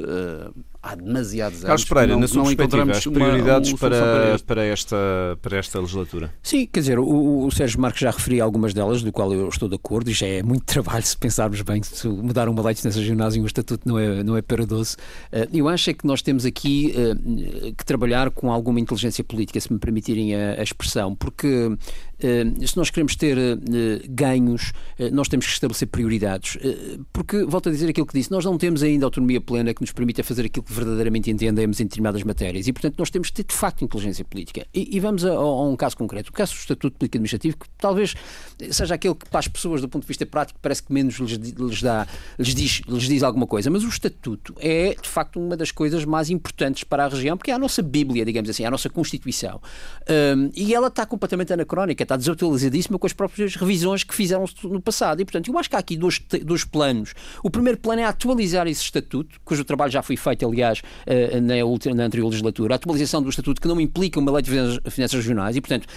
há 0.86 0.96
demasiados 0.96 1.58
anos. 1.58 1.68
Carlos 1.68 1.86
Pereira, 1.86 2.14
não, 2.14 2.20
na 2.20 2.28
sua 2.28 2.44
perspectiva, 2.44 2.92
as 2.92 3.06
prioridades 3.06 3.72
uma, 3.72 3.78
para, 3.80 4.00
para, 4.00 4.40
para, 4.40 4.64
esta, 4.66 4.96
para 5.42 5.58
esta 5.58 5.80
legislatura? 5.80 6.32
Sim, 6.44 6.68
quer 6.72 6.80
dizer, 6.82 7.00
o, 7.00 7.46
o 7.46 7.52
Sérgio 7.52 7.82
Marques 7.82 8.02
já 8.02 8.12
referia 8.12 8.44
algumas 8.44 8.74
delas, 8.74 9.02
do 9.02 9.12
qual 9.12 9.34
eu 9.34 9.50
estou 9.50 9.68
de 9.68 9.76
acordo, 9.76 10.12
e 10.12 10.14
já 10.14 10.28
é 10.28 10.44
muito 10.44 10.64
trabalho 10.72 11.04
se 11.04 11.18
pensarmos 11.18 11.62
bem, 11.64 11.82
se 11.82 12.08
mudar 12.08 12.48
uma 12.48 12.62
lei 12.62 12.76
de 12.76 12.92
ginásio 12.92 13.40
e 13.40 13.42
um 13.42 13.48
estatuto 13.48 13.88
não 13.88 13.98
é, 13.98 14.24
não 14.24 14.38
é 14.38 14.42
para 14.44 14.66
doce. 14.66 14.96
Eh, 15.32 15.50
eu 15.54 15.68
acho 15.68 15.90
é 15.90 15.94
que 15.94 16.06
nós 16.06 16.22
temos 16.22 16.46
aqui 16.46 16.94
eh, 16.96 17.74
que 17.76 17.84
trabalhar 17.96 18.30
com 18.30 18.52
alguma 18.52 18.80
inteligência 18.80 19.24
política, 19.24 19.60
se 19.60 19.72
me 19.72 19.80
permitirem 19.80 20.36
a, 20.36 20.60
a 20.60 20.64
expressão, 20.64 21.16
porque 21.16 21.76
se 22.66 22.78
nós 22.78 22.90
queremos 22.90 23.16
ter 23.16 23.38
ganhos, 24.10 24.72
nós 25.12 25.28
temos 25.28 25.46
que 25.46 25.52
estabelecer 25.52 25.88
prioridades. 25.88 26.58
Porque, 27.12 27.44
volto 27.46 27.70
a 27.70 27.72
dizer 27.72 27.90
aquilo 27.90 28.06
que 28.06 28.14
disse, 28.14 28.32
nós 28.32 28.46
não 28.46 28.58
temos 28.58 28.84
ainda 28.84 29.06
autonomia 29.06 29.42
plena 29.42 29.74
que 29.74 29.82
nos 29.82 29.92
permita 29.92 30.24
fazer 30.24 30.46
aquilo 30.46 30.64
que 30.64 30.74
verdadeiramente 30.74 31.30
entendemos 31.30 31.80
em 31.80 31.84
determinadas 31.84 32.24
matérias. 32.24 32.68
E, 32.68 32.74
portanto, 32.74 32.96
nós 32.98 33.10
temos 33.10 33.28
de 33.28 33.34
ter, 33.34 33.44
de 33.44 33.54
facto, 33.54 33.84
inteligência 33.84 34.26
política. 34.26 34.66
E, 34.74 34.96
e 34.96 35.00
vamos 35.00 35.26
a, 35.26 35.32
a, 35.32 35.64
um 35.64 35.76
caso 35.76 35.98
concreto. 35.98 36.30
O 36.30 36.34
caso 36.34 36.54
do 36.54 36.60
Estatuto 36.60 36.98
Político 36.98 37.18
Administrativo, 37.18 37.58
que 37.58 37.66
talvez 37.78 38.16
seja 38.72 38.96
aquele 38.96 39.16
que, 39.16 39.30
para 39.30 39.40
as 39.40 39.48
pessoas, 39.48 39.82
do 39.82 39.90
ponto 39.90 40.04
de 40.04 40.08
vista 40.08 40.26
prático, 40.26 40.60
parece 40.62 40.84
que 40.84 40.94
menos 40.94 41.16
lhes, 41.16 41.32
lhes, 41.32 41.82
dá, 41.82 42.08
lhes, 42.38 42.56
diz, 42.56 42.82
lhes 42.88 43.04
diz 43.04 43.24
alguma 43.24 43.48
coisa. 43.48 43.70
Mas 43.70 43.84
o 43.84 43.90
Estatuto 43.90 44.56
é, 44.60 44.96
de 45.00 45.10
facto, 45.10 45.40
uma 45.40 45.58
das 45.58 45.72
coisas 45.72 46.06
mais 46.06 46.30
importantes 46.30 46.84
para 46.84 47.06
a 47.06 47.08
região, 47.08 47.38
porque 47.38 47.52
é 47.52 47.54
a 47.54 47.60
nossa 47.60 47.82
Bíblia, 47.82 48.26
digamos 48.26 48.50
assim, 48.50 48.64
é 48.64 48.68
a 48.68 48.72
nossa 48.72 48.90
Constituição. 48.90 49.62
Um, 50.10 50.52
e 50.56 50.74
ela 50.74 50.88
está 50.88 51.06
completamente 51.06 51.52
anacrónica, 51.54 52.05
está 52.06 52.16
desatualizadíssima 52.16 52.98
com 52.98 53.06
as 53.06 53.14
próprias 53.14 53.56
revisões 53.56 54.04
que 54.04 54.14
fizeram 54.14 54.46
no 54.64 54.82
passado. 54.82 55.22
E, 55.22 55.26
portanto, 55.26 55.52
eu 55.52 55.58
acho 55.60 55.70
que 55.70 55.76
há 55.76 55.80
aqui 55.80 55.98
dois, 55.98 56.22
dois 56.44 56.64
planos. 56.64 57.14
O 57.44 57.50
primeiro 57.50 57.78
plano 57.78 58.02
é 58.02 58.06
atualizar 58.06 58.68
esse 58.68 58.82
Estatuto, 58.82 59.40
cujo 59.44 59.64
trabalho 59.64 59.92
já 59.92 60.02
foi 60.02 60.16
feito, 60.16 60.48
aliás, 60.48 60.80
uh, 60.80 61.42
na, 61.42 61.96
na 61.96 62.04
anterior 62.06 62.28
legislatura. 62.28 62.76
A 62.76 62.78
atualização 62.78 63.22
do 63.22 63.30
Estatuto 63.30 63.62
que 63.62 63.68
não 63.68 63.80
implica 63.80 64.20
uma 64.20 64.32
lei 64.32 64.42
de 64.42 64.52
finanças 64.90 65.14
regionais. 65.14 65.56
E, 65.56 65.62
portanto, 65.62 65.88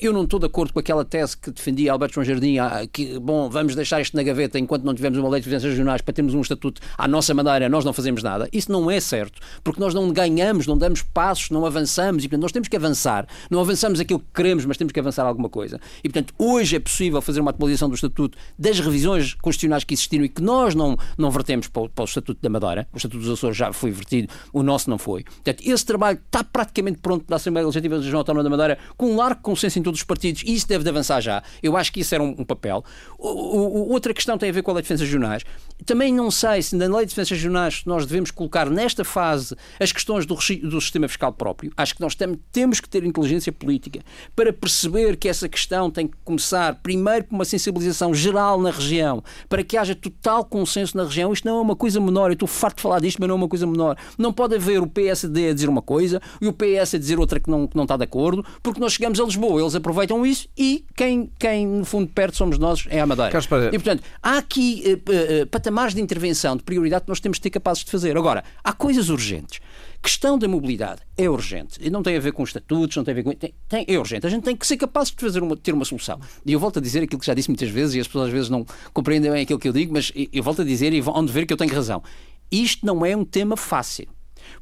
eu 0.00 0.12
não 0.12 0.24
estou 0.24 0.40
de 0.40 0.46
acordo 0.46 0.72
com 0.72 0.80
aquela 0.80 1.04
tese 1.04 1.36
que 1.36 1.50
defendia 1.50 1.92
Alberto 1.92 2.14
João 2.14 2.24
Jardim, 2.24 2.58
ah, 2.58 2.86
que, 2.90 3.18
bom, 3.18 3.48
vamos 3.48 3.74
deixar 3.74 4.00
isto 4.00 4.16
na 4.16 4.22
gaveta 4.22 4.58
enquanto 4.58 4.84
não 4.84 4.94
tivermos 4.94 5.18
uma 5.18 5.28
lei 5.28 5.40
de 5.40 5.46
finanças 5.46 5.70
regionais 5.70 6.00
para 6.00 6.14
termos 6.14 6.34
um 6.34 6.40
estatuto 6.40 6.80
à 6.96 7.06
nossa 7.06 7.34
maneira, 7.34 7.68
nós 7.68 7.84
não 7.84 7.92
fazemos 7.92 8.22
nada. 8.22 8.48
Isso 8.52 8.70
não 8.72 8.90
é 8.90 9.00
certo, 9.00 9.40
porque 9.62 9.80
nós 9.80 9.94
não 9.94 10.10
ganhamos, 10.12 10.66
não 10.66 10.76
damos 10.76 11.02
passos, 11.02 11.50
não 11.50 11.66
avançamos 11.66 12.24
e, 12.24 12.28
portanto, 12.28 12.42
nós 12.42 12.52
temos 12.52 12.68
que 12.68 12.76
avançar. 12.76 13.26
Não 13.50 13.60
avançamos 13.60 14.00
aquilo 14.00 14.20
que 14.20 14.26
queremos, 14.34 14.64
mas 14.64 14.76
temos 14.76 14.92
que 14.92 15.00
avançar 15.00 15.26
alguma 15.26 15.48
coisa. 15.48 15.57
E, 16.02 16.08
portanto, 16.08 16.34
hoje 16.38 16.76
é 16.76 16.80
possível 16.80 17.20
fazer 17.20 17.40
uma 17.40 17.50
atualização 17.50 17.88
do 17.88 17.94
estatuto 17.94 18.36
das 18.58 18.78
revisões 18.80 19.34
constitucionais 19.34 19.84
que 19.84 19.94
existiram 19.94 20.24
e 20.24 20.28
que 20.28 20.42
nós 20.42 20.74
não, 20.74 20.96
não 21.16 21.30
vertemos 21.30 21.68
para 21.68 21.82
o, 21.82 21.88
para 21.88 22.02
o 22.02 22.04
Estatuto 22.04 22.40
da 22.40 22.48
Madeira. 22.48 22.88
O 22.92 22.96
Estatuto 22.96 23.22
dos 23.22 23.32
Açores 23.32 23.56
já 23.56 23.72
foi 23.72 23.90
vertido, 23.90 24.32
o 24.52 24.62
nosso 24.62 24.88
não 24.90 24.98
foi. 24.98 25.24
Portanto, 25.24 25.62
esse 25.64 25.84
trabalho 25.84 26.18
está 26.24 26.42
praticamente 26.44 26.98
pronto 26.98 27.24
da 27.26 27.36
Assembleia 27.36 27.66
Legislativa 27.66 27.96
da 27.96 28.02
Região 28.02 28.18
Autónoma 28.18 28.44
da 28.44 28.50
Madeira, 28.50 28.78
com 28.96 29.12
um 29.12 29.16
largo 29.16 29.40
consenso 29.42 29.78
em 29.78 29.82
todos 29.82 30.00
os 30.00 30.04
partidos, 30.04 30.42
e 30.44 30.54
isso 30.54 30.66
deve 30.66 30.84
de 30.84 30.90
avançar 30.90 31.20
já. 31.20 31.42
Eu 31.62 31.76
acho 31.76 31.92
que 31.92 32.00
isso 32.00 32.14
era 32.14 32.22
um, 32.22 32.34
um 32.38 32.44
papel. 32.44 32.84
O, 33.18 33.28
o, 33.28 33.92
outra 33.92 34.14
questão 34.14 34.38
tem 34.38 34.50
a 34.50 34.52
ver 34.52 34.62
com 34.62 34.70
a 34.70 34.74
lei 34.74 34.82
de 34.82 34.88
defesa 34.88 35.04
regionais. 35.04 35.44
Também 35.84 36.12
não 36.12 36.30
sei 36.30 36.62
se 36.62 36.76
na 36.76 36.86
lei 36.86 37.06
de 37.06 37.10
defesa 37.10 37.34
regionais 37.34 37.82
nós 37.84 38.06
devemos 38.06 38.30
colocar 38.30 38.68
nesta 38.70 39.04
fase 39.04 39.54
as 39.78 39.92
questões 39.92 40.26
do, 40.26 40.34
do 40.34 40.80
sistema 40.80 41.08
fiscal 41.08 41.32
próprio. 41.32 41.72
Acho 41.76 41.94
que 41.94 42.00
nós 42.00 42.14
tem, 42.14 42.38
temos 42.52 42.80
que 42.80 42.88
ter 42.88 43.04
inteligência 43.04 43.52
política 43.52 44.00
para 44.34 44.52
perceber 44.52 45.16
que 45.16 45.28
essa 45.28 45.47
questão 45.48 45.90
tem 45.90 46.06
que 46.06 46.16
começar 46.24 46.74
primeiro 46.82 47.24
por 47.24 47.34
uma 47.34 47.44
sensibilização 47.44 48.14
geral 48.14 48.60
na 48.60 48.70
região, 48.70 49.22
para 49.48 49.62
que 49.62 49.76
haja 49.76 49.94
total 49.94 50.44
consenso 50.44 50.96
na 50.96 51.04
região. 51.04 51.32
Isto 51.32 51.46
não 51.46 51.58
é 51.58 51.60
uma 51.60 51.76
coisa 51.76 52.00
menor. 52.00 52.30
Eu 52.30 52.34
estou 52.34 52.48
farto 52.48 52.76
de 52.76 52.82
falar 52.82 53.00
disto, 53.00 53.18
mas 53.18 53.28
não 53.28 53.34
é 53.34 53.38
uma 53.38 53.48
coisa 53.48 53.66
menor. 53.66 53.96
Não 54.16 54.32
pode 54.32 54.54
haver 54.54 54.80
o 54.80 54.86
PSD 54.86 55.50
a 55.50 55.54
dizer 55.54 55.68
uma 55.68 55.82
coisa 55.82 56.20
e 56.40 56.46
o 56.46 56.52
PS 56.52 56.94
a 56.94 56.98
dizer 56.98 57.18
outra 57.18 57.40
que 57.40 57.50
não, 57.50 57.66
que 57.66 57.76
não 57.76 57.84
está 57.84 57.96
de 57.96 58.04
acordo, 58.04 58.44
porque 58.62 58.80
nós 58.80 58.92
chegamos 58.92 59.20
a 59.20 59.24
Lisboa, 59.24 59.60
eles 59.60 59.74
aproveitam 59.74 60.24
isso 60.24 60.48
e 60.56 60.84
quem, 60.96 61.30
quem 61.38 61.66
no 61.66 61.84
fundo 61.84 62.08
perto 62.08 62.36
somos 62.36 62.58
nós 62.58 62.86
é 62.88 63.00
a 63.00 63.06
Madeira. 63.06 63.30
E 63.74 63.78
portanto, 63.78 64.02
há 64.22 64.38
aqui 64.38 64.82
uh, 64.86 65.42
uh, 65.42 65.46
patamares 65.46 65.94
de 65.94 66.00
intervenção, 66.00 66.56
de 66.56 66.62
prioridade 66.62 67.04
que 67.04 67.08
nós 67.08 67.20
temos 67.20 67.38
de 67.38 67.42
ter 67.42 67.50
capazes 67.50 67.84
de 67.84 67.90
fazer. 67.90 68.16
Agora, 68.16 68.44
há 68.62 68.72
coisas 68.72 69.08
urgentes. 69.08 69.60
Questão 70.02 70.38
da 70.38 70.46
mobilidade 70.46 71.02
é 71.16 71.28
urgente. 71.28 71.78
E 71.80 71.90
não 71.90 72.02
tem 72.02 72.16
a 72.16 72.20
ver 72.20 72.32
com 72.32 72.42
estatutos, 72.42 72.96
não 72.96 73.04
tem 73.04 73.12
a 73.12 73.14
ver 73.16 73.22
com. 73.24 73.32
Tem, 73.32 73.52
tem, 73.68 73.84
é 73.88 73.98
urgente. 73.98 74.26
A 74.26 74.30
gente 74.30 74.44
tem 74.44 74.56
que 74.56 74.66
ser 74.66 74.76
capaz 74.76 75.10
de 75.10 75.16
fazer 75.16 75.42
uma, 75.42 75.56
ter 75.56 75.74
uma 75.74 75.84
solução. 75.84 76.20
E 76.46 76.52
eu 76.52 76.60
volto 76.60 76.78
a 76.78 76.82
dizer 76.82 77.02
aquilo 77.02 77.20
que 77.20 77.26
já 77.26 77.34
disse 77.34 77.48
muitas 77.48 77.68
vezes 77.68 77.94
e 77.94 78.00
as 78.00 78.06
pessoas 78.06 78.26
às 78.26 78.32
vezes 78.32 78.48
não 78.48 78.64
compreendem 78.92 79.30
bem 79.30 79.42
aquilo 79.42 79.58
que 79.58 79.68
eu 79.68 79.72
digo, 79.72 79.92
mas 79.92 80.12
eu 80.32 80.42
volto 80.42 80.62
a 80.62 80.64
dizer 80.64 80.92
e 80.92 81.00
vão 81.00 81.26
ver 81.26 81.46
que 81.46 81.52
eu 81.52 81.56
tenho 81.56 81.74
razão. 81.74 82.02
Isto 82.50 82.86
não 82.86 83.04
é 83.04 83.16
um 83.16 83.24
tema 83.24 83.56
fácil. 83.56 84.08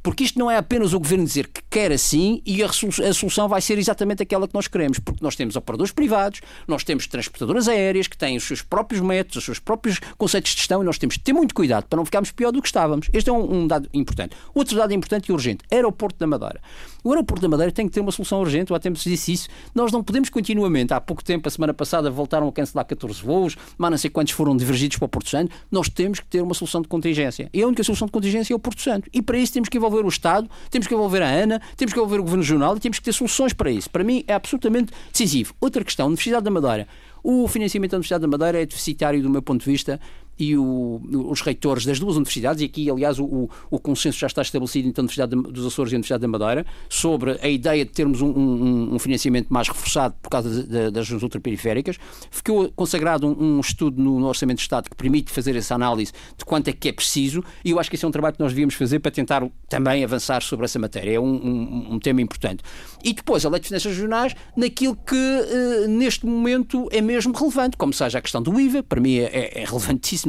Porque 0.03 0.25
isto 0.25 0.39
não 0.39 0.51
é 0.51 0.57
apenas 0.57 0.93
o 0.93 0.99
governo 0.99 1.25
dizer 1.25 1.49
que 1.49 1.63
quer 1.71 1.93
assim 1.93 2.43
e 2.45 2.63
a, 2.63 2.69
solução 2.73 3.49
vai 3.49 3.61
ser 3.61 3.79
exatamente 3.79 4.23
aquela 4.23 4.47
que 4.47 4.55
nós 4.55 4.69
queremos, 4.69 4.99
porque 4.99 5.23
nós 5.23 5.37
temos 5.37 5.57
operadores 5.57 5.93
privados, 5.93 6.41
nós 6.67 6.85
temos 6.85 7.07
transportadoras 7.07 7.69
aéreas 7.69 8.07
que 8.07 8.17
têm 8.17 8.37
os 8.37 8.45
seus 8.45 8.63
próprios 8.63 9.01
métodos, 9.01 9.37
os 9.37 9.45
seus 9.45 9.59
próprios 9.59 9.99
conceitos 10.17 10.53
de 10.53 10.59
gestão 10.59 10.83
e 10.83 10.85
nós 10.85 10.99
temos 10.99 11.17
de 11.17 11.23
ter 11.23 11.33
muito 11.33 11.55
cuidado 11.55 11.87
para 11.87 11.97
não 11.97 12.05
ficarmos 12.05 12.31
pior 12.33 12.51
do 12.51 12.61
que 12.61 12.69
estávamos. 12.69 13.09
Este 13.13 13.31
é 13.31 13.33
um, 13.33 13.63
um 13.63 13.67
dado 13.67 13.89
importante. 13.93 14.37
Outro 14.55 14.77
dado 14.77 14.93
importante 14.93 15.29
e 15.29 15.33
urgente: 15.33 15.65
aeroporto 15.71 16.19
da 16.19 16.27
Madeira. 16.27 16.61
O 17.03 17.11
aeroporto 17.11 17.43
da 17.43 17.49
Madeira 17.49 17.71
tem 17.71 17.87
que 17.87 17.93
ter 17.93 18.01
uma 18.01 18.11
solução 18.11 18.41
urgente, 18.41 18.75
há 18.75 18.79
tempos 18.79 19.05
disse 19.05 19.33
isso. 19.33 19.49
Nós 19.75 19.93
não 19.93 20.03
podemos 20.03 20.29
continuamente, 20.29 20.93
há 20.93 21.01
pouco 21.01 21.23
tempo, 21.23 21.47
a 21.47 21.51
semana 21.51 21.73
passada, 21.73 22.11
voltaram 22.11 22.49
a 22.49 22.53
cancelar 22.53 22.85
14 22.85 23.23
voos, 23.23 23.57
mas 23.79 23.91
não 23.91 23.99
sei 23.99 24.11
quantos 24.11 24.33
foram 24.33 24.57
divergidos 24.57 24.97
para 24.97 25.07
o 25.07 25.09
Porto 25.09 25.31
Santo. 25.31 25.55
Nós 25.71 25.89
temos 25.89 26.19
que 26.19 26.27
ter 26.27 26.43
uma 26.43 26.55
solução 26.55 26.83
de 26.83 26.89
contingência. 26.89 27.49
E 27.53 27.63
a 27.63 27.67
única 27.67 27.85
solução 27.85 28.07
de 28.07 28.13
contingência 28.13 28.53
é 28.53 28.57
o 28.57 28.59
Porto 28.59 28.83
Santo. 28.83 29.09
E 29.13 29.23
para 29.23 29.39
isso 29.39 29.53
temos 29.53 29.69
que 29.69 29.76
envolver 29.77 30.05
o 30.05 30.09
Estado, 30.09 30.49
temos 30.71 30.87
que 30.87 30.95
envolver 30.95 31.23
a 31.23 31.29
ANA, 31.29 31.61
temos 31.77 31.93
que 31.93 31.99
envolver 31.99 32.19
o 32.21 32.23
Governo 32.23 32.43
Regional 32.43 32.77
e 32.77 32.81
temos 32.81 32.99
que 32.99 33.05
ter 33.05 33.13
soluções 33.13 33.53
para 33.53 33.71
isso. 33.71 33.91
Para 33.91 34.05
mim 34.05 34.25
é 34.27 34.35
absolutamente 34.35 34.93
decisivo. 35.13 35.55
Outra 35.61 35.85
questão, 35.85 36.07
Universidade 36.07 36.45
da 36.45 36.51
Madeira. 36.51 36.89
O 37.23 37.49
financiamento 37.49 37.91
da 37.91 37.97
Universidade 37.97 38.23
da 38.23 38.29
Madeira 38.29 38.63
é 38.63 38.67
deficitário 38.67 39.23
do 39.23 39.29
meu 39.29 39.43
ponto 39.43 39.65
de 39.65 39.71
vista 39.71 40.01
e 40.39 40.57
o, 40.57 41.01
os 41.29 41.41
reitores 41.41 41.85
das 41.85 41.99
duas 41.99 42.17
universidades, 42.17 42.63
e 42.63 42.67
aqui, 42.67 42.91
aliás, 42.91 43.19
o, 43.19 43.49
o 43.71 43.79
consenso 43.79 44.19
já 44.19 44.27
está 44.27 44.43
estabelecido 44.43 44.89
entre 44.89 45.01
a 45.01 45.03
Universidade 45.03 45.35
dos 45.35 45.67
Açores 45.67 45.93
e 45.93 45.95
a 45.95 45.97
Universidade 45.97 46.21
da 46.21 46.29
Madeira, 46.29 46.67
sobre 46.89 47.39
a 47.43 47.49
ideia 47.49 47.85
de 47.85 47.91
termos 47.91 48.21
um, 48.21 48.29
um, 48.29 48.95
um 48.95 48.99
financiamento 48.99 49.49
mais 49.49 49.69
reforçado 49.69 50.15
por 50.23 50.29
causa 50.29 50.51
de, 50.51 50.69
de, 50.69 50.91
das 50.91 51.05
regiões 51.05 51.23
ultraperiféricas. 51.23 51.97
Ficou 52.31 52.71
consagrado 52.73 53.27
um, 53.27 53.57
um 53.57 53.61
estudo 53.61 54.03
no, 54.03 54.21
no, 54.21 54.27
Orçamento 54.27 54.59
de 54.59 54.63
Estado 54.63 54.91
que 54.91 54.97
permite 54.97 55.31
fazer 55.31 55.57
essa 55.57 55.75
análise 55.75 56.13
de 56.37 56.45
quanto 56.45 56.69
é 56.69 56.73
que 56.73 56.89
é 56.89 56.93
preciso, 56.93 57.43
e 57.65 57.71
eu 57.71 57.81
acho 57.81 57.89
que 57.89 57.97
esse 57.97 58.05
é 58.05 58.09
um 58.09 58.13
trabalho 58.13 58.35
que 58.35 58.43
nós 58.43 58.53
devíamos 58.53 58.75
fazer 58.75 58.99
para 58.99 59.11
tentar 59.11 59.47
também 59.69 60.05
avançar 60.05 60.43
sobre 60.43 60.65
essa 60.65 60.79
matéria. 60.79 61.17
É 61.17 61.21
um, 61.21 61.99
tema 61.99 62.21
importante. 62.21 62.63
E 63.03 63.13
depois, 63.13 63.45
a 63.45 63.49
lei 63.49 63.61
de 63.61 63.69
finanças 63.69 63.93
regionais, 63.93 64.35
naquilo 64.57 64.97
que 64.97 65.15
uh, 65.15 65.89
neste 65.89 66.27
momento 66.27 66.89
é 66.93 67.01
mesmo 67.01 67.33
relevante, 67.33 67.77
como 67.77 67.93
seja 67.93 68.19
a 68.19 68.23
questão 68.23 68.43
do 68.43 68.59
IVA, 68.61 68.83
para 68.83 69.01
mim 69.01 69.17
é, 69.17 69.25
é, 69.25 69.63
é 69.63 69.65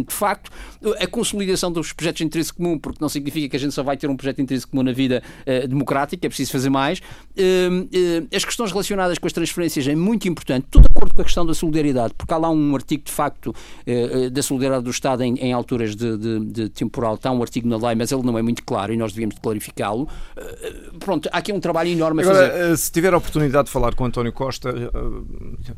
de 0.04 0.14
facto, 0.14 0.52
a 1.00 1.08
consolidação 1.08 1.72
dos 1.72 1.93
projetos 1.93 2.20
de 2.20 2.26
interesse 2.26 2.54
comum, 2.54 2.78
porque 2.78 3.00
não 3.02 3.10
significa 3.10 3.50
que 3.50 3.56
a 3.56 3.60
gente 3.60 3.74
só 3.74 3.84
vai 3.84 3.98
ter 3.98 4.10
um 4.10 4.16
projeto 4.16 4.38
de 4.38 4.43
interesse 4.43 4.68
comum 4.68 4.84
na 4.84 4.91
vida 4.91 5.22
uh, 5.41 5.68
democrática, 5.68 6.26
é 6.26 6.30
preciso 6.30 6.52
fazer 6.52 6.70
mais. 6.70 7.00
Uh, 7.00 7.84
uh, 7.84 8.28
as 8.36 8.43
questões 8.43 8.72
relacionadas 8.72 9.18
com 9.18 9.28
as 9.28 9.34
transferências 9.34 9.88
é 9.88 9.95
muito 9.95 10.28
importante, 10.28 10.68
tudo 10.70 10.84
de 10.84 10.91
acordo 10.91 11.14
com 11.14 11.22
a 11.22 11.24
questão 11.24 11.45
da 11.45 11.54
solidariedade, 11.54 12.14
porque 12.18 12.34
há 12.34 12.38
lá 12.38 12.50
um 12.50 12.76
artigo 12.76 13.04
de 13.04 13.12
facto 13.12 13.54
da 14.32 14.41
solidariedade 14.41 14.84
do 14.84 14.91
Estado 14.91 15.24
em, 15.24 15.36
em 15.36 15.54
alturas 15.54 15.95
de, 15.95 16.18
de, 16.18 16.39
de, 16.45 16.70
temporal, 16.70 17.16
está 17.16 17.32
um 17.32 17.41
artigo 17.41 17.68
na 17.68 17.78
lei, 17.78 17.95
mas 17.95 18.12
ele 18.12 18.24
não 18.24 18.38
é 18.38 18.41
muito 18.41 18.64
claro 18.64 18.93
e 18.93 18.98
nós 18.98 19.12
devíamos 19.12 19.38
clarificá-lo. 19.39 20.08
pronto, 21.00 21.30
há 21.32 21.38
aqui 21.38 21.52
um 21.52 21.60
trabalho 21.60 21.89
enorme 21.89 22.24
a 22.24 22.26
Agora, 22.26 22.50
fazer. 22.50 22.78
Se 22.78 22.91
tiver 22.91 23.14
a 23.14 23.18
oportunidade 23.18 23.66
de 23.66 23.72
falar 23.72 23.95
com 23.95 24.06
António 24.06 24.32
Costa, 24.32 24.74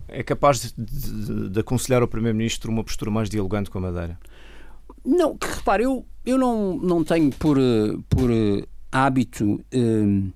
é 0.07 0.23
capaz 0.23 0.61
de, 0.61 0.73
de, 0.77 1.49
de 1.49 1.59
aconselhar 1.59 2.01
ao 2.01 2.07
Primeiro-Ministro 2.07 2.71
uma 2.71 2.83
postura 2.83 3.11
mais 3.11 3.29
dialogante 3.29 3.69
com 3.69 3.77
a 3.79 3.81
Madeira? 3.81 4.08
Não, 5.05 5.37
repare, 5.41 5.83
eu, 5.83 6.05
eu 6.25 6.37
não, 6.37 6.77
não 6.77 7.03
tenho 7.03 7.31
por, 7.31 7.57
por 8.09 8.29
hábito 8.91 9.45
uh, 9.45 10.33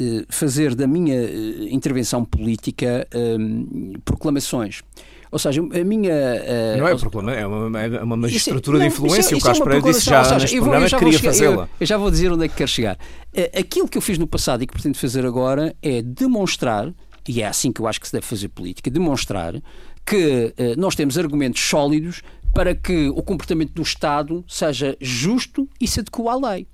uh, 0.00 0.26
fazer 0.28 0.74
da 0.74 0.86
minha 0.86 1.20
uh, 1.20 1.68
intervenção 1.68 2.24
política 2.24 3.06
proclamações. 4.04 4.82
Ou 5.30 5.38
seja, 5.38 5.60
a 5.60 5.84
minha. 5.84 6.12
Uh, 6.12 6.78
não 6.78 6.88
é 6.88 6.96
proclama, 6.96 7.32
é 7.32 7.46
uma, 7.46 7.82
é 7.82 8.02
uma 8.02 8.16
magistratura 8.16 8.78
de 8.78 8.86
influência. 8.86 9.34
Isso, 9.34 9.36
o 9.36 9.40
Carlos 9.40 9.60
Pereira 9.60 9.82
disse 9.82 10.06
já 10.06 10.24
seja, 10.24 10.38
neste 10.40 10.56
eu 10.56 10.62
vou, 10.62 10.70
programa 10.70 10.90
que 10.90 11.04
queria 11.04 11.18
fazê-la. 11.18 11.62
Eu, 11.64 11.68
eu, 11.80 11.86
já 11.86 11.98
vou 11.98 12.10
dizer 12.10 12.32
onde 12.32 12.44
é 12.44 12.48
que 12.48 12.56
quero 12.56 12.70
chegar. 12.70 12.96
Uh, 13.36 13.58
aquilo 13.58 13.88
que 13.88 13.98
eu 13.98 14.02
fiz 14.02 14.16
no 14.16 14.26
passado 14.26 14.62
e 14.62 14.66
que 14.66 14.72
pretendo 14.72 14.96
fazer 14.96 15.26
agora 15.26 15.74
é 15.82 16.00
demonstrar, 16.00 16.92
e 17.28 17.42
é 17.42 17.46
assim 17.46 17.70
que 17.70 17.80
eu 17.80 17.86
acho 17.86 18.00
que 18.00 18.06
se 18.06 18.12
deve 18.12 18.24
fazer 18.24 18.48
política, 18.48 18.90
demonstrar 18.90 19.54
que 20.06 20.54
uh, 20.58 20.80
nós 20.80 20.94
temos 20.94 21.18
argumentos 21.18 21.60
sólidos 21.60 22.22
para 22.54 22.74
que 22.74 23.08
o 23.08 23.22
comportamento 23.22 23.72
do 23.72 23.82
Estado 23.82 24.44
seja 24.48 24.96
justo 25.00 25.68
e 25.80 25.86
se 25.86 26.00
adequa 26.00 26.32
à 26.32 26.52
lei. 26.52 26.66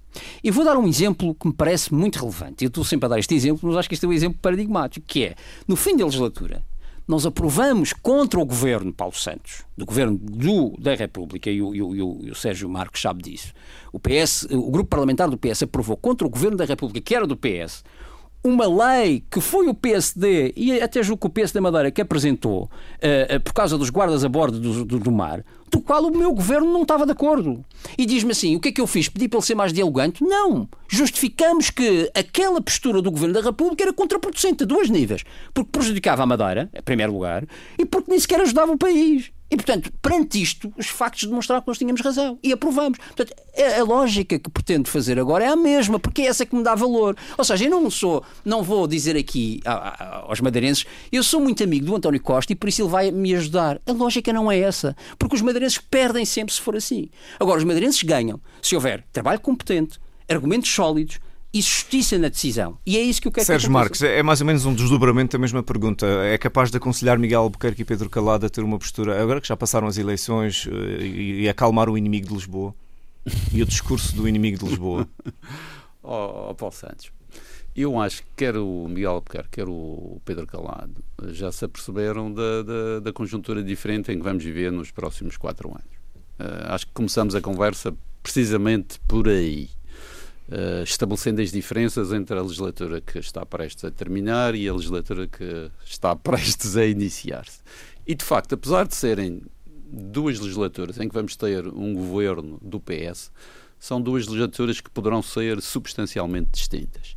E 0.43 0.51
vou 0.51 0.65
dar 0.65 0.77
um 0.77 0.87
exemplo 0.87 1.35
que 1.35 1.47
me 1.47 1.53
parece 1.53 1.93
muito 1.93 2.19
relevante. 2.19 2.65
Eu 2.65 2.69
estou 2.69 2.85
sempre 2.85 3.07
a 3.07 3.09
dar 3.09 3.19
este 3.19 3.35
exemplo, 3.35 3.69
mas 3.69 3.77
acho 3.77 3.89
que 3.89 3.95
este 3.95 4.07
é 4.07 4.09
um 4.09 4.13
exemplo 4.13 4.39
paradigmático, 4.41 5.05
que 5.07 5.25
é, 5.25 5.35
no 5.67 5.77
fim 5.77 5.97
da 5.97 6.05
legislatura, 6.05 6.63
nós 7.07 7.27
aprovamos 7.27 7.93
contra 7.93 8.41
o 8.41 8.47
governo 8.47 8.93
Paulo 8.93 9.15
Santos, 9.15 9.63
do 9.77 9.85
governo 9.85 10.17
do, 10.17 10.75
da 10.79 10.95
República, 10.95 11.51
e 11.51 11.61
o, 11.61 11.75
e, 11.75 11.83
o, 11.83 12.19
e 12.23 12.31
o, 12.31 12.35
Sérgio 12.35 12.69
Marcos 12.69 13.01
sabe 13.01 13.23
disso. 13.23 13.53
O 13.93 14.01
PS, 14.01 14.47
o 14.51 14.71
grupo 14.71 14.89
parlamentar 14.89 15.29
do 15.29 15.37
PS 15.37 15.65
aprovou 15.65 15.97
contra 15.97 16.27
o 16.27 16.31
governo 16.31 16.57
da 16.57 16.65
República, 16.65 17.01
que 17.01 17.15
era 17.15 17.27
do 17.27 17.37
PS, 17.37 17.85
uma 18.43 18.67
lei 18.67 19.25
que 19.31 19.41
foi 19.41 19.69
o 19.69 19.75
PSD 19.75 20.53
e 20.55 20.81
até 20.81 21.03
julgo 21.03 21.21
que 21.21 21.27
o 21.27 21.31
PSD 21.31 21.61
Madeira 21.61 21.91
que 21.91 22.03
apresentou 22.03 22.65
uh, 22.65 23.37
uh, 23.37 23.41
por 23.41 23.55
causa 23.55 23.79
dos 23.79 23.89
guardas 23.89 24.23
a 24.23 24.29
bordo 24.29 24.61
do, 24.61 24.85
do, 24.85 24.99
do, 24.99 25.11
mar, 25.11 25.43
do 25.75 25.81
qual 25.81 26.05
o 26.05 26.17
meu 26.17 26.33
governo 26.33 26.73
não 26.73 26.83
estava 26.83 27.05
de 27.05 27.11
acordo. 27.11 27.65
E 27.99 28.07
diz-me 28.07 28.31
assim: 28.31 28.55
o 28.55 28.61
que 28.61 28.69
é 28.69 28.73
que 28.73 28.81
eu 28.81 28.87
fiz? 28.87 29.09
Pedi 29.09 29.29
para 29.29 29.39
ele 29.39 29.47
ser 29.47 29.57
mais 29.57 29.73
dialogante? 29.73 30.23
Não. 30.23 30.69
Justificamos 30.89 31.69
que 31.71 32.11
aquela 32.15 32.61
postura 32.61 33.03
do 33.03 33.11
governo 33.11 33.35
da 33.35 33.41
República 33.41 33.83
era 33.83 33.93
contraproducente 33.93 34.63
a 34.63 34.67
dois 34.67 34.89
níveis. 34.89 35.25
Porque 35.53 35.71
prejudicava 35.73 36.23
a 36.23 36.27
Madeira, 36.27 36.71
em 36.73 36.83
primeiro 36.83 37.13
lugar, 37.13 37.45
e 37.77 37.85
porque 37.85 38.11
nem 38.11 38.21
sequer 38.21 38.41
ajudava 38.41 38.73
o 38.73 38.79
país. 38.79 39.33
E, 39.55 39.57
portanto, 39.57 39.93
perante 40.03 40.43
isto, 40.43 40.75
os 40.77 40.89
factos 40.89 41.29
demonstraram 41.29 41.63
que 41.63 41.69
nós 41.69 41.79
tínhamos 41.79 42.01
razão 42.01 42.37
e 42.43 42.53
aprovamos. 42.53 42.99
Portanto, 42.99 43.33
a, 43.57 43.81
a, 43.81 43.85
lógica 43.85 44.37
que 44.37 44.51
pretendo 44.51 44.89
fazer 44.89 45.17
agora 45.17 45.45
é 45.45 45.47
a 45.47 45.55
mesma, 45.55 46.01
porque 46.01 46.23
é 46.23 46.27
essa 46.27 46.45
que 46.45 46.57
me 46.57 46.65
dá 46.65 46.75
valor. 46.75 47.17
Ou 47.39 47.45
seja, 47.45 47.65
eu 47.65 47.71
não 47.71 47.89
sou, 47.89 48.25
não 48.45 48.65
vou 48.65 48.89
dizer 48.89 49.17
aqui 49.17 49.61
a, 49.65 49.73
a, 49.73 50.17
aos 50.29 50.41
madeirenses, 50.41 50.85
eu 51.13 51.23
sou 51.23 51.41
muito 51.41 51.63
amigo 51.63 51.87
do 51.87 51.95
António 51.95 52.21
Costa 52.21 52.53
e 52.53 52.57
por 52.57 52.69
isso 52.69 52.83
ele 52.83 52.89
vai 52.89 53.13
me 53.13 53.33
ajudar. 53.37 53.81
A 53.87 53.93
lógica 53.93 54.33
não 54.33 54.51
é 54.51 54.59
essa, 54.59 54.97
porque 55.17 55.37
os 55.37 55.41
madeirenses 55.41 55.79
perdem 55.79 56.25
sempre 56.25 56.53
se 56.53 56.61
for 56.61 56.75
assim. 56.75 57.09
Agora, 57.39 57.59
os 57.59 57.65
madeirenses 57.65 58.03
ganham 58.03 58.41
se 58.61 58.75
houver 58.75 59.05
trabalho 59.13 59.39
competente, 59.39 60.01
argumentos 60.29 60.69
sólidos, 60.69 61.21
e 61.55 61.63
justiça 61.63 62.19
na 62.19 62.29
decisão. 62.29 62.77
E 62.85 62.97
é 62.97 63.01
isso 63.01 63.23
que 63.23 63.29
eu 63.29 63.33
quero 63.33 63.47
Sérgio 63.47 63.69
que 63.69 63.73
Marques, 63.73 64.03
é 64.03 64.25
mais 64.25 64.41
ou 64.41 64.47
menos 64.47 64.67
um 64.67 64.75
desdobramento 64.75 65.37
da 65.37 65.41
mesma 65.41 65.63
pergunta. 65.63 66.05
É 66.05 66.37
capaz 66.37 66.69
de 66.69 66.79
aconselhar 66.79 67.17
Miguel 67.17 67.43
Albuquerque 67.43 67.83
e 67.83 67.85
Pedro 67.85 68.11
Calado 68.11 68.45
a 68.45 68.51
ter 68.51 68.65
uma 68.65 68.77
postura, 68.77 69.23
agora 69.23 69.41
que 69.41 69.47
já 69.47 69.57
passaram 69.57 69.87
as 69.87 69.97
eleições, 69.97 70.67
eh, 70.67 71.07
e 71.07 71.49
acalmar 71.49 71.89
o 71.89 71.97
inimigo 71.97 72.27
de 72.27 72.35
Lisboa? 72.35 72.75
E 73.53 73.63
o 73.63 73.67
discurso 73.67 74.17
do 74.17 74.29
inimigo 74.29 74.59
de 74.59 74.65
Lisboa? 74.65 75.09
oh, 76.03 76.49
oh, 76.51 76.55
Paulo 76.57 76.75
Santos, 76.75 77.13
eu 77.77 78.01
acho 78.01 78.23
que 78.23 78.29
quer 78.37 78.57
o 78.57 78.89
Miguel 78.89 79.13
Albuquerque, 79.13 79.51
quer 79.53 79.69
o 79.69 80.21
Pedro 80.25 80.49
Calado, 80.49 81.05
já 81.29 81.53
se 81.53 81.65
aperceberam 81.65 82.35
da, 82.35 82.63
da, 82.63 83.01
da 83.01 83.13
conjuntura 83.13 83.63
diferente 83.63 84.11
em 84.11 84.17
que 84.19 84.25
vamos 84.25 84.43
viver 84.43 84.73
nos 84.73 84.91
próximos 84.91 85.37
quatro 85.37 85.69
anos. 85.69 85.95
Uh, 86.37 86.73
acho 86.73 86.89
que 86.89 86.93
começamos 86.93 87.37
a 87.37 87.41
conversa 87.41 87.95
precisamente 88.25 88.99
por 89.07 89.29
aí. 89.29 89.71
Uh, 90.47 90.85
estabelecendo 90.85 91.41
as 91.41 91.51
diferenças 91.51 92.13
entre 92.13 92.39
a 92.39 92.43
legislatura 92.43 93.01
que 93.01 93.19
está 93.19 93.47
prestes 93.47 93.83
a 93.83 93.91
terminar 93.91 94.55
e 94.55 94.69
a 94.69 94.75
legislatura 94.75 95.27
que 95.27 95.71
está 95.87 96.15
prestes 96.17 96.77
a 96.77 96.85
iniciar-se. 96.85 97.63
E, 98.07 98.15
de 98.15 98.23
facto, 98.23 98.55
apesar 98.55 98.87
de 98.87 98.95
serem 98.95 99.41
duas 99.91 100.39
legislaturas 100.39 101.01
em 101.01 101.09
que 101.09 101.15
vamos 101.15 101.35
ter 101.35 101.67
um 101.67 101.95
governo 101.95 102.59
do 102.61 102.79
PS, 102.79 103.31
são 103.79 104.01
duas 104.01 104.27
legislaturas 104.27 104.81
que 104.81 104.91
poderão 104.91 105.23
ser 105.23 105.63
substancialmente 105.63 106.51
distintas. 106.53 107.17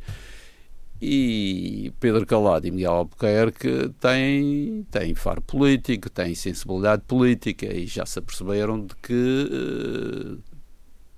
E 1.00 1.92
Pedro 2.00 2.26
Calado 2.26 2.66
e 2.66 2.70
Miguel 2.72 2.92
Albuquerque 2.92 3.90
têm, 4.00 4.84
têm 4.90 5.14
faro 5.14 5.40
político, 5.40 6.10
têm 6.10 6.34
sensibilidade 6.34 7.02
política 7.06 7.72
e 7.72 7.86
já 7.86 8.04
se 8.04 8.18
aperceberam 8.18 8.84
de 8.84 8.96
que 8.96 9.12
uh, 9.12 10.38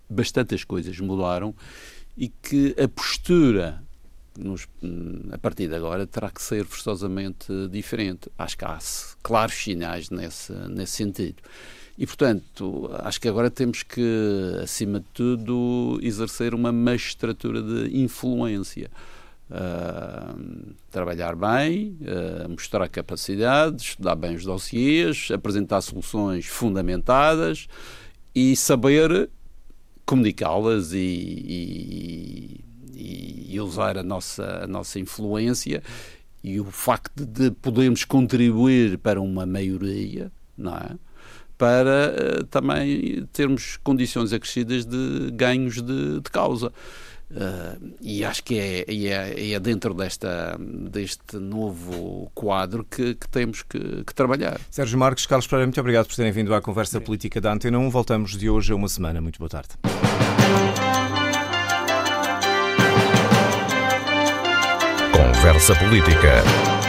bastantes 0.09 0.65
coisas 0.65 0.99
mudaram 1.01 1.55
e 2.17 2.29
que 2.29 2.75
a 2.83 2.89
postura 2.89 3.83
nos, 4.39 4.67
a 5.33 5.39
partir 5.39 5.69
de 5.69 5.75
agora 5.75 6.07
terá 6.07 6.31
que 6.31 6.43
ser 6.43 6.65
forçosamente 6.65 7.53
diferente. 7.69 8.31
Acho 8.39 8.57
que 8.57 8.65
há 8.65 8.79
claros 9.23 9.55
sinais 9.55 10.11
nesse, 10.11 10.53
nesse 10.53 10.93
sentido. 10.93 11.43
E, 11.99 12.07
portanto, 12.07 12.91
acho 13.01 13.21
que 13.21 13.29
agora 13.29 13.51
temos 13.51 13.83
que, 13.83 14.57
acima 14.63 15.01
de 15.01 15.07
tudo, 15.13 15.99
exercer 16.03 16.55
uma 16.55 16.73
magistratura 16.73 17.61
de 17.63 17.99
influência. 17.99 18.91
Uh, 19.51 20.73
trabalhar 20.93 21.35
bem, 21.35 21.99
uh, 22.03 22.49
mostrar 22.49 22.89
capacidade, 22.89 23.83
estudar 23.83 24.15
bem 24.15 24.37
os 24.37 24.45
dossiês, 24.45 25.29
apresentar 25.35 25.81
soluções 25.81 26.47
fundamentadas 26.47 27.67
e 28.33 28.55
saber 28.55 29.29
comunicá-las 30.11 30.93
e, 30.93 30.99
e, 32.97 33.55
e, 33.55 33.61
usar 33.61 33.97
a 33.97 34.03
nossa, 34.03 34.65
a 34.65 34.67
nossa 34.67 34.99
influência 34.99 35.81
e 36.43 36.59
o 36.59 36.65
facto 36.65 37.25
de 37.25 37.53
podermos 37.53 38.05
contribuir 38.05 38.99
para 38.99 39.21
uma 39.21 39.47
maioria, 39.47 40.33
não 40.59 40.77
é? 40.77 40.97
Para 41.57 42.41
uh, 42.41 42.45
também 42.47 43.25
termos 43.33 43.77
condições 43.85 44.33
acrescidas 44.33 44.85
de 44.85 45.31
ganhos 45.33 45.81
de, 45.81 46.19
de 46.21 46.31
causa. 46.33 46.73
Uh, 47.31 47.95
e 48.01 48.25
acho 48.25 48.43
que 48.43 48.59
é, 48.59 48.85
é, 48.89 49.53
é, 49.53 49.61
dentro 49.61 49.95
desta, 49.95 50.59
deste 50.59 51.37
novo 51.37 52.29
quadro 52.35 52.85
que, 52.85 53.15
que 53.15 53.29
temos 53.29 53.63
que, 53.63 54.03
que, 54.05 54.15
trabalhar. 54.15 54.61
Sérgio 54.69 54.99
Marques, 54.99 55.27
Carlos 55.27 55.47
Pereira, 55.47 55.67
muito 55.67 55.81
obrigado 55.81 56.09
por 56.09 56.17
terem 56.17 56.33
vindo 56.33 56.53
à 56.53 56.61
conversa 56.61 57.01
política 57.01 57.41
da 57.41 57.53
Antena 57.53 57.79
1. 57.79 57.89
Voltamos 57.89 58.37
de 58.37 58.51
hoje 58.51 58.73
a 58.73 58.77
uma 58.77 58.89
semana. 58.89 59.21
Muito 59.21 59.39
boa 59.39 59.49
tarde. 59.49 59.69
Conversa 65.13 65.75
Política 65.77 66.80